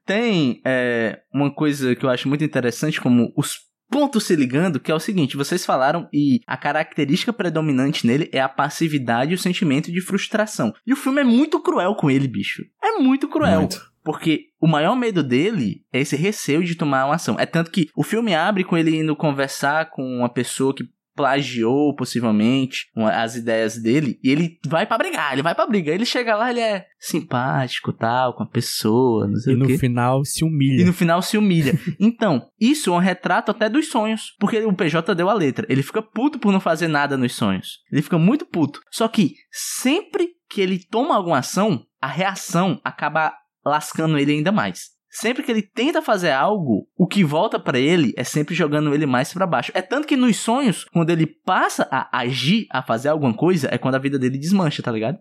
Tem 0.06 0.62
é, 0.66 1.22
uma 1.34 1.52
coisa 1.52 1.96
que 1.96 2.06
eu 2.06 2.10
acho 2.10 2.28
muito 2.28 2.44
interessante, 2.44 3.02
como 3.02 3.34
os 3.36 3.60
pontos 3.90 4.26
se 4.26 4.36
ligando, 4.36 4.80
que 4.80 4.92
é 4.92 4.96
o 4.96 5.00
seguinte: 5.00 5.38
vocês 5.38 5.66
falaram 5.66 6.08
e 6.12 6.42
a 6.48 6.58
característica 6.58 7.34
predominante 7.34 8.06
nele 8.06 8.30
é 8.32 8.40
a 8.40 8.50
passividade 8.50 9.32
e 9.32 9.36
o 9.36 9.40
sentimento 9.40 9.92
de 9.92 10.02
frustração. 10.02 10.74
E 10.86 10.94
o 10.94 10.98
filme 10.98 11.22
é 11.22 11.24
muito 11.24 11.60
cruel 11.60 11.96
com 11.96 12.10
ele, 12.10 12.28
bicho. 12.28 12.64
É 12.82 13.00
muito 13.00 13.28
cruel. 13.28 13.62
Muito. 13.62 13.94
Porque 14.04 14.48
o 14.60 14.68
maior 14.68 14.96
medo 14.96 15.24
dele 15.24 15.86
é 15.92 16.02
esse 16.02 16.16
receio 16.16 16.64
de 16.64 16.76
tomar 16.76 17.06
uma 17.06 17.16
ação. 17.16 17.40
É 17.40 17.46
tanto 17.46 17.72
que 17.72 17.88
o 17.96 18.04
filme 18.04 18.36
abre 18.36 18.64
com 18.64 18.78
ele 18.78 18.98
indo 18.98 19.16
conversar 19.16 19.90
com 19.92 20.04
uma 20.04 20.28
pessoa 20.28 20.76
que 20.76 20.84
plagiou 21.16 21.96
possivelmente 21.96 22.88
uma- 22.96 23.12
as 23.24 23.36
ideias 23.36 23.78
dele 23.82 24.20
e 24.24 24.30
ele 24.30 24.58
vai 24.68 24.86
pra 24.86 24.98
brigar, 24.98 25.34
ele 25.34 25.42
vai 25.42 25.54
pra 25.56 25.66
briga. 25.68 25.92
Ele 25.92 26.06
chega 26.06 26.36
lá, 26.36 26.50
ele 26.50 26.60
é 26.60 26.86
simpático, 27.00 27.94
tal, 27.94 28.34
com 28.36 28.44
a 28.44 28.48
pessoa, 28.48 29.28
não 29.28 29.36
sei 29.36 29.54
E 29.54 29.56
o 29.56 29.60
no 29.60 29.68
quê. 29.68 29.78
final 29.78 30.24
se 30.26 30.44
humilha. 30.44 30.82
E 30.82 30.86
no 30.86 30.94
final 30.94 31.22
se 31.22 31.38
humilha. 31.38 31.74
Então, 32.00 32.48
isso 32.60 32.90
é 32.90 32.94
um 32.94 32.98
retrato 33.00 33.52
até 33.52 33.70
dos 33.70 33.88
sonhos. 33.90 34.34
Porque 34.40 34.60
o 34.64 34.74
PJ 34.74 35.14
deu 35.16 35.30
a 35.30 35.34
letra. 35.34 35.66
Ele 35.70 35.84
fica 35.84 36.02
puto 36.02 36.40
por 36.40 36.52
não 36.52 36.60
fazer 36.60 36.88
nada 36.88 37.18
nos 37.18 37.34
sonhos. 37.34 37.80
Ele 37.92 38.02
fica 38.02 38.18
muito 38.18 38.46
puto. 38.46 38.80
Só 38.92 39.08
que 39.08 39.34
sempre 39.52 40.30
que 40.50 40.62
ele 40.62 40.80
toma 40.80 41.16
alguma 41.16 41.40
ação, 41.40 41.84
a 42.02 42.08
reação 42.08 42.80
acaba 42.84 43.34
lascando 43.66 44.18
ele 44.18 44.34
ainda 44.34 44.52
mais. 44.52 44.92
Sempre 45.14 45.44
que 45.44 45.52
ele 45.52 45.62
tenta 45.62 46.02
fazer 46.02 46.32
algo, 46.32 46.88
o 46.98 47.06
que 47.06 47.24
volta 47.24 47.60
pra 47.60 47.78
ele 47.78 48.14
é 48.18 48.24
sempre 48.24 48.56
jogando 48.56 48.96
ele 48.96 49.06
mais 49.06 49.32
pra 49.32 49.46
baixo. 49.46 49.72
É 49.76 49.82
tanto 49.82 50.08
que 50.08 50.18
nos 50.18 50.38
sonhos, 50.38 50.86
quando 50.86 51.12
ele 51.12 51.28
passa 51.28 51.88
a 51.92 52.18
agir, 52.18 52.66
a 52.72 52.82
fazer 52.82 53.10
alguma 53.10 53.34
coisa, 53.34 53.70
é 53.72 53.78
quando 53.78 53.94
a 53.94 54.00
vida 54.00 54.18
dele 54.18 54.40
desmancha, 54.40 54.82
tá 54.82 54.92
ligado? 54.92 55.20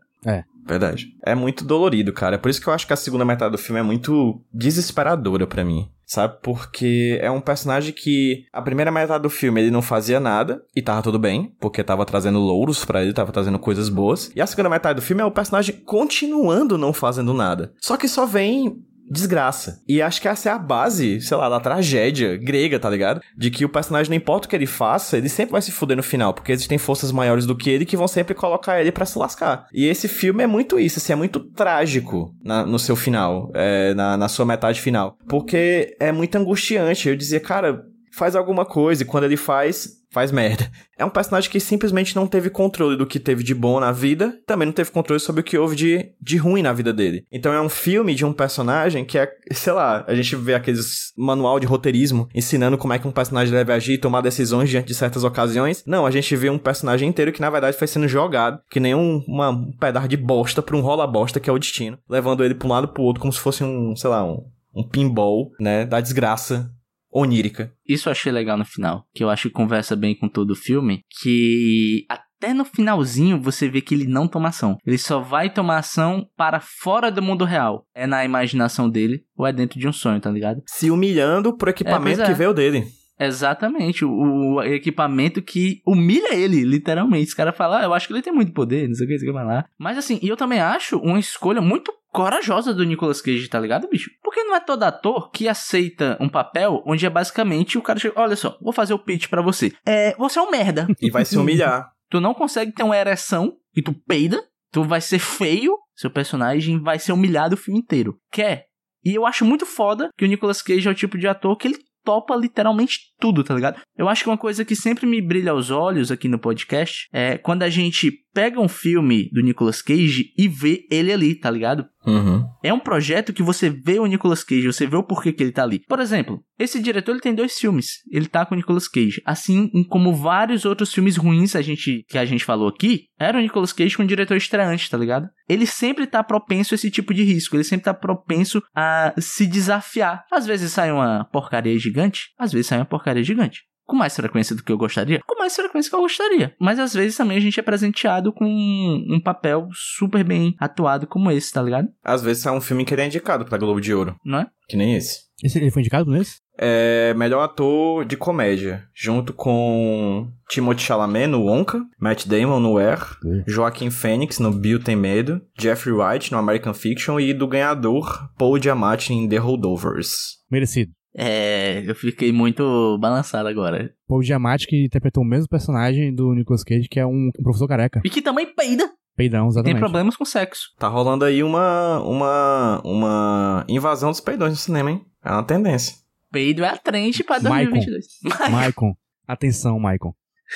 Verdade. 0.64 1.08
É 1.26 1.34
muito 1.34 1.64
dolorido, 1.64 2.12
cara. 2.12 2.36
É 2.36 2.38
por 2.38 2.48
isso 2.48 2.60
que 2.60 2.68
eu 2.68 2.72
acho 2.72 2.86
que 2.86 2.92
a 2.92 2.96
segunda 2.96 3.24
metade 3.24 3.52
do 3.52 3.58
filme 3.58 3.80
é 3.80 3.82
muito 3.82 4.40
desesperadora 4.52 5.46
pra 5.46 5.64
mim. 5.64 5.88
Sabe? 6.06 6.38
Porque 6.42 7.18
é 7.20 7.30
um 7.30 7.40
personagem 7.40 7.92
que 7.92 8.44
a 8.52 8.62
primeira 8.62 8.90
metade 8.90 9.22
do 9.22 9.30
filme 9.30 9.60
ele 9.60 9.70
não 9.70 9.82
fazia 9.82 10.20
nada 10.20 10.62
e 10.74 10.80
tava 10.80 11.02
tudo 11.02 11.18
bem, 11.18 11.54
porque 11.58 11.82
tava 11.82 12.04
trazendo 12.04 12.38
louros 12.38 12.84
pra 12.84 13.02
ele, 13.02 13.12
tava 13.12 13.32
trazendo 13.32 13.58
coisas 13.58 13.88
boas. 13.88 14.30
E 14.36 14.40
a 14.40 14.46
segunda 14.46 14.68
metade 14.68 15.00
do 15.00 15.04
filme 15.04 15.22
é 15.22 15.24
o 15.24 15.30
personagem 15.30 15.74
continuando 15.84 16.78
não 16.78 16.92
fazendo 16.92 17.34
nada. 17.34 17.72
Só 17.78 17.96
que 17.96 18.08
só 18.08 18.26
vem 18.26 18.82
desgraça. 19.10 19.80
E 19.88 20.00
acho 20.00 20.20
que 20.20 20.28
essa 20.28 20.48
é 20.48 20.52
a 20.52 20.58
base, 20.58 21.20
sei 21.20 21.36
lá, 21.36 21.48
da 21.48 21.60
tragédia 21.60 22.36
grega, 22.36 22.78
tá 22.78 22.88
ligado? 22.88 23.20
De 23.36 23.50
que 23.50 23.64
o 23.64 23.68
personagem, 23.68 24.10
não 24.10 24.16
importa 24.16 24.46
o 24.46 24.50
que 24.50 24.56
ele 24.56 24.66
faça, 24.66 25.16
ele 25.18 25.28
sempre 25.28 25.52
vai 25.52 25.62
se 25.62 25.70
fuder 25.72 25.96
no 25.96 26.02
final, 26.02 26.32
porque 26.34 26.52
existem 26.52 26.78
forças 26.78 27.12
maiores 27.12 27.46
do 27.46 27.56
que 27.56 27.70
ele 27.70 27.84
que 27.84 27.96
vão 27.96 28.08
sempre 28.08 28.34
colocar 28.34 28.80
ele 28.80 28.92
pra 28.92 29.04
se 29.06 29.18
lascar. 29.18 29.66
E 29.72 29.86
esse 29.86 30.08
filme 30.08 30.42
é 30.42 30.46
muito 30.46 30.78
isso, 30.78 30.98
assim, 30.98 31.12
é 31.12 31.16
muito 31.16 31.40
trágico 31.40 32.34
na- 32.42 32.64
no 32.66 32.78
seu 32.78 32.96
final, 32.96 33.50
é, 33.54 33.94
na, 33.94 34.16
na 34.16 34.28
sua 34.28 34.44
metade 34.44 34.80
final. 34.80 35.16
Porque 35.28 35.96
é 36.00 36.10
muito 36.12 36.36
angustiante. 36.36 37.08
Eu 37.08 37.16
dizia, 37.16 37.40
cara, 37.40 37.84
faz 38.12 38.36
alguma 38.36 38.64
coisa, 38.64 39.02
e 39.02 39.06
quando 39.06 39.24
ele 39.24 39.36
faz, 39.36 40.02
faz 40.12 40.30
merda. 40.30 40.70
É 40.96 41.04
um 41.04 41.10
personagem 41.10 41.50
que 41.50 41.58
simplesmente 41.58 42.14
não 42.14 42.26
teve 42.26 42.50
controle 42.50 42.96
do 42.96 43.06
que 43.06 43.18
teve 43.18 43.42
de 43.42 43.54
bom 43.54 43.80
na 43.80 43.90
vida, 43.90 44.38
também 44.46 44.66
não 44.66 44.72
teve 44.72 44.90
controle 44.90 45.18
sobre 45.18 45.40
o 45.40 45.44
que 45.44 45.56
houve 45.56 45.74
de, 45.74 46.12
de 46.20 46.36
ruim 46.36 46.62
na 46.62 46.72
vida 46.72 46.92
dele. 46.92 47.24
Então 47.32 47.52
é 47.52 47.60
um 47.60 47.68
filme 47.68 48.14
de 48.14 48.24
um 48.24 48.32
personagem 48.32 49.04
que 49.04 49.18
é, 49.18 49.28
sei 49.50 49.72
lá, 49.72 50.04
a 50.06 50.14
gente 50.14 50.36
vê 50.36 50.54
aqueles 50.54 51.12
manual 51.16 51.58
de 51.58 51.66
roteirismo 51.66 52.28
ensinando 52.34 52.76
como 52.76 52.92
é 52.92 52.98
que 52.98 53.08
um 53.08 53.12
personagem 53.12 53.52
deve 53.52 53.72
agir 53.72 53.94
e 53.94 53.98
tomar 53.98 54.20
decisões 54.20 54.68
diante 54.68 54.88
de 54.88 54.94
certas 54.94 55.24
ocasiões. 55.24 55.82
Não, 55.86 56.04
a 56.04 56.10
gente 56.10 56.36
vê 56.36 56.50
um 56.50 56.58
personagem 56.58 57.08
inteiro 57.08 57.32
que 57.32 57.40
na 57.40 57.50
verdade 57.50 57.76
foi 57.76 57.86
sendo 57.86 58.06
jogado, 58.06 58.60
que 58.70 58.78
nem 58.78 58.94
um, 58.94 59.24
uma, 59.26 59.48
um 59.48 59.72
pedaço 59.72 60.08
de 60.08 60.16
bosta 60.16 60.60
pra 60.60 60.76
um 60.76 60.80
rola 60.80 61.06
bosta 61.06 61.40
que 61.40 61.48
é 61.48 61.52
o 61.52 61.58
destino, 61.58 61.98
levando 62.08 62.44
ele 62.44 62.54
pra 62.54 62.68
um 62.68 62.70
lado 62.70 62.88
pro 62.88 63.02
outro 63.02 63.20
como 63.20 63.32
se 63.32 63.40
fosse 63.40 63.64
um, 63.64 63.96
sei 63.96 64.10
lá, 64.10 64.22
um, 64.22 64.44
um 64.74 64.86
pinball, 64.86 65.50
né, 65.58 65.86
da 65.86 66.00
desgraça 66.00 66.70
onírica. 67.12 67.72
Isso 67.86 68.08
eu 68.08 68.12
achei 68.12 68.32
legal 68.32 68.56
no 68.56 68.64
final, 68.64 69.06
que 69.14 69.22
eu 69.22 69.30
acho 69.30 69.48
que 69.48 69.54
conversa 69.54 69.94
bem 69.94 70.16
com 70.16 70.28
todo 70.28 70.52
o 70.52 70.56
filme, 70.56 71.02
que 71.20 72.06
até 72.08 72.52
no 72.54 72.64
finalzinho 72.64 73.40
você 73.40 73.68
vê 73.68 73.80
que 73.80 73.94
ele 73.94 74.06
não 74.06 74.26
toma 74.26 74.48
ação. 74.48 74.76
Ele 74.84 74.98
só 74.98 75.20
vai 75.20 75.50
tomar 75.50 75.78
ação 75.78 76.26
para 76.36 76.60
fora 76.60 77.10
do 77.10 77.22
mundo 77.22 77.44
real. 77.44 77.86
É 77.94 78.06
na 78.06 78.24
imaginação 78.24 78.88
dele 78.88 79.22
ou 79.36 79.46
é 79.46 79.52
dentro 79.52 79.78
de 79.78 79.86
um 79.86 79.92
sonho, 79.92 80.20
tá 80.20 80.30
ligado? 80.30 80.62
Se 80.66 80.90
humilhando 80.90 81.56
pro 81.56 81.70
equipamento 81.70 82.16
pois 82.16 82.28
é. 82.28 82.32
que 82.32 82.38
veio 82.38 82.54
dele. 82.54 82.86
Exatamente, 83.18 84.04
o, 84.04 84.56
o 84.56 84.62
equipamento 84.62 85.40
que 85.42 85.80
humilha 85.86 86.34
ele, 86.34 86.62
literalmente. 86.62 87.28
Os 87.28 87.34
caras 87.34 87.56
falam, 87.56 87.78
ah, 87.78 87.84
eu 87.84 87.94
acho 87.94 88.06
que 88.06 88.12
ele 88.12 88.22
tem 88.22 88.32
muito 88.32 88.52
poder, 88.52 88.88
não 88.88 88.94
sei 88.94 89.04
o 89.04 89.08
que, 89.08 89.14
não 89.14 89.20
sei 89.20 89.28
o 89.28 89.32
que 89.32 89.38
vai 89.38 89.44
lá. 89.44 89.64
Mas 89.78 89.98
assim, 89.98 90.18
e 90.22 90.28
eu 90.28 90.36
também 90.36 90.60
acho 90.60 90.98
uma 90.98 91.18
escolha 91.18 91.60
muito 91.60 91.92
corajosa 92.12 92.74
do 92.74 92.84
Nicolas 92.84 93.22
Cage, 93.22 93.48
tá 93.48 93.58
ligado, 93.58 93.88
bicho? 93.88 94.10
Porque 94.22 94.44
não 94.44 94.54
é 94.54 94.60
todo 94.60 94.82
ator 94.82 95.30
que 95.30 95.48
aceita 95.48 96.16
um 96.20 96.28
papel 96.28 96.82
onde 96.86 97.06
é 97.06 97.10
basicamente 97.10 97.78
o 97.78 97.82
cara 97.82 97.98
chega, 97.98 98.20
olha 98.20 98.36
só, 98.36 98.58
vou 98.60 98.72
fazer 98.72 98.92
o 98.92 98.98
pitch 98.98 99.28
pra 99.28 99.40
você. 99.40 99.72
É, 99.86 100.14
você 100.16 100.38
é 100.38 100.42
um 100.42 100.50
merda. 100.50 100.86
E 101.00 101.10
vai 101.10 101.24
se 101.24 101.36
humilhar. 101.38 101.90
Tu 102.10 102.20
não 102.20 102.34
consegue 102.34 102.72
ter 102.72 102.82
uma 102.82 102.94
ereção 102.94 103.56
e 103.74 103.80
tu 103.80 103.94
peida, 104.06 104.38
tu 104.70 104.84
vai 104.84 105.00
ser 105.00 105.18
feio, 105.18 105.78
seu 105.96 106.10
personagem 106.10 106.78
vai 106.78 106.98
ser 106.98 107.12
humilhado 107.12 107.54
o 107.54 107.58
filme 107.58 107.80
inteiro. 107.80 108.18
Quer? 108.30 108.66
E 109.02 109.14
eu 109.14 109.24
acho 109.24 109.46
muito 109.46 109.64
foda 109.64 110.10
que 110.18 110.24
o 110.26 110.28
Nicolas 110.28 110.60
Cage 110.60 110.86
é 110.86 110.90
o 110.90 110.94
tipo 110.94 111.16
de 111.16 111.26
ator 111.26 111.56
que 111.56 111.68
ele 111.68 111.78
topa 112.04 112.36
literalmente 112.36 112.98
tudo, 113.18 113.44
tá 113.44 113.54
ligado? 113.54 113.80
Eu 113.96 114.08
acho 114.08 114.24
que 114.24 114.30
uma 114.30 114.38
coisa 114.38 114.64
que 114.64 114.76
sempre 114.76 115.06
me 115.06 115.20
brilha 115.20 115.52
aos 115.52 115.70
olhos 115.70 116.10
aqui 116.10 116.28
no 116.28 116.38
podcast 116.38 117.08
é 117.12 117.38
quando 117.38 117.62
a 117.62 117.70
gente 117.70 118.21
pega 118.32 118.60
um 118.60 118.68
filme 118.68 119.30
do 119.32 119.42
Nicolas 119.42 119.82
Cage 119.82 120.32
e 120.36 120.48
vê 120.48 120.86
ele 120.90 121.12
ali, 121.12 121.34
tá 121.34 121.50
ligado? 121.50 121.86
Uhum. 122.04 122.44
É 122.62 122.72
um 122.72 122.80
projeto 122.80 123.32
que 123.32 123.42
você 123.42 123.70
vê 123.70 123.98
o 123.98 124.06
Nicolas 124.06 124.42
Cage, 124.42 124.66
você 124.66 124.86
vê 124.86 124.96
o 124.96 125.04
porquê 125.04 125.32
que 125.32 125.42
ele 125.42 125.52
tá 125.52 125.62
ali. 125.62 125.80
Por 125.80 126.00
exemplo, 126.00 126.42
esse 126.58 126.80
diretor 126.80 127.12
ele 127.12 127.20
tem 127.20 127.34
dois 127.34 127.58
filmes. 127.58 127.98
Ele 128.10 128.26
tá 128.26 128.44
com 128.44 128.54
o 128.54 128.56
Nicolas 128.56 128.88
Cage. 128.88 129.22
Assim 129.24 129.70
como 129.88 130.14
vários 130.14 130.64
outros 130.64 130.92
filmes 130.92 131.16
ruins 131.16 131.54
a 131.54 131.62
gente, 131.62 132.04
que 132.08 132.18
a 132.18 132.24
gente 132.24 132.44
falou 132.44 132.68
aqui, 132.68 133.06
era 133.18 133.38
o 133.38 133.40
Nicolas 133.40 133.72
Cage 133.72 133.96
com 133.96 134.02
um 134.02 134.06
diretor 134.06 134.36
estreante, 134.36 134.90
tá 134.90 134.98
ligado? 134.98 135.28
Ele 135.48 135.66
sempre 135.66 136.06
tá 136.06 136.22
propenso 136.24 136.74
a 136.74 136.76
esse 136.76 136.90
tipo 136.90 137.14
de 137.14 137.22
risco. 137.22 137.54
Ele 137.54 137.64
sempre 137.64 137.84
tá 137.84 137.94
propenso 137.94 138.62
a 138.74 139.14
se 139.18 139.46
desafiar. 139.46 140.24
Às 140.32 140.46
vezes 140.46 140.72
sai 140.72 140.90
uma 140.90 141.24
porcaria 141.26 141.78
gigante, 141.78 142.30
às 142.38 142.52
vezes 142.52 142.66
sai 142.66 142.78
uma 142.78 142.84
porcaria 142.84 143.22
gigante. 143.22 143.62
Com 143.86 143.96
mais 143.96 144.14
frequência 144.14 144.54
do 144.54 144.62
que 144.62 144.72
eu 144.72 144.78
gostaria? 144.78 145.20
Com 145.26 145.38
mais 145.38 145.54
frequência 145.54 145.90
que 145.90 145.96
eu 145.96 146.00
gostaria. 146.00 146.54
Mas 146.60 146.78
às 146.78 146.94
vezes 146.94 147.16
também 147.16 147.36
a 147.36 147.40
gente 147.40 147.58
é 147.58 147.62
presenteado 147.62 148.32
com 148.32 148.46
um 148.46 149.20
papel 149.20 149.68
super 149.72 150.24
bem 150.24 150.54
atuado 150.58 151.06
como 151.06 151.30
esse, 151.30 151.52
tá 151.52 151.62
ligado? 151.62 151.88
Às 152.02 152.22
vezes 152.22 152.46
é 152.46 152.50
um 152.50 152.60
filme 152.60 152.84
que 152.84 152.94
ele 152.94 153.02
é 153.02 153.06
indicado 153.06 153.44
pra 153.44 153.58
Globo 153.58 153.80
de 153.80 153.92
Ouro. 153.92 154.16
Não 154.24 154.40
é? 154.40 154.46
Que 154.68 154.76
nem 154.76 154.94
esse. 154.94 155.32
Esse, 155.42 155.58
ele 155.58 155.70
foi 155.70 155.82
indicado 155.82 156.10
nesse? 156.10 156.36
É 156.56 157.12
melhor 157.14 157.42
ator 157.42 158.04
de 158.04 158.16
comédia, 158.16 158.84
junto 158.94 159.32
com 159.32 160.30
Timothée 160.48 160.84
Chalamet 160.84 161.26
no 161.26 161.46
Wonka, 161.46 161.82
Matt 161.98 162.26
Damon 162.26 162.60
no 162.60 162.78
Air, 162.78 163.00
Joaquim 163.48 163.90
Phoenix 163.90 164.38
no 164.38 164.52
Bill 164.52 164.78
Tem 164.78 164.94
Medo, 164.94 165.40
Jeffrey 165.58 165.94
Wright 165.94 166.30
no 166.30 166.38
American 166.38 166.72
Fiction 166.72 167.18
e 167.18 167.34
do 167.34 167.48
ganhador 167.48 168.30
Paul 168.38 168.62
Giamatti 168.62 169.12
em 169.12 169.28
The 169.28 169.38
Holdovers. 169.38 170.38
Merecido. 170.50 170.92
É, 171.14 171.82
eu 171.86 171.94
fiquei 171.94 172.32
muito 172.32 172.98
balançado 172.98 173.48
agora. 173.48 173.92
Paul 174.06 174.22
Giamatti 174.22 174.66
que 174.66 174.86
interpretou 174.86 175.22
o 175.22 175.26
mesmo 175.26 175.48
personagem 175.48 176.14
do 176.14 176.32
Nicolas 176.34 176.64
Cage, 176.64 176.88
que 176.88 176.98
é 176.98 177.06
um 177.06 177.30
professor 177.42 177.68
careca. 177.68 178.00
E 178.04 178.10
que 178.10 178.22
também 178.22 178.46
peida. 178.54 178.90
Peidão, 179.14 179.42
Tem 179.42 179.48
exatamente. 179.50 179.78
problemas 179.78 180.16
com 180.16 180.24
sexo. 180.24 180.70
Tá 180.78 180.88
rolando 180.88 181.24
aí 181.24 181.42
uma, 181.42 182.00
uma, 182.00 182.80
uma 182.82 183.64
invasão 183.68 184.10
dos 184.10 184.20
peidões 184.20 184.52
no 184.52 184.58
cinema, 184.58 184.90
hein? 184.90 185.04
É 185.22 185.30
uma 185.30 185.42
tendência. 185.42 185.96
Peido 186.30 186.64
é 186.64 186.68
a 186.68 186.78
trend 186.78 187.22
pra 187.24 187.38
Maicon. 187.38 187.72
2022. 187.72 188.50
Maicon. 188.50 188.94
Atenção, 189.28 189.78
Maicon. 189.78 190.14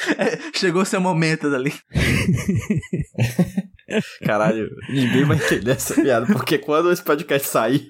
Chegou 0.55 0.87
seu 0.87 1.01
momento 1.01 1.51
dali. 1.51 1.73
Caralho, 4.25 4.69
ninguém 4.89 5.25
vai 5.25 5.37
entender 5.37 5.71
essa 5.71 5.95
piada, 5.95 6.27
porque 6.27 6.59
quando 6.59 6.91
esse 6.91 7.03
podcast 7.03 7.47
sair, 7.47 7.89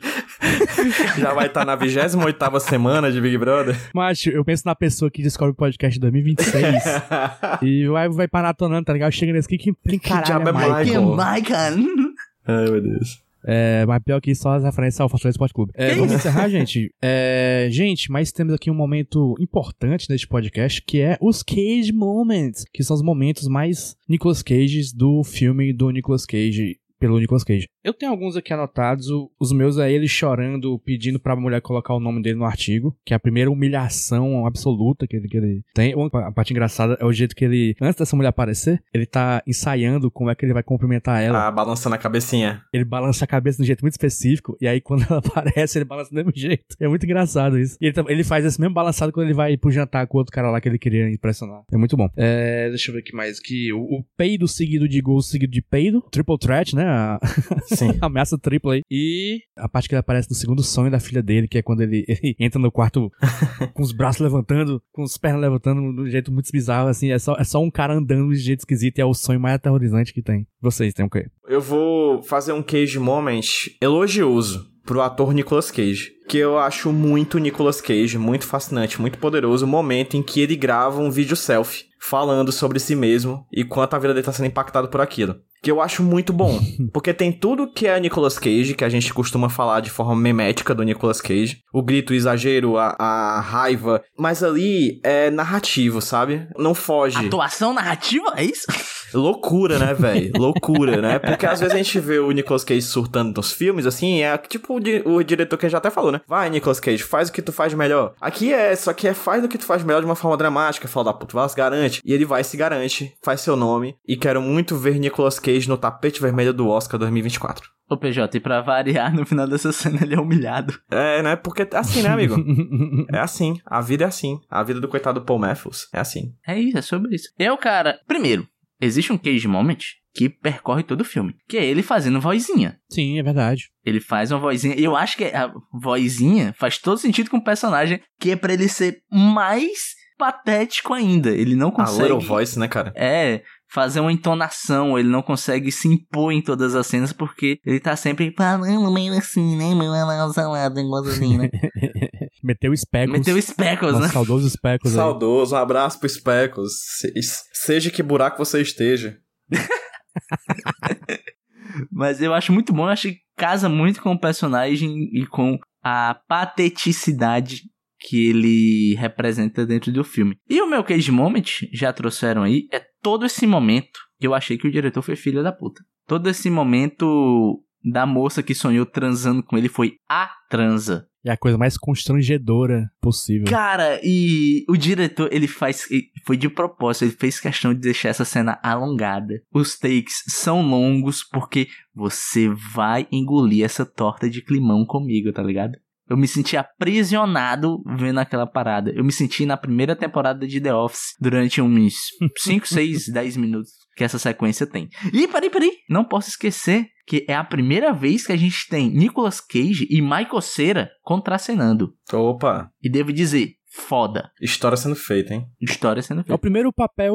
já 1.18 1.32
vai 1.32 1.46
estar 1.46 1.64
na 1.64 1.76
28ª 1.76 2.60
semana 2.60 3.10
de 3.10 3.20
Big 3.20 3.38
Brother. 3.38 3.76
Macho, 3.94 4.28
eu 4.30 4.44
penso 4.44 4.62
na 4.66 4.74
pessoa 4.74 5.10
que 5.10 5.22
descobre 5.22 5.52
o 5.52 5.56
podcast 5.56 5.98
em 5.98 6.00
2026 6.00 6.84
e 7.62 7.86
vai, 7.88 8.08
vai 8.08 8.28
paratonando, 8.28 8.84
tá 8.84 8.92
ligado? 8.92 9.12
Chega 9.12 9.32
nesse 9.32 9.46
aqui 9.46 9.58
que 9.58 9.72
que 9.72 9.98
caralho 9.98 10.24
diabo 10.24 10.48
é. 10.48 10.52
Michael? 10.52 11.02
Maicon. 11.14 12.14
Ai, 12.46 12.70
meu 12.70 12.80
Deus. 12.80 13.25
É, 13.46 13.86
mas 13.86 14.02
pior 14.02 14.20
que 14.20 14.34
só 14.34 14.54
as 14.54 14.64
referências 14.64 15.00
ao 15.00 15.08
Fortaleza 15.08 15.34
Esporte 15.34 15.54
Clube. 15.54 15.72
É, 15.74 15.94
vamos 15.94 16.12
encerrar, 16.12 16.48
gente. 16.48 16.92
É, 17.00 17.68
gente, 17.70 18.10
mas 18.10 18.32
temos 18.32 18.52
aqui 18.52 18.70
um 18.70 18.74
momento 18.74 19.34
importante 19.38 20.10
neste 20.10 20.26
podcast, 20.26 20.82
que 20.82 21.00
é 21.00 21.16
os 21.20 21.42
Cage 21.42 21.92
Moments, 21.92 22.64
que 22.72 22.82
são 22.82 22.96
os 22.96 23.02
momentos 23.02 23.46
mais 23.46 23.96
Nicolas 24.08 24.42
Cages 24.42 24.92
do 24.92 25.22
filme 25.22 25.72
do 25.72 25.90
Nicolas 25.90 26.26
Cage, 26.26 26.78
pelo 26.98 27.20
Nicolas 27.20 27.44
Cage. 27.44 27.68
Eu 27.86 27.94
tenho 27.94 28.10
alguns 28.10 28.34
aqui 28.36 28.52
anotados, 28.52 29.06
os 29.38 29.52
meus 29.52 29.78
é 29.78 29.92
ele 29.92 30.08
chorando, 30.08 30.76
pedindo 30.80 31.20
pra 31.20 31.36
mulher 31.36 31.60
colocar 31.60 31.94
o 31.94 32.00
nome 32.00 32.20
dele 32.20 32.34
no 32.36 32.44
artigo, 32.44 32.96
que 33.04 33.14
é 33.14 33.16
a 33.16 33.20
primeira 33.20 33.48
humilhação 33.48 34.44
absoluta 34.44 35.06
que 35.06 35.14
ele, 35.14 35.28
que 35.28 35.36
ele 35.36 35.62
tem. 35.72 35.94
A 36.14 36.32
parte 36.32 36.52
engraçada 36.52 36.96
é 37.00 37.04
o 37.04 37.12
jeito 37.12 37.36
que 37.36 37.44
ele, 37.44 37.76
antes 37.80 37.96
dessa 37.96 38.16
mulher 38.16 38.30
aparecer, 38.30 38.82
ele 38.92 39.06
tá 39.06 39.40
ensaiando 39.46 40.10
como 40.10 40.30
é 40.30 40.34
que 40.34 40.44
ele 40.44 40.52
vai 40.52 40.64
cumprimentar 40.64 41.22
ela. 41.22 41.46
Ah, 41.46 41.50
balançando 41.52 41.94
a 41.94 41.98
cabecinha. 41.98 42.60
Ele 42.72 42.84
balança 42.84 43.24
a 43.24 43.28
cabeça 43.28 43.58
de 43.58 43.62
um 43.62 43.66
jeito 43.66 43.82
muito 43.82 43.92
específico, 43.92 44.56
e 44.60 44.66
aí 44.66 44.80
quando 44.80 45.04
ela 45.08 45.18
aparece, 45.18 45.78
ele 45.78 45.84
balança 45.84 46.10
do 46.10 46.16
mesmo 46.16 46.32
jeito. 46.34 46.64
É 46.80 46.88
muito 46.88 47.04
engraçado 47.04 47.56
isso. 47.56 47.76
E 47.80 47.86
ele, 47.86 47.92
tam- 47.94 48.08
ele 48.08 48.24
faz 48.24 48.44
esse 48.44 48.60
mesmo 48.60 48.74
balançado 48.74 49.12
quando 49.12 49.26
ele 49.26 49.34
vai 49.34 49.56
pro 49.56 49.70
jantar 49.70 50.08
com 50.08 50.16
o 50.16 50.20
outro 50.20 50.32
cara 50.32 50.50
lá 50.50 50.60
que 50.60 50.68
ele 50.68 50.78
queria 50.78 51.08
impressionar. 51.08 51.62
É 51.72 51.76
muito 51.76 51.96
bom. 51.96 52.08
É, 52.16 52.68
deixa 52.68 52.90
eu 52.90 52.94
ver 52.94 53.00
aqui 53.00 53.14
mais. 53.14 53.38
Que 53.38 53.72
o, 53.72 53.78
o 53.80 54.04
peido 54.16 54.48
seguido 54.48 54.88
de 54.88 55.00
gol 55.00 55.22
seguido 55.22 55.52
de 55.52 55.62
peido. 55.62 56.02
Triple 56.10 56.36
threat, 56.38 56.74
né? 56.74 56.84
A, 56.84 57.20
Sim. 57.76 57.92
ameaça 58.00 58.38
tripla 58.38 58.74
aí. 58.74 58.82
E 58.90 59.40
a 59.56 59.68
parte 59.68 59.88
que 59.88 59.94
ele 59.94 60.00
aparece 60.00 60.28
no 60.30 60.36
segundo 60.36 60.62
sonho 60.62 60.90
da 60.90 61.00
filha 61.00 61.22
dele, 61.22 61.48
que 61.48 61.58
é 61.58 61.62
quando 61.62 61.82
ele, 61.82 62.04
ele 62.08 62.36
entra 62.38 62.60
no 62.60 62.70
quarto 62.70 63.10
com 63.74 63.82
os 63.82 63.92
braços 63.92 64.20
levantando, 64.20 64.82
com 64.92 65.02
as 65.02 65.16
pernas 65.16 65.42
levantando 65.42 65.94
de 65.94 66.00
um 66.02 66.10
jeito 66.10 66.32
muito 66.32 66.50
bizarro, 66.50 66.88
assim. 66.88 67.10
É 67.10 67.18
só, 67.18 67.34
é 67.34 67.44
só 67.44 67.62
um 67.62 67.70
cara 67.70 67.94
andando 67.94 68.32
de 68.32 68.38
jeito 68.38 68.60
esquisito 68.60 68.98
e 68.98 69.00
é 69.00 69.04
o 69.04 69.14
sonho 69.14 69.40
mais 69.40 69.56
aterrorizante 69.56 70.12
que 70.12 70.22
tem. 70.22 70.46
Vocês 70.60 70.94
têm 70.94 71.06
o 71.06 71.10
quê? 71.10 71.26
Eu 71.48 71.60
vou 71.60 72.22
fazer 72.22 72.52
um 72.52 72.62
Cage 72.62 72.98
Moment 72.98 73.40
elogioso 73.80 74.76
pro 74.86 75.02
ator 75.02 75.34
Nicolas 75.34 75.70
Cage. 75.70 76.12
Que 76.28 76.38
eu 76.38 76.58
acho 76.58 76.92
muito 76.92 77.38
Nicolas 77.38 77.80
Cage, 77.80 78.16
muito 78.16 78.46
fascinante, 78.46 79.00
muito 79.00 79.18
poderoso 79.18 79.64
o 79.64 79.68
momento 79.68 80.16
em 80.16 80.22
que 80.22 80.40
ele 80.40 80.56
grava 80.56 81.00
um 81.00 81.10
vídeo 81.10 81.36
selfie 81.36 81.84
falando 82.00 82.52
sobre 82.52 82.78
si 82.78 82.94
mesmo 82.94 83.44
e 83.52 83.64
quanto 83.64 83.94
a 83.94 83.98
vida 83.98 84.14
dele 84.14 84.24
tá 84.24 84.32
sendo 84.32 84.46
impactada 84.46 84.88
por 84.88 85.00
aquilo. 85.00 85.36
Que 85.62 85.70
eu 85.70 85.80
acho 85.80 86.02
muito 86.02 86.32
bom. 86.32 86.60
Porque 86.92 87.12
tem 87.12 87.32
tudo 87.32 87.70
que 87.72 87.86
é 87.86 87.98
Nicolas 87.98 88.38
Cage, 88.38 88.74
que 88.74 88.84
a 88.84 88.88
gente 88.88 89.12
costuma 89.12 89.48
falar 89.48 89.80
de 89.80 89.90
forma 89.90 90.14
memética 90.14 90.74
do 90.74 90.82
Nicolas 90.82 91.20
Cage. 91.20 91.58
O 91.72 91.82
grito, 91.82 92.12
o 92.12 92.16
exagero, 92.16 92.76
a, 92.78 92.94
a 92.98 93.40
raiva. 93.40 94.02
Mas 94.18 94.42
ali 94.42 95.00
é 95.02 95.30
narrativo, 95.30 96.00
sabe? 96.00 96.46
Não 96.56 96.74
foge. 96.74 97.18
Atuação 97.26 97.72
narrativa? 97.72 98.32
É 98.36 98.44
isso? 98.44 98.66
Loucura, 99.14 99.78
né, 99.78 99.94
velho? 99.94 100.32
Loucura, 100.36 101.00
né? 101.00 101.18
Porque 101.18 101.46
às 101.46 101.60
vezes 101.60 101.72
a 101.74 101.78
gente 101.78 101.98
vê 102.00 102.18
o 102.18 102.30
Nicolas 102.32 102.64
Cage 102.64 102.82
surtando 102.82 103.34
nos 103.36 103.52
filmes, 103.52 103.86
assim, 103.86 104.20
é 104.22 104.36
tipo 104.36 104.74
o, 104.76 104.80
di- 104.80 105.00
o 105.06 105.22
diretor 105.22 105.56
que 105.56 105.68
já 105.68 105.78
até 105.78 105.90
falou, 105.90 106.10
né? 106.12 106.20
Vai, 106.26 106.50
Nicolas 106.50 106.80
Cage, 106.80 107.02
faz 107.04 107.28
o 107.28 107.32
que 107.32 107.40
tu 107.40 107.52
faz 107.52 107.72
melhor. 107.72 108.14
Aqui 108.20 108.52
é, 108.52 108.74
só 108.74 108.92
que 108.92 109.06
é 109.06 109.14
faz 109.14 109.44
o 109.44 109.48
que 109.48 109.56
tu 109.58 109.64
faz 109.64 109.82
melhor 109.84 110.00
de 110.00 110.06
uma 110.06 110.16
forma 110.16 110.36
dramática, 110.36 110.88
fala 110.88 111.06
da 111.06 111.12
puta, 111.14 111.34
vai, 111.34 111.48
se 111.48 111.56
garante. 111.56 112.02
E 112.04 112.12
ele 112.12 112.24
vai, 112.24 112.42
se 112.42 112.56
garante, 112.56 113.12
faz 113.22 113.40
seu 113.40 113.56
nome. 113.56 113.94
E 114.06 114.16
quero 114.16 114.42
muito 114.42 114.76
ver 114.76 114.98
Nicolas 114.98 115.38
Cage 115.38 115.45
no 115.68 115.78
tapete 115.78 116.20
vermelho 116.20 116.52
do 116.52 116.68
Oscar 116.68 116.98
2024. 116.98 117.68
Ô 117.88 117.96
PJ, 117.96 118.36
e 118.36 118.40
pra 118.40 118.60
variar, 118.60 119.14
no 119.14 119.24
final 119.24 119.46
dessa 119.46 119.72
cena 119.72 120.00
ele 120.02 120.14
é 120.14 120.20
humilhado. 120.20 120.78
É, 120.90 121.22
né? 121.22 121.36
Porque 121.36 121.62
é 121.62 121.68
assim, 121.76 122.02
né, 122.02 122.08
amigo? 122.08 122.36
É 123.12 123.18
assim. 123.18 123.60
A 123.64 123.80
vida 123.80 124.04
é 124.04 124.06
assim. 124.06 124.38
A 124.50 124.62
vida 124.62 124.80
do 124.80 124.88
coitado 124.88 125.22
Paul 125.22 125.38
Matthews 125.38 125.88
é 125.92 126.00
assim. 126.00 126.34
É 126.46 126.58
isso, 126.58 126.78
é 126.78 126.82
sobre 126.82 127.14
isso. 127.14 127.28
Eu, 127.38 127.56
cara, 127.56 128.00
primeiro, 128.06 128.46
existe 128.80 129.12
um 129.12 129.18
Cage 129.18 129.46
Moment 129.46 129.78
que 130.14 130.28
percorre 130.28 130.82
todo 130.82 131.02
o 131.02 131.04
filme, 131.04 131.36
que 131.46 131.58
é 131.58 131.64
ele 131.64 131.82
fazendo 131.82 132.20
vozinha. 132.20 132.78
Sim, 132.90 133.18
é 133.18 133.22
verdade. 133.22 133.70
Ele 133.84 134.00
faz 134.00 134.32
uma 134.32 134.40
vozinha, 134.40 134.74
e 134.74 134.82
eu 134.82 134.96
acho 134.96 135.16
que 135.16 135.24
a 135.24 135.52
vozinha 135.72 136.54
faz 136.58 136.78
todo 136.78 136.98
sentido 136.98 137.30
com 137.30 137.36
o 137.36 137.44
personagem, 137.44 138.00
que 138.18 138.30
é 138.30 138.36
pra 138.36 138.54
ele 138.54 138.66
ser 138.66 139.02
mais 139.12 139.94
patético 140.18 140.94
ainda. 140.94 141.30
Ele 141.30 141.54
não 141.54 141.68
A 141.68 141.72
consegue. 141.72 142.02
Little 142.04 142.20
Voice, 142.20 142.58
né, 142.58 142.66
cara? 142.66 142.92
É, 142.96 143.42
fazer 143.76 144.00
uma 144.00 144.10
entonação, 144.10 144.98
ele 144.98 145.10
não 145.10 145.20
consegue 145.20 145.70
se 145.70 145.86
impor 145.86 146.32
em 146.32 146.40
todas 146.40 146.74
as 146.74 146.86
cenas 146.86 147.12
porque 147.12 147.60
ele 147.62 147.78
tá 147.78 147.94
sempre 147.94 148.32
falando 148.34 148.90
meio 148.90 149.12
assim, 149.12 149.54
né, 149.54 149.74
meu 149.74 149.92
salada, 150.32 150.80
assim, 151.10 151.36
né? 151.36 151.50
Meteu 152.42 152.74
Speckles. 152.74 153.18
Meteu 153.18 153.42
Speckles, 153.42 154.00
né? 154.00 154.08
saudoso 154.08 154.48
Speckles. 154.48 154.94
Saudoso, 154.94 155.54
um 155.54 155.58
abraço 155.58 156.00
pro 156.00 156.08
Speckles. 156.08 156.72
Se- 156.98 157.12
Seja 157.52 157.90
que 157.90 158.02
buraco 158.02 158.42
você 158.42 158.62
esteja. 158.62 159.18
Mas 161.92 162.22
eu 162.22 162.32
acho 162.32 162.54
muito 162.54 162.72
bom, 162.72 162.84
eu 162.84 162.88
acho 162.92 163.08
que 163.10 163.18
casa 163.36 163.68
muito 163.68 164.00
com 164.00 164.12
o 164.12 164.18
personagem 164.20 165.10
e 165.12 165.26
com 165.26 165.58
a 165.84 166.18
pateticidade 166.26 167.60
que 167.98 168.28
ele 168.28 168.94
representa 168.94 169.66
dentro 169.66 169.90
do 169.92 170.04
filme. 170.04 170.36
E 170.48 170.60
o 170.62 170.68
meu 170.68 170.84
cage 170.84 171.10
moment, 171.10 171.44
já 171.72 171.92
trouxeram 171.92 172.42
aí, 172.42 172.66
é 172.72 172.82
todo 173.06 173.24
esse 173.24 173.46
momento 173.46 174.00
eu 174.20 174.34
achei 174.34 174.58
que 174.58 174.66
o 174.66 174.70
diretor 174.70 175.00
foi 175.00 175.14
filho 175.14 175.40
da 175.40 175.52
puta. 175.52 175.80
Todo 176.08 176.28
esse 176.28 176.50
momento 176.50 177.62
da 177.84 178.04
moça 178.04 178.42
que 178.42 178.52
sonhou 178.52 178.84
transando 178.84 179.44
com 179.44 179.56
ele 179.56 179.68
foi 179.68 179.92
a 180.10 180.28
transa. 180.50 181.06
É 181.24 181.30
a 181.30 181.36
coisa 181.36 181.56
mais 181.56 181.78
constrangedora 181.78 182.90
possível. 183.00 183.46
Cara, 183.46 184.00
e 184.02 184.64
o 184.68 184.76
diretor, 184.76 185.28
ele 185.32 185.46
faz. 185.46 185.86
Foi 186.26 186.36
de 186.36 186.48
propósito, 186.48 187.04
ele 187.04 187.12
fez 187.12 187.38
questão 187.38 187.72
de 187.72 187.78
deixar 187.78 188.08
essa 188.08 188.24
cena 188.24 188.58
alongada. 188.60 189.40
Os 189.54 189.78
takes 189.78 190.24
são 190.26 190.62
longos 190.62 191.22
porque 191.22 191.68
você 191.94 192.48
vai 192.74 193.06
engolir 193.12 193.64
essa 193.64 193.86
torta 193.86 194.28
de 194.28 194.42
climão 194.42 194.84
comigo, 194.84 195.32
tá 195.32 195.44
ligado? 195.44 195.78
Eu 196.08 196.16
me 196.16 196.28
senti 196.28 196.56
aprisionado 196.56 197.82
vendo 197.98 198.18
aquela 198.18 198.46
parada. 198.46 198.90
Eu 198.94 199.04
me 199.04 199.12
senti 199.12 199.44
na 199.44 199.56
primeira 199.56 199.94
temporada 199.96 200.46
de 200.46 200.60
The 200.60 200.74
Office 200.74 201.14
durante 201.20 201.60
uns 201.60 201.94
5, 202.38 202.66
6, 202.66 203.12
10 203.12 203.36
minutos 203.36 203.70
que 203.96 204.04
essa 204.04 204.18
sequência 204.18 204.66
tem. 204.66 204.88
E 205.12 205.26
peraí, 205.26 205.48
peraí, 205.50 205.70
não 205.88 206.04
posso 206.04 206.28
esquecer 206.28 206.86
que 207.06 207.24
é 207.28 207.34
a 207.34 207.44
primeira 207.44 207.92
vez 207.92 208.26
que 208.26 208.32
a 208.32 208.36
gente 208.36 208.68
tem 208.68 208.90
Nicolas 208.90 209.40
Cage 209.40 209.86
e 209.90 210.00
Michael 210.02 210.40
Cera 210.40 210.90
contracenando. 211.02 211.92
Opa, 212.12 212.68
E 212.82 212.90
devo 212.90 213.12
dizer, 213.12 213.52
foda. 213.68 214.30
história 214.40 214.76
sendo 214.76 214.96
feita, 214.96 215.32
hein? 215.34 215.46
História 215.60 216.02
sendo 216.02 216.18
É 216.18 216.22
o 216.22 216.24
feita. 216.26 216.38
primeiro 216.38 216.72
papel 216.72 217.14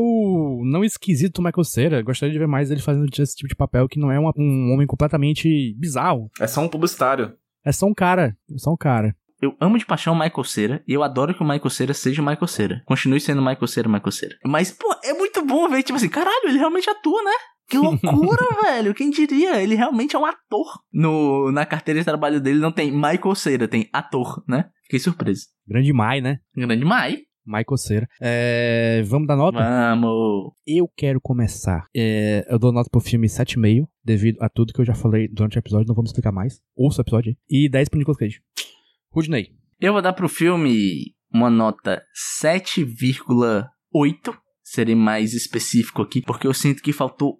não 0.63 0.83
esquisito 0.83 1.41
do 1.41 1.43
Michael 1.45 1.63
Cera. 1.63 2.01
Gostaria 2.01 2.31
de 2.33 2.39
ver 2.39 2.47
mais 2.47 2.71
ele 2.71 2.81
fazendo 2.81 3.07
esse 3.21 3.35
tipo 3.35 3.49
de 3.49 3.55
papel 3.55 3.87
que 3.87 3.99
não 3.99 4.11
é 4.11 4.17
uma- 4.19 4.33
um 4.37 4.73
homem 4.73 4.87
completamente 4.87 5.75
bizarro. 5.77 6.29
É 6.39 6.47
só 6.47 6.61
um 6.61 6.69
publicitário. 6.69 7.33
É 7.65 7.71
só 7.71 7.85
um 7.85 7.93
cara. 7.93 8.35
É 8.53 8.57
só 8.57 8.71
um 8.71 8.77
cara. 8.77 9.15
Eu 9.41 9.55
amo 9.59 9.77
de 9.77 9.85
paixão 9.85 10.13
o 10.13 10.19
Michael 10.19 10.43
Cera 10.43 10.83
e 10.87 10.93
eu 10.93 11.01
adoro 11.01 11.33
que 11.33 11.41
o 11.41 11.45
Michael 11.45 11.69
Cera 11.71 11.93
seja 11.95 12.21
o 12.21 12.25
Michael 12.25 12.47
Cera. 12.47 12.83
Continue 12.85 13.19
sendo 13.19 13.41
Michael 13.41 13.67
Cera, 13.67 13.89
Michael 13.89 14.11
Cera. 14.11 14.35
Mas, 14.45 14.71
pô, 14.71 14.87
é 15.03 15.13
muito 15.13 15.43
bom 15.43 15.67
ver, 15.67 15.81
tipo 15.81 15.97
assim, 15.97 16.09
caralho, 16.09 16.47
ele 16.47 16.59
realmente 16.59 16.87
atua, 16.87 17.23
né? 17.23 17.31
Que 17.67 17.77
loucura, 17.77 18.45
velho. 18.63 18.93
Quem 18.93 19.09
diria? 19.09 19.59
Ele 19.59 19.73
realmente 19.73 20.15
é 20.15 20.19
um 20.19 20.25
ator. 20.25 20.79
No, 20.93 21.51
na 21.51 21.65
carteira 21.65 21.99
de 21.99 22.05
trabalho 22.05 22.39
dele 22.39 22.59
não 22.59 22.71
tem 22.71 22.91
Michael 22.91 23.33
Cera, 23.33 23.67
tem 23.67 23.89
ator, 23.91 24.43
né? 24.47 24.65
Fiquei 24.83 24.99
surpreso. 24.99 25.47
Grande 25.67 25.91
Mai, 25.91 26.21
né? 26.21 26.37
Grande 26.55 26.85
Mai. 26.85 27.17
Michael 27.45 27.77
Cera. 27.77 28.07
É, 28.21 29.01
vamos 29.05 29.27
dar 29.27 29.35
nota? 29.35 29.57
Vamos. 29.57 30.51
Eu 30.67 30.87
quero 30.95 31.19
começar. 31.19 31.87
É, 31.95 32.45
eu 32.47 32.59
dou 32.59 32.71
nota 32.71 32.89
pro 32.91 33.01
filme 33.01 33.27
7,5, 33.27 33.87
devido 34.03 34.41
a 34.41 34.49
tudo 34.49 34.73
que 34.73 34.81
eu 34.81 34.85
já 34.85 34.93
falei 34.95 35.27
durante 35.27 35.57
o 35.57 35.59
episódio, 35.59 35.87
não 35.87 35.95
vamos 35.95 36.09
explicar 36.11 36.31
mais. 36.31 36.61
Ouça 36.75 37.01
o 37.01 37.03
episódio 37.03 37.31
aí. 37.31 37.37
E 37.49 37.69
10 37.69 37.89
pro 37.89 37.99
Nicolas 37.99 38.17
Cage. 38.17 38.41
Rudney. 39.11 39.55
Eu 39.79 39.93
vou 39.93 40.01
dar 40.01 40.13
pro 40.13 40.29
filme 40.29 41.15
uma 41.33 41.49
nota 41.49 42.03
7,8. 42.43 43.67
Serei 44.63 44.95
mais 44.95 45.33
específico 45.33 46.01
aqui, 46.01 46.21
porque 46.21 46.47
eu 46.47 46.53
sinto 46.53 46.81
que 46.81 46.93
faltou 46.93 47.39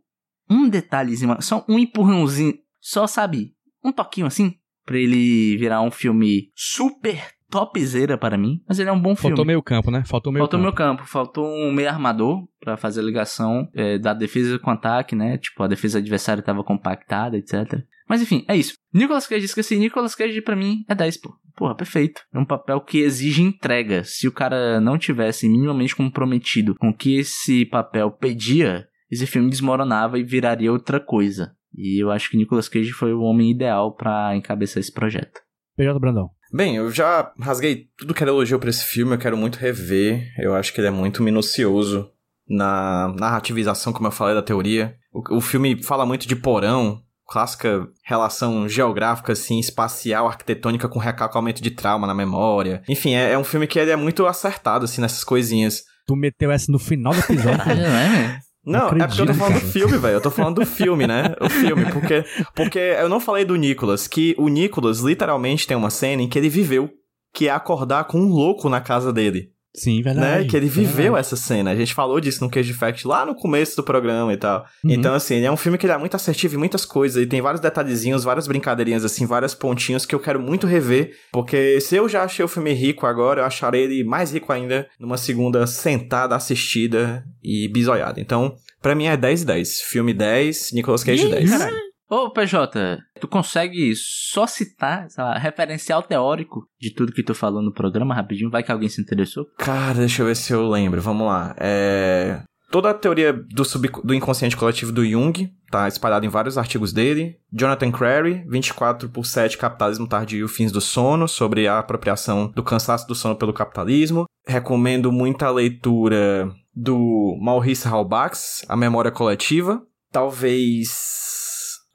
um 0.50 0.68
detalhezinho, 0.68 1.42
só 1.42 1.66
um 1.70 1.80
empurrãozinho, 1.80 2.54
só 2.82 3.08
sabe, 3.08 3.56
um 3.82 3.92
toquinho 3.92 4.28
assim, 4.28 4.56
pra 4.86 4.98
ele 4.98 5.56
virar 5.58 5.82
um 5.82 5.92
filme 5.92 6.52
super 6.54 7.24
topzera 7.52 8.18
para 8.18 8.38
mim. 8.38 8.64
Mas 8.68 8.80
ele 8.80 8.90
é 8.90 8.94
um 8.94 9.00
bom 9.00 9.16
filme. 9.16 9.36
Faltou 9.36 9.46
meio 9.46 9.62
campo, 9.62 9.92
né? 9.92 10.04
Faltou 10.06 10.32
meio 10.32 10.42
Faltou 10.44 10.58
campo. 10.58 10.64
meu 10.64 10.74
campo, 10.74 11.06
faltou 11.06 11.46
um 11.46 11.72
meio 11.72 11.90
armador 11.90 12.48
pra 12.60 12.78
fazer 12.78 13.02
a 13.02 13.04
ligação 13.04 13.68
é, 13.76 14.00
da 14.00 14.14
defesa 14.14 14.58
com 14.58 14.72
ataque, 14.72 15.16
né? 15.16 15.38
Tipo, 15.38 15.64
a 15.64 15.68
defesa 15.68 16.00
adversária 16.00 16.42
tava 16.42 16.64
compactada, 16.64 17.38
etc. 17.38 17.84
Mas 18.08 18.22
enfim, 18.22 18.44
é 18.48 18.56
isso. 18.56 18.74
Nicolas 18.94 19.28
Cage, 19.28 19.46
esqueci. 19.46 19.78
Nicolas 19.78 20.16
Cage 20.16 20.42
pra 20.42 20.56
mim 20.56 20.84
é 20.88 20.96
10, 20.96 21.18
pô. 21.18 21.34
Porra, 21.56 21.76
perfeito. 21.76 22.22
É 22.34 22.40
um 22.40 22.46
papel 22.46 22.82
que 22.82 23.00
exige 23.00 23.42
entrega. 23.42 24.04
Se 24.04 24.28
o 24.28 24.32
cara 24.32 24.80
não 24.80 24.98
tivesse 24.98 25.48
minimamente 25.48 25.96
comprometido 25.96 26.76
com 26.76 26.90
o 26.90 26.94
que 26.94 27.18
esse 27.18 27.66
papel 27.66 28.12
pedia, 28.12 28.88
esse 29.10 29.26
filme 29.28 29.50
desmoronava 29.50 30.18
e 30.18 30.24
viraria 30.24 30.72
outra 30.72 31.00
coisa. 31.00 31.54
E 31.74 32.04
eu 32.04 32.12
acho 32.12 32.30
que 32.30 32.38
Nicolas 32.38 32.68
Cage 32.68 32.92
foi 32.92 33.14
o 33.14 33.22
homem 33.22 33.52
ideal 33.52 33.96
pra 33.96 34.36
encabeçar 34.36 34.80
esse 34.82 34.92
projeto. 34.92 35.40
PJ 35.78 35.98
Brandão. 36.00 36.30
Bem, 36.54 36.76
eu 36.76 36.92
já 36.92 37.32
rasguei 37.40 37.88
tudo 37.98 38.14
que 38.14 38.22
era 38.22 38.32
elogio 38.32 38.60
pra 38.60 38.70
esse 38.70 38.84
filme, 38.84 39.14
eu 39.14 39.20
quero 39.20 39.38
muito 39.38 39.58
rever. 39.58 40.34
Eu 40.38 40.54
acho 40.54 40.74
que 40.74 40.82
ele 40.82 40.88
é 40.88 40.92
muito 40.92 41.24
minucioso 41.24 42.10
na 42.48 43.14
narrativização, 43.18 43.94
como 43.94 44.08
eu 44.08 44.12
falei 44.12 44.36
da 44.36 44.42
teoria. 44.42 44.96
O, 45.14 45.38
o 45.38 45.42
filme 45.42 45.82
fala 45.82 46.06
muito 46.06 46.28
de 46.28 46.36
porão, 46.36 47.02
clássica 47.26 47.88
relação 48.04 48.68
geográfica, 48.68 49.32
assim, 49.32 49.60
espacial, 49.60 50.28
arquitetônica 50.28 50.90
com 50.90 51.00
recalcamento 51.00 51.64
de 51.64 51.72
trauma 51.72 52.06
na 52.06 52.14
memória. 52.14 52.84
Enfim, 52.90 53.14
é, 53.14 53.32
é 53.32 53.38
um 53.38 53.44
filme 53.44 53.66
que 53.66 53.80
ele 53.80 53.92
é 53.92 53.96
muito 53.96 54.26
acertado, 54.26 54.84
assim, 54.84 55.00
nessas 55.00 55.24
coisinhas. 55.24 55.84
Tu 56.06 56.16
meteu 56.16 56.52
essa 56.52 56.70
no 56.70 56.80
final 56.80 57.14
do 57.14 57.20
episódio. 57.20 57.58
Caralho, 57.58 57.82
não 57.88 57.98
é, 57.98 58.10
velho? 58.10 58.40
Não, 58.66 58.80
Não 58.80 58.88
é 58.88 58.90
porque 58.90 59.02
eu 59.02 59.08
tô 59.08 59.32
acredito, 59.32 59.38
falando 59.38 59.54
cara. 59.54 59.66
do 59.66 59.72
filme, 59.72 59.98
velho. 59.98 60.14
Eu 60.14 60.22
tô 60.22 60.32
falando 60.32 60.56
do 60.62 60.66
filme, 60.68 61.08
né? 61.08 61.36
O 61.42 61.50
filme, 61.50 61.92
porque, 61.92 62.24
porque 62.56 62.80
eu 62.80 63.10
não 63.10 63.20
falei 63.20 63.44
do 63.46 63.56
Nicholas, 63.56 64.08
que 64.08 64.36
o 64.38 64.48
Nicholas 64.48 65.00
literalmente 65.00 65.66
tem 65.68 65.76
uma 65.76 65.90
cena 65.90 66.22
em 66.22 66.28
que 66.30 66.38
ele 66.38 66.50
viveu, 66.50 66.90
que 67.34 67.48
é 67.48 67.52
acordar 67.52 68.04
com 68.06 68.20
um 68.20 68.28
louco 68.30 68.70
na 68.70 68.82
casa 68.82 69.12
dele, 69.12 69.51
Sim, 69.74 70.02
verdade. 70.02 70.44
né? 70.44 70.50
Que 70.50 70.58
ele 70.58 70.68
viveu 70.68 71.14
verdade. 71.14 71.20
essa 71.20 71.36
cena. 71.36 71.72
A 71.72 71.76
gente 71.76 71.94
falou 71.94 72.20
disso 72.20 72.44
no 72.44 72.50
Cage 72.50 72.74
Fact 72.74 73.08
lá 73.08 73.26
no 73.26 73.34
começo 73.34 73.76
do 73.76 73.84
programa 73.84 74.34
e 74.34 74.38
tal. 74.38 74.66
Uhum. 74.84 74.92
Então, 74.92 75.14
assim, 75.14 75.42
é 75.42 75.52
um 75.52 75.58
filme 75.58 75.78
que 75.78 75.86
ele 75.86 75.94
é 75.94 75.98
muito 75.98 76.16
assertivo 76.16 76.56
em 76.56 76.58
muitas 76.58 76.86
coisas. 76.86 77.24
E 77.24 77.26
tem 77.26 77.42
vários 77.42 77.62
detalhezinhos, 77.62 78.24
várias 78.24 78.48
brincadeirinhas, 78.48 79.06
assim, 79.06 79.26
vários 79.26 79.54
pontinhos 79.54 80.06
que 80.06 80.14
eu 80.14 80.20
quero 80.20 80.40
muito 80.40 80.68
rever. 80.68 81.16
Porque 81.32 81.80
se 81.80 81.96
eu 81.96 82.10
já 82.10 82.24
achei 82.24 82.44
o 82.44 82.50
filme 82.50 82.74
rico 82.74 83.06
agora, 83.06 83.42
eu 83.42 83.46
acharei 83.46 83.84
ele 83.84 84.04
mais 84.04 84.34
rico 84.34 84.52
ainda 84.52 84.88
numa 85.00 85.18
segunda 85.18 85.66
sentada, 85.66 86.36
assistida 86.36 87.24
e 87.44 87.68
bisoiada. 87.70 88.20
Então, 88.20 88.56
pra 88.82 88.94
mim 88.94 89.06
é 89.06 89.16
10 89.16 89.44
e 89.44 89.46
10. 89.46 89.82
Filme 89.82 90.14
10, 90.14 90.72
Nicolas 90.74 91.04
Cage 91.04 91.26
Ih, 91.26 91.32
10. 91.32 91.50
caralho. 91.50 91.91
Ô, 92.14 92.30
PJ, 92.30 93.00
tu 93.22 93.28
consegue 93.30 93.94
só 93.96 94.46
citar, 94.46 95.10
sei 95.10 95.24
lá, 95.24 95.38
referencial 95.38 96.04
teórico 96.04 96.68
de 96.78 96.94
tudo 96.94 97.14
que 97.14 97.24
tu 97.24 97.34
falou 97.34 97.62
no 97.62 97.74
programa 97.74 98.14
rapidinho? 98.14 98.52
Vai 98.52 98.62
que 98.62 98.70
alguém 98.70 98.90
se 98.90 99.02
interessou? 99.02 99.46
Cara, 99.58 99.94
deixa 99.94 100.22
eu 100.22 100.26
ver 100.26 100.36
se 100.36 100.52
eu 100.52 100.70
lembro. 100.70 101.02
Vamos 101.02 101.26
lá. 101.26 101.56
É... 101.58 102.42
Toda 102.70 102.90
a 102.90 102.94
teoria 102.94 103.32
do, 103.32 103.64
sub... 103.64 103.88
do 104.04 104.14
inconsciente 104.14 104.58
coletivo 104.58 104.92
do 104.92 105.06
Jung 105.06 105.50
tá 105.72 105.88
espalhada 105.88 106.26
em 106.26 106.30
vários 106.30 106.58
artigos 106.58 106.92
dele. 106.92 107.38
Jonathan 107.50 107.92
Crary, 107.94 108.44
24 108.46 109.08
por 109.08 109.26
7, 109.26 109.58
Capitalismo 109.58 110.06
Tardio 110.06 110.50
Fins 110.50 110.74
do 110.74 110.82
Sono, 110.82 111.30
sobre 111.30 111.66
a 111.66 111.80
apropriação 111.80 112.52
do 112.54 112.62
cansaço 112.62 113.08
do 113.08 113.16
sono 113.16 113.38
pelo 113.38 113.54
capitalismo. 113.54 114.26
Recomendo 114.46 115.14
muita 115.14 115.50
leitura 115.50 116.52
do 116.76 117.38
Maurice 117.42 117.88
Halbach, 117.88 118.38
A 118.68 118.76
Memória 118.76 119.12
Coletiva. 119.12 119.82
Talvez... 120.12 121.31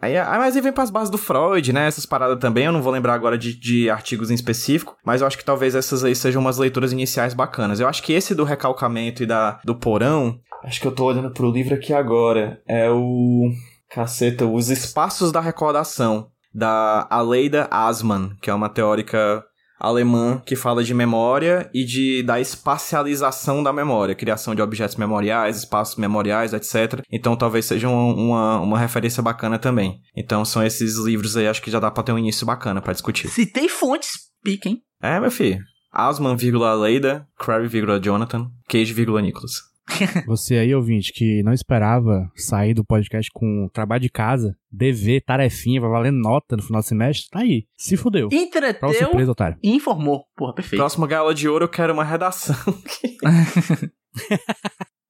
Aí, 0.01 0.17
aí, 0.17 0.39
mas 0.39 0.55
aí 0.55 0.63
vem 0.63 0.73
pras 0.73 0.91
bases 0.91 1.11
do 1.11 1.19
Freud, 1.19 1.73
né? 1.73 1.87
Essas 1.87 2.05
paradas 2.05 2.39
também. 2.39 2.67
Eu 2.67 2.73
não 2.73 2.83
vou 2.83 2.93
lembrar 2.93 3.15
agora 3.15 3.39
de, 3.39 3.59
de 3.59 3.89
artigos 3.89 4.31
em 4.31 4.35
específico. 4.35 4.97
Mas 5.05 5.21
eu 5.21 5.27
acho 5.27 5.39
que 5.39 5.45
talvez 5.45 5.75
essas 5.75 6.05
aí 6.05 6.15
sejam 6.15 6.43
umas 6.43 6.59
leituras 6.59 6.93
iniciais 6.93 7.35
bacanas. 7.35 7.81
Eu 7.81 7.89
acho 7.89 8.03
que 8.03 8.13
esse 8.13 8.35
do 8.35 8.45
recalcamento 8.45 9.23
e 9.23 9.27
da, 9.27 9.61
do 9.65 9.75
porão 9.75 10.39
Acho 10.67 10.81
que 10.81 10.87
eu 10.87 10.93
tô 10.93 11.05
olhando 11.05 11.31
pro 11.31 11.51
livro 11.51 11.75
aqui 11.75 11.93
agora. 11.93 12.61
É 12.67 12.91
o. 12.91 13.51
Caceta, 13.89 14.45
Os 14.45 14.69
Espaços 14.69 15.31
da 15.31 15.41
Recordação, 15.41 16.27
da 16.53 17.07
Aleida 17.09 17.69
Asman, 17.71 18.37
que 18.43 18.51
é 18.51 18.55
uma 18.55 18.69
teórica 18.69 19.45
alemã 19.79 20.43
que 20.45 20.57
fala 20.57 20.83
de 20.83 20.95
memória 20.95 21.71
e 21.73 21.85
de 21.85 22.23
da 22.23 22.41
espacialização 22.41 23.63
da 23.63 23.73
memória, 23.73 24.15
criação 24.15 24.55
de 24.55 24.63
objetos 24.63 24.97
memoriais, 24.97 25.59
espaços 25.59 25.97
memoriais, 25.97 26.53
etc. 26.53 27.01
Então 27.11 27.37
talvez 27.37 27.65
seja 27.65 27.89
uma, 27.89 28.15
uma, 28.15 28.61
uma 28.61 28.79
referência 28.79 29.23
bacana 29.23 29.59
também. 29.59 30.01
Então 30.17 30.45
são 30.45 30.63
esses 30.63 30.97
livros 30.99 31.37
aí, 31.37 31.47
acho 31.47 31.63
que 31.63 31.71
já 31.71 31.81
dá 31.81 31.91
pra 31.91 32.03
ter 32.03 32.13
um 32.13 32.19
início 32.19 32.47
bacana 32.47 32.81
pra 32.81 32.93
discutir. 32.93 33.29
Citei 33.29 33.69
fontes, 33.69 34.13
pica, 34.43 34.69
hein? 34.69 34.83
É, 35.03 35.21
meu 35.21 35.31
filho. 35.31 35.59
Asman, 35.93 36.37
vírgula 36.37 36.75
Leida, 36.75 37.27
Crary, 37.39 37.69
vírgula 37.69 37.99
Jonathan, 37.99 38.51
Cage, 38.69 38.93
vírgula 38.93 39.23
Nicholas. 39.23 39.76
Você 40.27 40.57
aí, 40.57 40.75
ouvinte, 40.75 41.13
que 41.13 41.43
não 41.43 41.53
esperava 41.53 42.31
sair 42.35 42.75
do 42.75 42.85
podcast 42.85 43.31
com 43.33 43.69
trabalho 43.73 44.03
de 44.03 44.11
casa, 44.11 44.57
dever, 44.71 45.23
tarefinha, 45.25 45.81
vai 45.81 45.91
valer 45.91 46.13
nota 46.13 46.57
no 46.57 46.63
final 46.63 46.81
do 46.83 46.87
semestre, 46.87 47.29
tá 47.31 47.41
aí. 47.41 47.67
Se 47.77 47.97
fudeu. 47.97 48.29
Pra 48.29 48.39
Entreteu 48.39 48.93
surpresa, 48.95 49.33
otário. 49.33 49.59
e 49.63 49.71
informou. 49.71 50.25
Porra, 50.37 50.55
perfeito. 50.55 50.81
Próximo 50.81 51.07
Gala 51.07 51.35
de 51.35 51.49
Ouro, 51.49 51.65
eu 51.65 51.69
quero 51.69 51.93
uma 51.93 52.05
redação. 52.05 52.57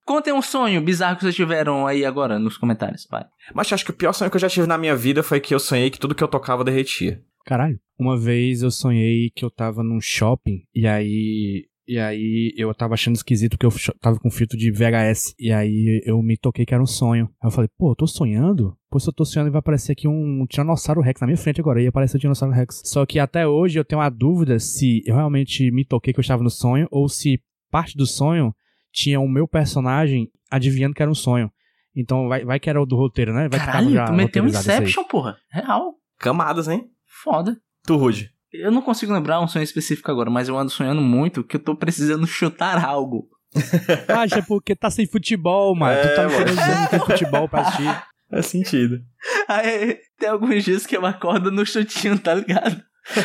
Contem 0.04 0.32
um 0.32 0.42
sonho 0.42 0.80
bizarro 0.80 1.16
que 1.16 1.22
vocês 1.22 1.34
tiveram 1.34 1.84
aí 1.84 2.04
agora 2.04 2.38
nos 2.38 2.56
comentários, 2.56 3.08
vai. 3.10 3.24
Mas 3.52 3.72
acho 3.72 3.84
que 3.84 3.90
o 3.90 3.96
pior 3.96 4.12
sonho 4.12 4.30
que 4.30 4.36
eu 4.36 4.40
já 4.40 4.48
tive 4.48 4.66
na 4.66 4.78
minha 4.78 4.94
vida 4.94 5.20
foi 5.22 5.40
que 5.40 5.52
eu 5.52 5.58
sonhei 5.58 5.90
que 5.90 5.98
tudo 5.98 6.14
que 6.14 6.22
eu 6.22 6.28
tocava 6.28 6.62
derretia. 6.62 7.20
Caralho. 7.44 7.78
Uma 7.98 8.16
vez 8.16 8.62
eu 8.62 8.70
sonhei 8.70 9.30
que 9.34 9.44
eu 9.44 9.50
tava 9.50 9.82
num 9.82 10.00
shopping 10.00 10.62
e 10.74 10.86
aí. 10.86 11.66
E 11.88 11.98
aí 11.98 12.52
eu 12.56 12.74
tava 12.74 12.94
achando 12.94 13.14
esquisito 13.14 13.56
que 13.56 13.64
eu 13.64 13.70
tava 14.00 14.18
com 14.18 14.30
filtro 14.30 14.58
de 14.58 14.70
VHS. 14.70 15.34
E 15.38 15.52
aí 15.52 16.02
eu 16.04 16.20
me 16.20 16.36
toquei 16.36 16.66
que 16.66 16.74
era 16.74 16.82
um 16.82 16.86
sonho. 16.86 17.30
Aí 17.40 17.46
eu 17.46 17.50
falei, 17.50 17.68
pô, 17.78 17.92
eu 17.92 17.96
tô 17.96 18.06
sonhando? 18.06 18.76
Pô, 18.90 18.98
se 18.98 19.08
eu 19.08 19.12
tô 19.12 19.24
sonhando 19.24 19.52
vai 19.52 19.60
aparecer 19.60 19.92
aqui 19.92 20.08
um 20.08 20.44
Tiranossauro 20.48 21.00
Rex 21.00 21.20
na 21.20 21.26
minha 21.26 21.36
frente 21.36 21.60
agora. 21.60 21.80
E 21.80 21.86
apareceu 21.86 22.18
o 22.18 22.20
Tiranossauro 22.20 22.54
Rex. 22.54 22.82
Só 22.84 23.06
que 23.06 23.18
até 23.18 23.46
hoje 23.46 23.78
eu 23.78 23.84
tenho 23.84 24.00
uma 24.00 24.10
dúvida 24.10 24.58
se 24.58 25.02
eu 25.06 25.14
realmente 25.14 25.70
me 25.70 25.84
toquei 25.84 26.12
que 26.12 26.18
eu 26.18 26.22
estava 26.22 26.42
no 26.42 26.50
sonho 26.50 26.88
ou 26.90 27.08
se 27.08 27.40
parte 27.70 27.96
do 27.96 28.06
sonho 28.06 28.54
tinha 28.92 29.20
o 29.20 29.28
meu 29.28 29.46
personagem 29.46 30.30
adivinhando 30.50 30.94
que 30.94 31.02
era 31.02 31.10
um 31.10 31.14
sonho. 31.14 31.50
Então 31.94 32.28
vai, 32.28 32.44
vai 32.44 32.60
que 32.60 32.68
era 32.68 32.80
o 32.80 32.86
do 32.86 32.96
roteiro, 32.96 33.32
né? 33.32 33.48
Vai 33.48 33.60
que 33.60 33.66
tava 33.66 33.72
Caralho, 33.72 33.90
já 33.90 34.04
tu 34.06 34.12
meteu 34.12 34.42
um. 34.42 34.48
Inception, 34.48 35.04
porra. 35.04 35.36
Real. 35.50 35.94
Camadas, 36.18 36.68
hein? 36.68 36.90
Foda. 37.06 37.56
Tu, 37.86 37.96
Rude. 37.96 38.35
Eu 38.60 38.70
não 38.70 38.82
consigo 38.82 39.12
lembrar 39.12 39.40
um 39.40 39.48
sonho 39.48 39.62
específico 39.62 40.10
agora, 40.10 40.30
mas 40.30 40.48
eu 40.48 40.58
ando 40.58 40.70
sonhando 40.70 41.00
muito 41.00 41.44
que 41.44 41.56
eu 41.56 41.60
tô 41.60 41.74
precisando 41.76 42.26
chutar 42.26 42.84
algo. 42.84 43.28
Acha 44.08 44.42
porque 44.42 44.74
tá 44.74 44.90
sem 44.90 45.06
futebol, 45.06 45.74
mano. 45.74 45.98
tu 46.00 46.14
tá 46.14 46.22
É, 46.22 46.82
me 46.82 46.88
tem 46.88 47.00
futebol 47.00 47.48
pra 47.48 47.62
assistir. 47.62 48.02
Faz 48.28 48.46
sentido. 48.46 49.00
Aí 49.46 50.00
tem 50.18 50.28
alguns 50.28 50.64
dias 50.64 50.84
que 50.84 50.96
eu 50.96 51.06
acordo 51.06 51.52
no 51.52 51.64
chutinho, 51.64 52.18
tá 52.18 52.34
ligado? 52.34 52.82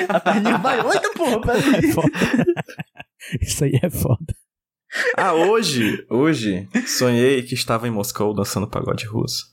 A 0.08 0.20
perninha 0.20 0.60
vai, 0.60 0.80
oita 0.80 1.12
porra, 1.14 1.38
É 1.42 1.60
peraí. 1.60 1.94
Isso 3.42 3.64
aí 3.64 3.80
é 3.82 3.90
foda. 3.90 4.36
Ah, 5.18 5.34
hoje, 5.34 6.06
hoje, 6.10 6.68
sonhei 6.86 7.42
que 7.42 7.56
estava 7.56 7.88
em 7.88 7.92
Moscou 7.92 8.34
dançando 8.34 8.68
pagode 8.68 9.06
russo. 9.08 9.46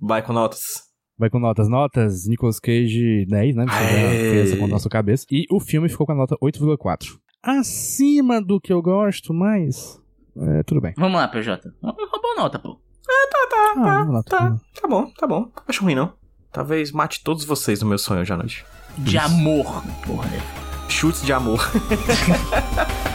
Vai 0.00 0.22
com 0.22 0.32
notas. 0.32 0.84
Vai 1.18 1.30
com 1.30 1.38
notas. 1.38 1.68
Notas, 1.68 2.26
Nicolas 2.26 2.58
Cage 2.58 3.24
10, 3.26 3.56
né? 3.56 3.66
Essa 4.42 4.56
com 4.56 4.64
a 4.64 4.68
nossa 4.68 4.88
cabeça. 4.88 5.24
E 5.30 5.46
o 5.50 5.60
filme 5.60 5.88
ficou 5.88 6.06
com 6.06 6.12
a 6.12 6.16
nota 6.16 6.36
8,4. 6.42 7.18
Acima 7.42 8.40
do 8.42 8.60
que 8.60 8.72
eu 8.72 8.82
gosto, 8.82 9.32
mas. 9.32 10.00
É, 10.36 10.62
tudo 10.64 10.80
bem. 10.80 10.94
Vamos 10.96 11.18
lá, 11.20 11.28
PJ. 11.28 11.72
Boa 11.80 12.34
nota, 12.36 12.58
pô. 12.58 12.80
Ah, 13.76 14.02
uma 14.02 14.04
nota. 14.04 14.30
Tá, 14.30 14.60
tá 14.80 14.88
bom, 14.88 15.10
tá 15.18 15.26
bom. 15.26 15.40
Não 15.40 15.64
acho 15.68 15.82
ruim, 15.82 15.94
não. 15.94 16.12
Talvez 16.50 16.90
mate 16.90 17.22
todos 17.22 17.44
vocês 17.44 17.82
no 17.82 17.88
meu 17.88 17.98
sonho 17.98 18.20
hoje 18.20 18.32
à 18.32 18.36
noite. 18.36 18.64
De 18.98 19.18
amor, 19.18 19.84
porra. 20.06 20.30
Chutes 20.88 21.22
de 21.22 21.32
amor. 21.32 21.60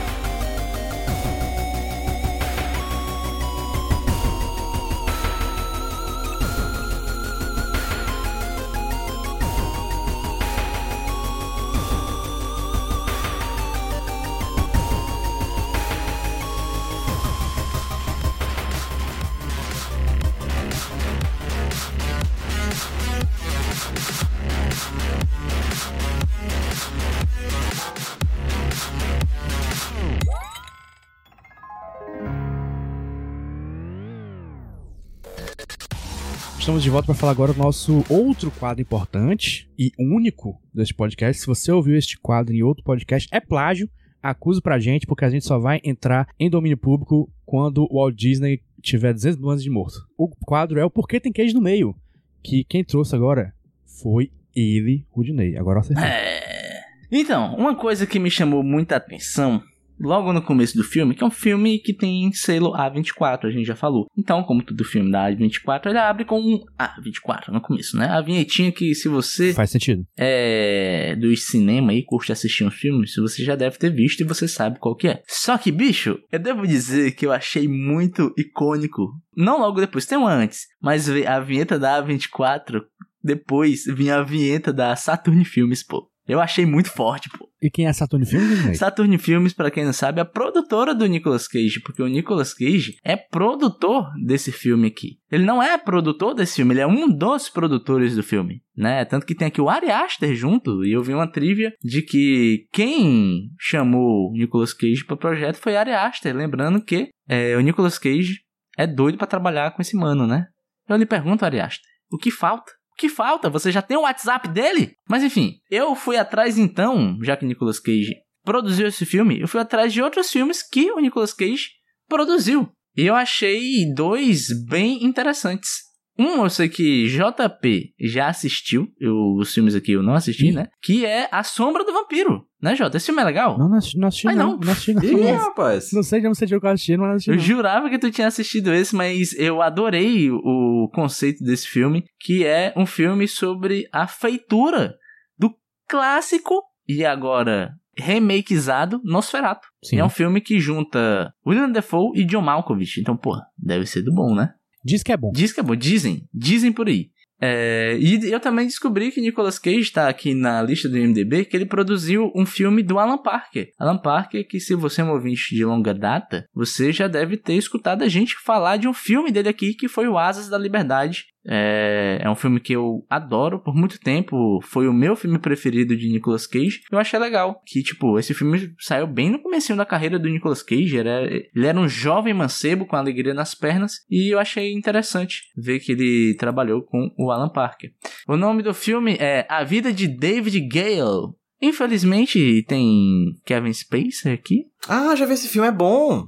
Estamos 36.60 36.84
de 36.84 36.90
volta 36.90 37.06
para 37.08 37.16
falar 37.16 37.32
agora 37.32 37.54
do 37.54 37.58
nosso 37.58 38.04
outro 38.10 38.52
quadro 38.52 38.82
importante 38.82 39.68
e 39.80 39.92
único 39.98 40.62
deste 40.74 40.94
podcast. 40.94 41.42
Se 41.42 41.48
você 41.48 41.72
ouviu 41.72 41.96
este 41.96 42.20
quadro 42.20 42.54
em 42.54 42.62
outro 42.62 42.84
podcast, 42.84 43.28
é 43.32 43.40
plágio. 43.40 43.90
Acusa 44.22 44.62
pra 44.62 44.78
gente, 44.78 45.08
porque 45.08 45.24
a 45.24 45.30
gente 45.30 45.46
só 45.46 45.58
vai 45.58 45.80
entrar 45.84 46.28
em 46.38 46.50
domínio 46.50 46.78
público 46.78 47.32
quando 47.46 47.88
o 47.90 47.96
Walt 47.96 48.14
Disney 48.14 48.62
tiver 48.82 49.14
200 49.14 49.42
anos 49.42 49.64
de 49.64 49.70
morto. 49.70 50.06
O 50.18 50.28
quadro 50.28 50.78
é 50.78 50.86
o 50.86 50.90
Porquê 50.90 51.20
Tem 51.20 51.32
Queijo 51.32 51.56
no 51.56 51.62
Meio, 51.62 51.96
que 52.44 52.66
quem 52.66 52.84
trouxe 52.84 53.16
agora 53.16 53.54
foi 53.86 54.30
ele, 54.54 55.06
Rudinei. 55.10 55.58
Agora 55.58 55.78
eu 55.78 55.82
acertei. 55.82 56.06
É. 56.06 56.82
Então, 57.10 57.56
uma 57.56 57.76
coisa 57.76 58.06
que 58.06 58.20
me 58.20 58.30
chamou 58.30 58.62
muita 58.62 58.98
atenção 58.98 59.64
logo 60.00 60.34
no 60.34 60.42
começo 60.42 60.76
do 60.76 60.84
filme, 60.84 61.14
que 61.16 61.24
é 61.24 61.28
um 61.28 61.32
filme 61.32 61.80
que 61.80 61.94
tem 61.94 62.32
selo 62.32 62.74
A24, 62.74 63.46
a 63.46 63.52
gente 63.52 63.66
já 63.66 63.76
falou. 63.76 64.08
Então, 64.18 64.44
como 64.44 64.64
todo 64.64 64.84
filme 64.84 65.12
da 65.12 65.30
A24, 65.30 65.88
ele 65.88 65.98
abre 65.98 66.26
com 66.26 66.40
um 66.40 66.60
A24 66.78 67.50
no 67.50 67.62
começo, 67.62 67.98
né? 67.98 68.08
A 68.08 68.22
vinhetinha 68.22 68.72
que 68.72 68.94
se 68.96 69.08
você 69.08 69.54
Faz 69.54 69.72
sentido. 69.72 70.04
é 70.18 71.16
do 71.16 71.36
cinema 71.36 71.92
aí, 71.92 72.04
curte 72.04 72.32
assistir 72.32 72.64
um 72.64 72.72
filme, 72.72 73.08
se 73.08 73.20
você 73.20 73.44
já 73.44 73.56
deve 73.56 73.78
ter 73.78 73.90
visto 73.90 74.22
e 74.22 74.26
você 74.26 74.48
sabe 74.48 74.80
qual 74.80 74.96
que 74.96 75.08
é. 75.08 75.22
Só 75.28 75.58
que, 75.58 75.72
bicho, 75.72 76.20
eu 76.32 76.40
devo 76.40 76.68
dizer 76.68 77.12
que 77.12 77.26
eu 77.26 77.32
achei 77.32 77.68
muito 77.68 78.34
icônico. 78.38 79.14
Não 79.36 79.60
logo 79.60 79.80
depois, 79.80 80.06
tem 80.06 80.18
uma 80.18 80.34
antes, 80.34 80.68
mas 80.82 81.10
a 81.10 81.40
vinheta 81.40 81.80
da 81.80 82.02
A24, 82.04 82.82
depois 83.24 83.84
vinha 83.86 84.18
a 84.18 84.24
vinheta 84.24 84.72
da 84.72 84.96
Saturn 84.96 85.44
Filmes, 85.46 85.84
pô. 85.84 86.09
Eu 86.30 86.40
achei 86.40 86.64
muito 86.64 86.92
forte, 86.92 87.28
pô. 87.36 87.50
E 87.60 87.72
quem 87.72 87.88
é 87.88 87.92
Saturn 87.92 88.24
Films, 88.24 88.50
Rudinei? 88.50 88.76
Saturn 88.76 89.18
Filmes, 89.18 89.52
pra 89.52 89.72
quem 89.72 89.84
não 89.84 89.92
sabe, 89.92 90.20
é 90.20 90.22
a 90.22 90.26
produtora 90.26 90.94
do 90.94 91.08
Nicolas 91.08 91.48
Cage, 91.48 91.82
porque 91.84 92.04
o 92.04 92.08
Nicolas 92.08 92.54
Cage 92.54 92.98
é 93.04 93.18
produtor 93.18 94.06
desse 94.24 94.52
filme 94.52 94.88
aqui. 94.88 95.18
Ele 95.32 95.44
não 95.44 95.62
é 95.62 95.76
produtor 95.76 96.36
desse 96.36 96.58
filme, 96.58 96.74
ele 96.74 96.82
é 96.82 96.88
um 96.88 97.10
dos 97.10 97.50
produtores 97.50 98.16
do 98.16 98.22
filme, 98.22 98.62
né? 98.78 99.04
Tanto 99.06 99.26
que 99.26 99.34
tem 99.34 99.48
aqui 99.48 99.60
o 99.60 99.70
Ari 99.70 99.90
Aster 99.90 100.36
junto, 100.36 100.86
e 100.86 100.94
eu 100.94 101.02
vi 101.02 101.14
uma 101.14 101.30
trivia 101.30 101.74
de 101.84 102.04
que 102.04 102.68
quem 102.72 103.50
chamou 103.60 104.30
o 104.30 104.34
Nicolas 104.34 104.72
Cage 104.72 105.04
para 105.04 105.16
o 105.16 105.20
projeto 105.20 105.56
foi 105.56 105.76
Ari 105.76 105.92
Aster, 105.92 106.36
lembrando 106.36 106.80
que 106.80 107.10
é, 107.28 107.58
o 107.58 107.62
Nicolas 107.62 107.98
Cage 107.98 108.42
é 108.78 108.86
doido 108.86 109.18
pra 109.18 109.28
trabalhar 109.28 109.72
com 109.72 109.82
esse 109.82 109.98
mano, 109.98 110.28
né? 110.28 110.46
Eu 110.88 110.96
lhe 110.96 111.06
pergunto, 111.08 111.44
Ari 111.44 111.60
Aster, 111.60 111.90
o 112.12 112.18
que 112.18 112.30
falta? 112.30 112.79
Que 113.00 113.08
falta? 113.08 113.50
Você 113.50 113.72
já 113.72 113.82
tem 113.82 113.96
o 113.96 114.02
WhatsApp 114.02 114.50
dele? 114.50 114.92
Mas 115.08 115.24
enfim, 115.24 115.54
eu 115.72 115.96
fui 115.96 116.18
atrás 116.18 116.58
então, 116.58 117.18
já 117.24 117.38
que 117.38 117.46
Nicolas 117.46 117.80
Cage 117.80 118.14
produziu 118.44 118.88
esse 118.88 119.06
filme, 119.06 119.40
eu 119.40 119.48
fui 119.48 119.62
atrás 119.62 119.94
de 119.94 120.02
outros 120.02 120.30
filmes 120.30 120.62
que 120.62 120.92
o 120.92 121.00
Nicolas 121.00 121.34
Cage 121.34 121.70
produziu. 122.10 122.70
E 122.98 123.06
eu 123.06 123.16
achei 123.16 123.62
dois 123.96 124.48
bem 124.68 125.06
interessantes. 125.06 125.89
Um 126.20 126.44
eu 126.44 126.50
sei 126.50 126.68
que 126.68 127.08
JP 127.08 127.94
já 127.98 128.28
assistiu, 128.28 128.90
eu, 129.00 129.16
os 129.38 129.54
filmes 129.54 129.74
aqui 129.74 129.94
eu 129.94 130.04
não 130.04 130.16
assisti, 130.16 130.50
Ih. 130.50 130.52
né? 130.52 130.68
Que 130.82 131.06
é 131.06 131.30
A 131.32 131.44
Sombra 131.44 131.86
do 131.86 131.94
Vampiro, 131.94 132.46
né, 132.62 132.76
Jota? 132.76 132.98
Esse 132.98 133.06
filme 133.06 133.22
é 133.22 133.26
legal? 133.26 133.58
Não, 133.58 133.70
não 133.70 133.78
assisti, 133.78 133.98
não. 133.98 134.08
Assisti, 134.10 134.28
Ai, 134.28 134.36
não. 134.36 134.52
não. 134.52 134.60
não 134.60 134.72
assisti, 134.74 134.94
não. 134.94 135.04
Ih, 135.04 135.32
rapaz. 135.32 135.92
Não 135.94 136.04
sei, 136.04 136.20
de 136.20 136.28
eu 136.28 136.32
assisti, 136.68 136.98
mas 136.98 137.08
não 137.08 137.16
assisti. 137.16 137.30
Eu 137.30 137.36
não. 137.38 137.42
jurava 137.42 137.90
que 137.90 137.98
tu 137.98 138.12
tinha 138.12 138.28
assistido 138.28 138.74
esse, 138.74 138.94
mas 138.94 139.34
eu 139.40 139.62
adorei 139.62 140.30
o 140.30 140.90
conceito 140.94 141.42
desse 141.42 141.68
filme, 141.68 142.04
que 142.20 142.46
é 142.46 142.74
um 142.76 142.86
filme 142.86 143.26
sobre 143.26 143.88
a 143.94 144.06
feitura 144.06 144.96
do 145.38 145.56
clássico 145.88 146.62
e 146.86 147.06
agora 147.06 147.72
remakeizado 147.98 149.02
Nosferatu. 149.04 149.68
Sim. 149.84 150.00
É 150.00 150.06
um 150.06 150.10
filme 150.10 150.42
que 150.42 150.60
junta 150.60 151.34
William 151.46 151.70
Defoe 151.70 152.12
e 152.16 152.26
John 152.26 152.42
Malkovich. 152.42 153.00
Então, 153.00 153.16
pô, 153.16 153.38
deve 153.58 153.86
ser 153.86 154.02
do 154.02 154.14
bom, 154.14 154.34
né? 154.34 154.54
Diz 154.90 155.04
que 155.04 155.12
é 155.12 155.18
bom. 155.18 155.32
Diz 155.32 155.54
que 155.54 155.60
é 155.60 155.64
bom, 155.64 155.76
dizem, 155.76 156.28
dizem 156.34 156.72
por 156.72 156.88
aí. 156.88 157.12
É, 157.42 157.98
e 157.98 158.30
eu 158.30 158.40
também 158.40 158.66
descobri 158.66 159.12
que 159.12 159.22
Nicolas 159.22 159.58
Cage 159.58 159.80
está 159.80 160.10
aqui 160.10 160.34
na 160.34 160.62
lista 160.62 160.90
do 160.90 160.98
IMDb, 160.98 161.46
que 161.46 161.56
ele 161.56 161.66
produziu 161.66 162.32
um 162.36 162.46
filme 162.46 162.84
do 162.84 163.00
Alan 163.00 163.18
Parker. 163.18 163.70
Alan 163.80 163.98
Parker, 163.98 164.46
que 164.46 164.60
se 164.60 164.76
você 164.76 165.02
é 165.02 165.04
um 165.06 165.12
ouvinte 165.12 165.56
de 165.56 165.64
longa 165.64 165.94
data, 165.94 166.46
você 166.54 166.92
já 166.92 167.08
deve 167.08 167.38
ter 167.38 167.54
escutado 167.54 168.04
a 168.04 168.10
gente 168.10 168.36
falar 168.44 168.76
de 168.78 168.88
um 168.88 168.94
filme 168.94 169.32
dele 169.32 169.48
aqui, 169.48 169.74
que 169.74 169.88
foi 169.88 170.08
o 170.08 170.18
Asas 170.18 170.50
da 170.50 170.58
Liberdade, 170.58 171.28
é, 171.46 172.20
é, 172.22 172.30
um 172.30 172.36
filme 172.36 172.60
que 172.60 172.74
eu 172.74 173.06
adoro 173.10 173.60
por 173.60 173.76
muito 173.76 174.00
tempo. 174.00 174.60
Foi 174.64 174.88
o 174.88 174.94
meu 174.94 175.16
filme 175.16 175.40
preferido 175.40 175.96
de 175.96 176.10
Nicolas 176.10 176.46
Cage. 176.46 176.82
Eu 176.92 177.00
achei 177.00 177.20
legal 177.20 177.62
que, 177.66 177.82
tipo, 177.82 178.20
esse 178.20 178.34
filme 178.34 178.74
saiu 178.80 179.08
bem 179.08 179.30
no 179.30 179.42
começo 179.42 179.76
da 179.76 179.86
carreira 179.86 180.20
do 180.20 180.30
Nicolas 180.30 180.62
Cage. 180.62 180.98
Era, 180.98 181.24
ele 181.26 181.66
era 181.66 181.80
um 181.80 181.88
jovem 181.88 182.34
mancebo 182.34 182.86
com 182.86 182.96
alegria 182.96 183.34
nas 183.34 183.56
pernas. 183.56 184.06
E 184.10 184.34
eu 184.34 184.40
achei 184.40 184.74
interessante 184.74 185.44
ver 185.56 185.80
que 185.80 185.92
ele 185.92 186.36
trabalhou 186.38 186.84
com 186.84 187.14
o 187.18 187.32
Alan 187.32 187.50
Parker. 187.50 187.92
O 188.28 188.36
nome 188.36 188.64
do 188.64 188.74
filme 188.74 189.16
é 189.20 189.46
A 189.50 189.64
Vida 189.64 189.94
de 189.94 190.08
David 190.08 190.60
Gale. 190.68 191.34
Infelizmente 191.62 192.64
tem 192.68 193.38
Kevin 193.46 193.74
Spacey 193.74 194.32
aqui. 194.32 194.66
Ah, 194.88 195.16
já 195.16 195.26
vi 195.26 195.34
esse 195.34 195.50
filme, 195.50 195.68
é 195.68 195.72
bom. 195.72 196.28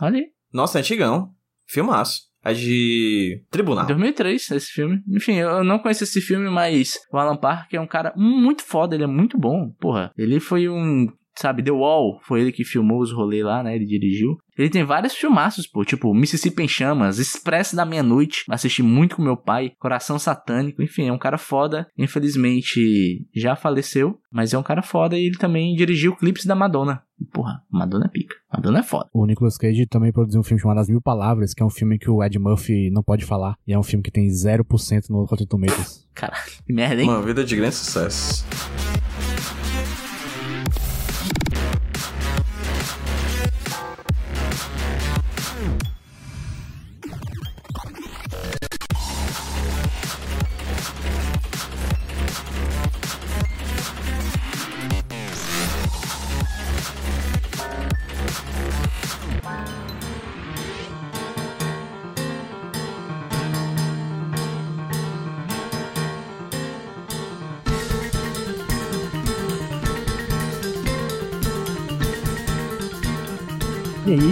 Olha 0.00 0.18
aí. 0.18 0.26
Nossa, 0.52 0.78
é 0.78 0.80
antigão. 0.80 1.34
Filmaço. 1.66 2.29
É 2.44 2.52
de 2.54 3.42
Tribunal. 3.50 3.86
2003, 3.86 4.50
esse 4.50 4.70
filme. 4.70 5.02
Enfim, 5.08 5.34
eu 5.34 5.62
não 5.62 5.78
conheço 5.78 6.04
esse 6.04 6.20
filme, 6.20 6.48
mas 6.48 6.98
o 7.12 7.18
Alan 7.18 7.36
Parker 7.36 7.78
é 7.78 7.82
um 7.82 7.86
cara 7.86 8.12
muito 8.16 8.62
foda, 8.62 8.94
ele 8.94 9.04
é 9.04 9.06
muito 9.06 9.38
bom. 9.38 9.70
Porra, 9.78 10.10
ele 10.16 10.40
foi 10.40 10.68
um 10.68 11.06
sabe, 11.36 11.62
The 11.62 11.70
Wall, 11.70 12.20
foi 12.22 12.42
ele 12.42 12.52
que 12.52 12.64
filmou 12.64 13.00
os 13.00 13.12
rolês 13.12 13.44
lá, 13.44 13.62
né? 13.62 13.74
Ele 13.74 13.86
dirigiu. 13.86 14.36
Ele 14.60 14.68
tem 14.68 14.84
vários 14.84 15.14
filmaços, 15.14 15.66
pô, 15.66 15.84
tipo 15.86 16.12
Mississippi 16.12 16.62
em 16.62 16.68
Chamas, 16.68 17.18
Expresso 17.18 17.74
da 17.74 17.86
Meia-Noite, 17.86 18.44
assisti 18.50 18.82
muito 18.82 19.16
com 19.16 19.22
meu 19.22 19.36
pai, 19.36 19.72
Coração 19.78 20.18
Satânico, 20.18 20.82
enfim, 20.82 21.08
é 21.08 21.12
um 21.12 21.18
cara 21.18 21.38
foda. 21.38 21.86
Infelizmente 21.96 23.26
já 23.34 23.56
faleceu, 23.56 24.18
mas 24.30 24.52
é 24.52 24.58
um 24.58 24.62
cara 24.62 24.82
foda 24.82 25.16
e 25.16 25.26
ele 25.26 25.38
também 25.38 25.74
dirigiu 25.74 26.14
clipes 26.14 26.44
da 26.44 26.54
Madonna. 26.54 27.02
E, 27.18 27.24
porra, 27.24 27.62
Madonna 27.70 28.04
é 28.04 28.08
pica. 28.08 28.34
Madonna 28.52 28.80
é 28.80 28.82
foda. 28.82 29.08
O 29.14 29.24
Nicolas 29.24 29.56
Cage 29.56 29.86
também 29.86 30.12
produziu 30.12 30.40
um 30.40 30.44
filme 30.44 30.60
chamado 30.60 30.80
As 30.80 30.88
Mil 30.88 31.00
Palavras, 31.00 31.54
que 31.54 31.62
é 31.62 31.66
um 31.66 31.70
filme 31.70 31.98
que 31.98 32.10
o 32.10 32.22
Ed 32.22 32.38
Murphy 32.38 32.90
não 32.90 33.02
pode 33.02 33.24
falar. 33.24 33.54
E 33.66 33.72
é 33.72 33.78
um 33.78 33.82
filme 33.82 34.02
que 34.02 34.10
tem 34.10 34.28
0% 34.28 35.08
no 35.08 35.24
Rotten 35.24 35.46
Tomatoes. 35.46 36.06
Caralho, 36.14 36.52
que 36.66 36.72
merda, 36.72 37.02
hein? 37.02 37.08
Uma 37.08 37.22
vida 37.22 37.44
de 37.44 37.56
grande 37.56 37.74
sucesso. 37.74 38.44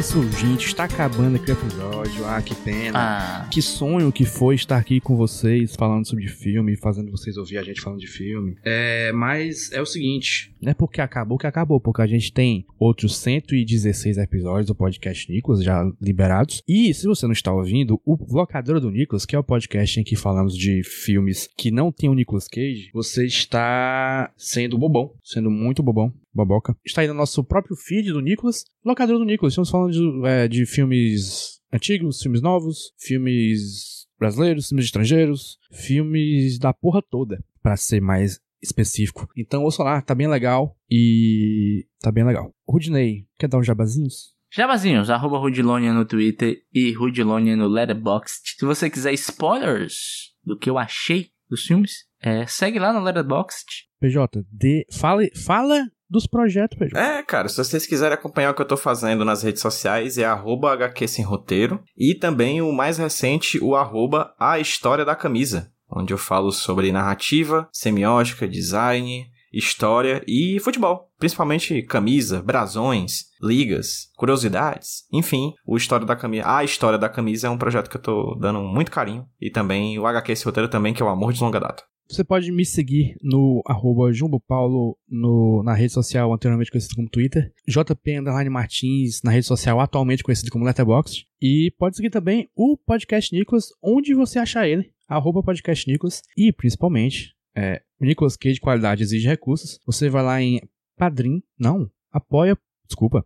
Gente. 0.08 0.68
Está 0.68 0.84
acabando 0.84 1.36
aqui 1.36 1.50
o 1.50 1.52
episódio. 1.52 2.24
Ah, 2.24 2.40
que 2.40 2.54
pena. 2.54 2.98
Ah, 2.98 3.48
Que 3.50 3.60
sonho 3.60 4.10
que 4.10 4.24
foi 4.24 4.54
estar 4.54 4.78
aqui 4.78 5.00
com 5.00 5.14
vocês, 5.14 5.76
falando 5.76 6.06
sobre 6.06 6.26
filme, 6.28 6.76
fazendo 6.76 7.10
vocês 7.10 7.36
ouvir 7.36 7.58
a 7.58 7.62
gente 7.62 7.82
falando 7.82 8.00
de 8.00 8.06
filme. 8.06 8.56
É, 8.64 9.12
mas 9.12 9.70
é 9.70 9.82
o 9.82 9.86
seguinte, 9.86 10.50
não 10.62 10.70
é 10.70 10.74
porque 10.74 11.02
acabou 11.02 11.36
que 11.36 11.46
acabou, 11.46 11.78
porque 11.78 12.00
a 12.00 12.06
gente 12.06 12.32
tem 12.32 12.64
outros 12.78 13.16
116 13.18 14.16
episódios 14.16 14.66
do 14.66 14.74
podcast 14.74 15.30
Nicolas 15.30 15.62
já 15.62 15.84
liberados. 16.00 16.62
E 16.66 16.92
se 16.94 17.06
você 17.06 17.26
não 17.26 17.32
está 17.32 17.52
ouvindo, 17.52 18.00
o 18.04 18.16
Locadora 18.34 18.80
do 18.80 18.90
Nicolas, 18.90 19.26
que 19.26 19.36
é 19.36 19.38
o 19.38 19.44
podcast 19.44 20.00
em 20.00 20.04
que 20.04 20.16
falamos 20.16 20.56
de 20.56 20.82
filmes 20.82 21.50
que 21.54 21.70
não 21.70 21.92
tem 21.92 22.08
o 22.08 22.14
Nicolas 22.14 22.48
Cage, 22.48 22.90
você 22.94 23.26
está 23.26 24.32
sendo 24.38 24.78
bobão, 24.78 25.12
sendo 25.22 25.50
muito 25.50 25.82
bobão. 25.82 26.12
Boboca. 26.32 26.76
Está 26.84 27.00
aí 27.00 27.08
no 27.08 27.14
nosso 27.14 27.42
próprio 27.44 27.76
feed 27.76 28.12
do 28.12 28.20
Nicolas, 28.20 28.64
Locadora 28.84 29.18
do 29.18 29.24
Nicolas. 29.24 29.52
Estamos 29.52 29.70
falando 29.70 29.92
de, 29.92 30.26
é, 30.26 30.48
de 30.48 30.66
filmes 30.66 31.60
antigos, 31.72 32.22
filmes 32.22 32.40
novos, 32.40 32.92
filmes 32.98 34.06
brasileiros, 34.18 34.68
filmes 34.68 34.86
estrangeiros, 34.86 35.58
filmes 35.72 36.58
da 36.58 36.72
porra 36.72 37.02
toda, 37.02 37.42
pra 37.62 37.76
ser 37.76 38.00
mais 38.00 38.40
específico. 38.62 39.28
Então, 39.36 39.62
ouça 39.62 39.82
lá, 39.82 40.02
tá 40.02 40.14
bem 40.14 40.28
legal 40.28 40.76
e 40.90 41.86
tá 42.00 42.10
bem 42.10 42.24
legal. 42.24 42.52
Rudney, 42.68 43.26
quer 43.38 43.48
dar 43.48 43.58
uns 43.58 43.66
jabazinhos? 43.66 44.36
Jabazinhos, 44.50 45.10
arroba 45.10 45.38
Rudilonia 45.38 45.92
no 45.92 46.06
Twitter 46.06 46.62
e 46.72 46.90
Rudilonia 46.92 47.54
no 47.54 47.68
Letterboxd. 47.68 48.56
Se 48.58 48.64
você 48.64 48.88
quiser 48.88 49.12
spoilers 49.12 50.32
do 50.42 50.58
que 50.58 50.70
eu 50.70 50.78
achei 50.78 51.30
dos 51.48 51.62
filmes, 51.64 52.06
é, 52.20 52.46
segue 52.46 52.78
lá 52.78 52.92
no 52.92 53.00
Letterboxd. 53.00 53.88
PJ, 54.00 54.44
dê, 54.50 54.86
fala, 54.90 55.22
fala 55.44 55.86
dos 56.08 56.26
projetos, 56.26 56.78
PJ. 56.78 56.98
É, 56.98 57.22
cara, 57.22 57.48
se 57.48 57.56
vocês 57.56 57.86
quiserem 57.86 58.14
acompanhar 58.14 58.50
o 58.50 58.54
que 58.54 58.62
eu 58.62 58.66
tô 58.66 58.76
fazendo 58.76 59.24
nas 59.24 59.42
redes 59.42 59.62
sociais, 59.62 60.18
é 60.18 60.24
arroba 60.24 60.72
HQ 60.72 61.06
Sem 61.08 61.24
Roteiro. 61.24 61.82
E 61.96 62.14
também 62.14 62.62
o 62.62 62.72
mais 62.72 62.98
recente, 62.98 63.62
o 63.62 63.74
arroba 63.74 64.34
A 64.38 64.58
História 64.58 65.04
da 65.04 65.14
Camisa, 65.14 65.70
onde 65.90 66.12
eu 66.12 66.18
falo 66.18 66.50
sobre 66.50 66.92
narrativa, 66.92 67.68
semiótica, 67.72 68.48
design, 68.48 69.26
história 69.52 70.22
e 70.26 70.58
futebol. 70.60 71.10
Principalmente 71.18 71.82
camisa, 71.82 72.42
brasões, 72.42 73.24
ligas, 73.42 74.10
curiosidades. 74.16 75.04
Enfim, 75.12 75.52
o 75.66 75.76
História 75.76 76.06
da 76.06 76.16
Camisa, 76.16 76.44
A 76.46 76.64
História 76.64 76.98
da 76.98 77.08
Camisa 77.08 77.46
é 77.46 77.50
um 77.50 77.58
projeto 77.58 77.90
que 77.90 77.96
eu 77.96 78.02
tô 78.02 78.36
dando 78.40 78.60
muito 78.60 78.90
carinho. 78.90 79.26
E 79.40 79.50
também 79.50 79.98
o 79.98 80.06
HQ 80.06 80.34
Roteiro 80.44 80.68
também, 80.68 80.94
que 80.94 81.02
é 81.02 81.06
o 81.06 81.08
amor 81.08 81.32
de 81.32 81.42
longa 81.42 81.60
data. 81.60 81.82
Você 82.10 82.24
pode 82.24 82.50
me 82.50 82.64
seguir 82.64 83.16
no 83.22 83.62
arroba 83.66 84.10
Jumbo 84.12 84.40
Paulo 84.40 84.98
no, 85.06 85.62
na 85.62 85.74
rede 85.74 85.92
social 85.92 86.32
anteriormente 86.32 86.70
conhecido 86.70 86.96
como 86.96 87.08
Twitter, 87.08 87.52
JP 87.68 88.18
Underline 88.18 88.48
Martins 88.48 89.20
na 89.22 89.30
rede 89.30 89.46
social 89.46 89.78
atualmente 89.78 90.22
conhecido 90.22 90.50
como 90.50 90.64
Letterboxd, 90.64 91.26
e 91.40 91.70
pode 91.78 91.96
seguir 91.96 92.08
também 92.08 92.48
o 92.56 92.78
Podcast 92.78 93.34
Nicolas, 93.36 93.66
onde 93.82 94.14
você 94.14 94.38
achar 94.38 94.66
ele, 94.66 94.90
arroba 95.06 95.42
Podcast 95.42 95.90
Nicolas, 95.90 96.22
e 96.34 96.50
principalmente, 96.50 97.34
é, 97.54 97.82
Nicolas 98.00 98.38
Cage 98.38 98.58
Qualidade 98.58 99.02
Exige 99.02 99.28
Recursos, 99.28 99.78
você 99.84 100.08
vai 100.08 100.22
lá 100.22 100.40
em 100.40 100.62
Padrim, 100.96 101.42
não, 101.58 101.90
apoia, 102.10 102.56
desculpa, 102.86 103.22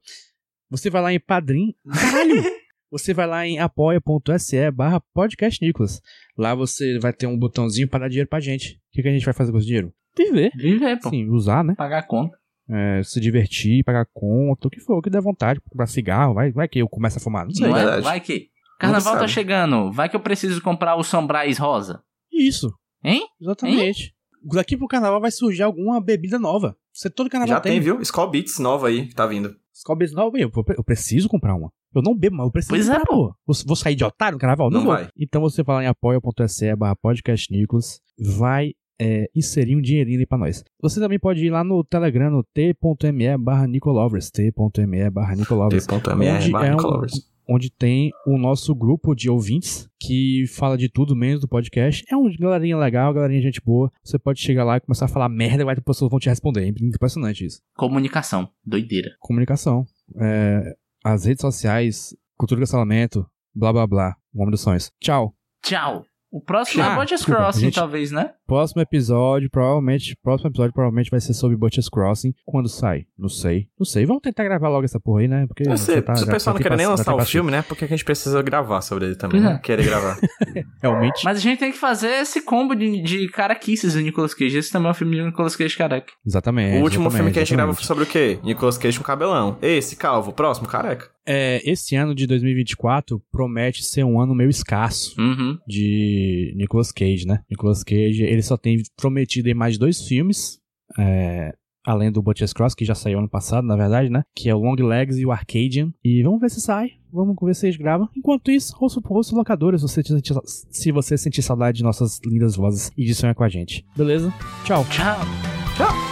você 0.68 0.90
vai 0.90 1.02
lá 1.02 1.12
em 1.12 1.20
Padrim, 1.20 1.72
caralho! 1.88 2.42
Você 2.92 3.14
vai 3.14 3.26
lá 3.26 3.46
em 3.46 3.58
apoia.se 3.58 4.70
barra 4.70 5.00
podcast 5.14 5.64
Nicolas. 5.64 6.02
Lá 6.36 6.54
você 6.54 6.98
vai 6.98 7.10
ter 7.10 7.26
um 7.26 7.38
botãozinho 7.38 7.88
para 7.88 8.00
dar 8.00 8.08
dinheiro 8.08 8.28
pra 8.28 8.38
gente. 8.38 8.74
O 8.74 8.78
que, 8.92 9.00
que 9.00 9.08
a 9.08 9.10
gente 9.10 9.24
vai 9.24 9.32
fazer 9.32 9.50
com 9.50 9.56
esse 9.56 9.66
dinheiro? 9.66 9.90
Viver. 10.14 10.50
Viver, 10.54 11.00
pô. 11.00 11.08
Sim, 11.08 11.26
usar, 11.30 11.64
né? 11.64 11.74
Pagar 11.74 12.00
a 12.00 12.02
conta. 12.06 12.36
É, 12.68 13.02
se 13.02 13.18
divertir, 13.18 13.82
pagar 13.82 14.06
conta, 14.12 14.68
o 14.68 14.70
que 14.70 14.78
for, 14.78 14.98
o 14.98 15.00
que 15.00 15.08
der 15.08 15.22
vontade, 15.22 15.58
comprar 15.62 15.86
cigarro, 15.86 16.34
vai, 16.34 16.52
vai 16.52 16.68
que 16.68 16.80
eu 16.80 16.88
começo 16.88 17.16
a 17.16 17.20
fumar, 17.20 17.46
não 17.46 17.54
sei. 17.54 17.66
Não 17.66 17.74
é? 17.74 17.80
verdade. 17.80 18.04
Vai 18.04 18.20
que. 18.20 18.48
Carnaval 18.78 19.18
tá 19.18 19.26
chegando. 19.26 19.90
Vai 19.90 20.10
que 20.10 20.16
eu 20.16 20.20
preciso 20.20 20.60
comprar 20.60 20.94
o 20.96 21.02
Sombrais 21.02 21.56
rosa. 21.56 22.02
Isso, 22.30 22.70
Hein? 23.02 23.26
exatamente. 23.40 24.14
Daqui 24.52 24.76
pro 24.76 24.86
carnaval 24.86 25.20
vai 25.20 25.30
surgir 25.30 25.62
alguma 25.62 25.98
bebida 25.98 26.38
nova. 26.38 26.76
Você 26.92 27.08
todo 27.08 27.30
carnaval 27.30 27.56
Já 27.56 27.60
tem, 27.60 27.80
viu? 27.80 28.02
Skull 28.02 28.28
Beats 28.30 28.58
nova 28.58 28.88
aí, 28.88 29.06
que 29.06 29.14
tá 29.14 29.26
vindo. 29.26 29.56
Skull 29.72 29.96
Beats 29.96 30.14
nova, 30.14 30.38
eu, 30.38 30.50
eu 30.76 30.84
preciso 30.84 31.26
comprar 31.26 31.54
uma. 31.54 31.72
Eu 31.94 32.02
não 32.02 32.16
bebo, 32.16 32.36
mas 32.36 32.46
eu 32.46 32.52
preciso 32.52 32.74
Pois 32.74 32.88
é, 32.88 33.00
pô. 33.04 33.34
Vou, 33.46 33.76
sair 33.76 33.94
de 33.94 34.04
otário 34.04 34.36
no 34.36 34.40
carnaval? 34.40 34.70
Não, 34.70 34.80
Não 34.80 34.86
vai. 34.86 35.08
Então 35.18 35.40
você 35.40 35.62
vai 35.62 35.76
lá 35.76 35.84
em 35.84 35.86
apoia.se 35.86 36.76
barra 36.76 36.96
podcast 36.96 37.52
Nicolas, 37.52 38.00
vai 38.18 38.72
é, 39.02 39.28
inserir 39.34 39.76
um 39.76 39.80
dinheirinho 39.80 40.18
ali 40.18 40.26
pra 40.26 40.38
nós. 40.38 40.64
Você 40.80 41.00
também 41.00 41.18
pode 41.18 41.44
ir 41.44 41.50
lá 41.50 41.64
no 41.64 41.82
Telegram, 41.82 42.30
no 42.30 42.44
t.me 42.44 43.36
barra 43.38 43.66
Nicolovers, 43.66 44.30
t.me 44.30 45.10
barra 45.10 45.34
Nicolovers, 45.34 45.86
T.me 45.86 46.50
barra 46.50 46.66
é 46.66 46.70
Nicolovers. 46.70 47.28
onde 47.48 47.68
tem 47.68 48.12
o 48.26 48.38
nosso 48.38 48.72
grupo 48.74 49.14
de 49.14 49.28
ouvintes 49.28 49.88
que 50.00 50.44
fala 50.46 50.78
de 50.78 50.88
tudo 50.88 51.16
menos 51.16 51.40
do 51.40 51.48
podcast. 51.48 52.04
É 52.08 52.16
um 52.16 52.30
galerinha 52.38 52.76
legal, 52.76 53.12
galerinha 53.12 53.42
gente 53.42 53.60
boa. 53.60 53.90
Você 54.04 54.18
pode 54.18 54.40
chegar 54.40 54.62
lá 54.62 54.76
e 54.76 54.80
começar 54.80 55.06
a 55.06 55.08
falar 55.08 55.28
merda 55.28 55.62
e 55.62 55.64
vai 55.64 55.74
ter 55.74 55.80
pessoas 55.80 56.10
vão 56.10 56.20
te 56.20 56.28
responder. 56.28 56.64
É 56.64 56.68
impressionante 56.68 57.44
isso. 57.44 57.60
Comunicação. 57.76 58.48
Doideira. 58.64 59.10
Comunicação. 59.18 59.84
É, 60.20 60.76
as 61.04 61.24
redes 61.24 61.40
sociais, 61.42 62.14
cultura 62.36 62.60
do 62.60 62.62
cancelamento, 62.62 63.26
blá 63.54 63.72
blá 63.72 63.86
blá. 63.86 64.16
O 64.34 64.40
homem 64.42 64.50
dos 64.50 64.60
sonhos. 64.60 64.90
Tchau. 65.00 65.34
Tchau. 65.62 66.04
O 66.30 66.40
próximo 66.40 66.82
Ah, 66.82 66.92
é 66.92 66.94
Bodies 66.96 67.20
desculpa, 67.20 67.40
Crossing, 67.42 67.60
gente. 67.60 67.74
talvez, 67.74 68.10
né? 68.10 68.32
Próximo 68.52 68.82
episódio, 68.82 69.48
provavelmente, 69.50 70.14
próximo 70.22 70.50
episódio 70.50 70.74
provavelmente 70.74 71.10
vai 71.10 71.20
ser 71.20 71.32
sobre 71.32 71.56
Butcher's 71.56 71.88
Crossing. 71.88 72.34
Quando 72.44 72.68
sai? 72.68 73.06
Não 73.18 73.28
sei. 73.30 73.66
Não 73.78 73.86
sei. 73.86 74.04
Vamos 74.04 74.20
tentar 74.22 74.44
gravar 74.44 74.68
logo 74.68 74.84
essa 74.84 75.00
porra 75.00 75.22
aí, 75.22 75.28
né? 75.28 75.46
Porque 75.46 75.66
Eu 75.66 75.76
sei, 75.78 75.96
já 75.96 76.02
tá- 76.02 76.16
se 76.16 76.24
o 76.24 76.26
já 76.26 76.32
pessoal 76.32 76.54
tá 76.54 76.60
não 76.60 76.68
quer 76.70 76.76
nem 76.76 76.86
lançar 76.86 77.04
tá 77.04 77.14
o 77.14 77.24
filme, 77.24 77.50
né? 77.50 77.62
Porque 77.62 77.84
a 77.84 77.88
gente 77.88 78.04
precisa 78.04 78.42
gravar 78.42 78.82
sobre 78.82 79.06
ele 79.06 79.14
também, 79.16 79.40
né? 79.40 79.54
É. 79.54 79.58
Querer 79.58 79.86
gravar. 79.86 80.18
Realmente. 80.82 81.24
Mas 81.24 81.38
a 81.38 81.40
gente 81.40 81.58
tem 81.60 81.72
que 81.72 81.78
fazer 81.78 82.08
esse 82.20 82.42
combo 82.42 82.74
de, 82.74 83.00
de 83.02 83.26
caraquices 83.28 83.94
do 83.94 84.00
Nicolas 84.00 84.34
Cage. 84.34 84.58
Esse 84.58 84.70
também 84.70 84.88
é 84.88 84.90
um 84.90 84.94
filme 84.94 85.16
de 85.16 85.24
Nicolas 85.24 85.56
Cage 85.56 85.74
careca. 85.76 86.12
Exatamente. 86.26 86.76
o 86.76 86.82
último 86.82 87.04
exatamente, 87.04 87.16
filme 87.16 87.32
que 87.32 87.38
a 87.38 87.44
gente 87.44 87.54
grava 87.56 87.72
foi 87.74 87.84
sobre 87.84 88.04
o 88.04 88.06
quê? 88.06 88.38
Nicolas 88.44 88.76
Cage 88.76 88.98
com 88.98 89.04
cabelão. 89.04 89.56
Esse, 89.62 89.96
calvo. 89.96 90.30
Próximo, 90.34 90.68
careca. 90.68 91.10
É, 91.24 91.62
esse 91.64 91.94
ano 91.94 92.16
de 92.16 92.26
2024 92.26 93.22
promete 93.30 93.84
ser 93.84 94.02
um 94.04 94.20
ano 94.20 94.34
meio 94.34 94.50
escasso 94.50 95.14
Uhum. 95.20 95.56
de 95.68 96.52
Nicolas 96.56 96.90
Cage, 96.90 97.26
né? 97.28 97.40
Nicolas 97.48 97.84
Cage, 97.84 98.24
ele 98.24 98.41
só 98.42 98.56
tem 98.56 98.82
prometido 98.96 99.48
em 99.48 99.54
mais 99.54 99.78
dois 99.78 100.02
filmes, 100.06 100.58
é, 100.98 101.54
além 101.84 102.10
do 102.12 102.22
Butcher's 102.22 102.52
Cross, 102.52 102.74
que 102.74 102.84
já 102.84 102.94
saiu 102.94 103.18
ano 103.18 103.28
passado, 103.28 103.66
na 103.66 103.76
verdade, 103.76 104.08
né? 104.08 104.22
Que 104.34 104.48
é 104.48 104.54
o 104.54 104.58
Long 104.58 104.74
Legs 104.76 105.16
e 105.18 105.26
o 105.26 105.32
Arcadian. 105.32 105.92
E 106.04 106.22
vamos 106.22 106.40
ver 106.40 106.50
se 106.50 106.60
sai. 106.60 106.90
Vamos 107.12 107.36
ver 107.42 107.54
se 107.54 107.66
eles 107.66 107.76
gravam. 107.76 108.08
Enquanto 108.16 108.50
isso, 108.50 108.74
ouça 108.80 109.00
ouça 109.08 109.34
locadores, 109.36 109.80
se 109.82 109.88
você, 109.88 110.02
sentir- 110.02 110.34
se 110.44 110.92
você 110.92 111.18
sentir 111.18 111.42
saudade 111.42 111.78
de 111.78 111.82
nossas 111.84 112.18
lindas 112.24 112.56
vozes 112.56 112.90
e 112.96 113.04
de 113.04 113.14
sonhar 113.14 113.34
com 113.34 113.44
a 113.44 113.48
gente. 113.48 113.84
Beleza? 113.96 114.32
Tchau. 114.64 114.84
Tchau. 114.90 116.11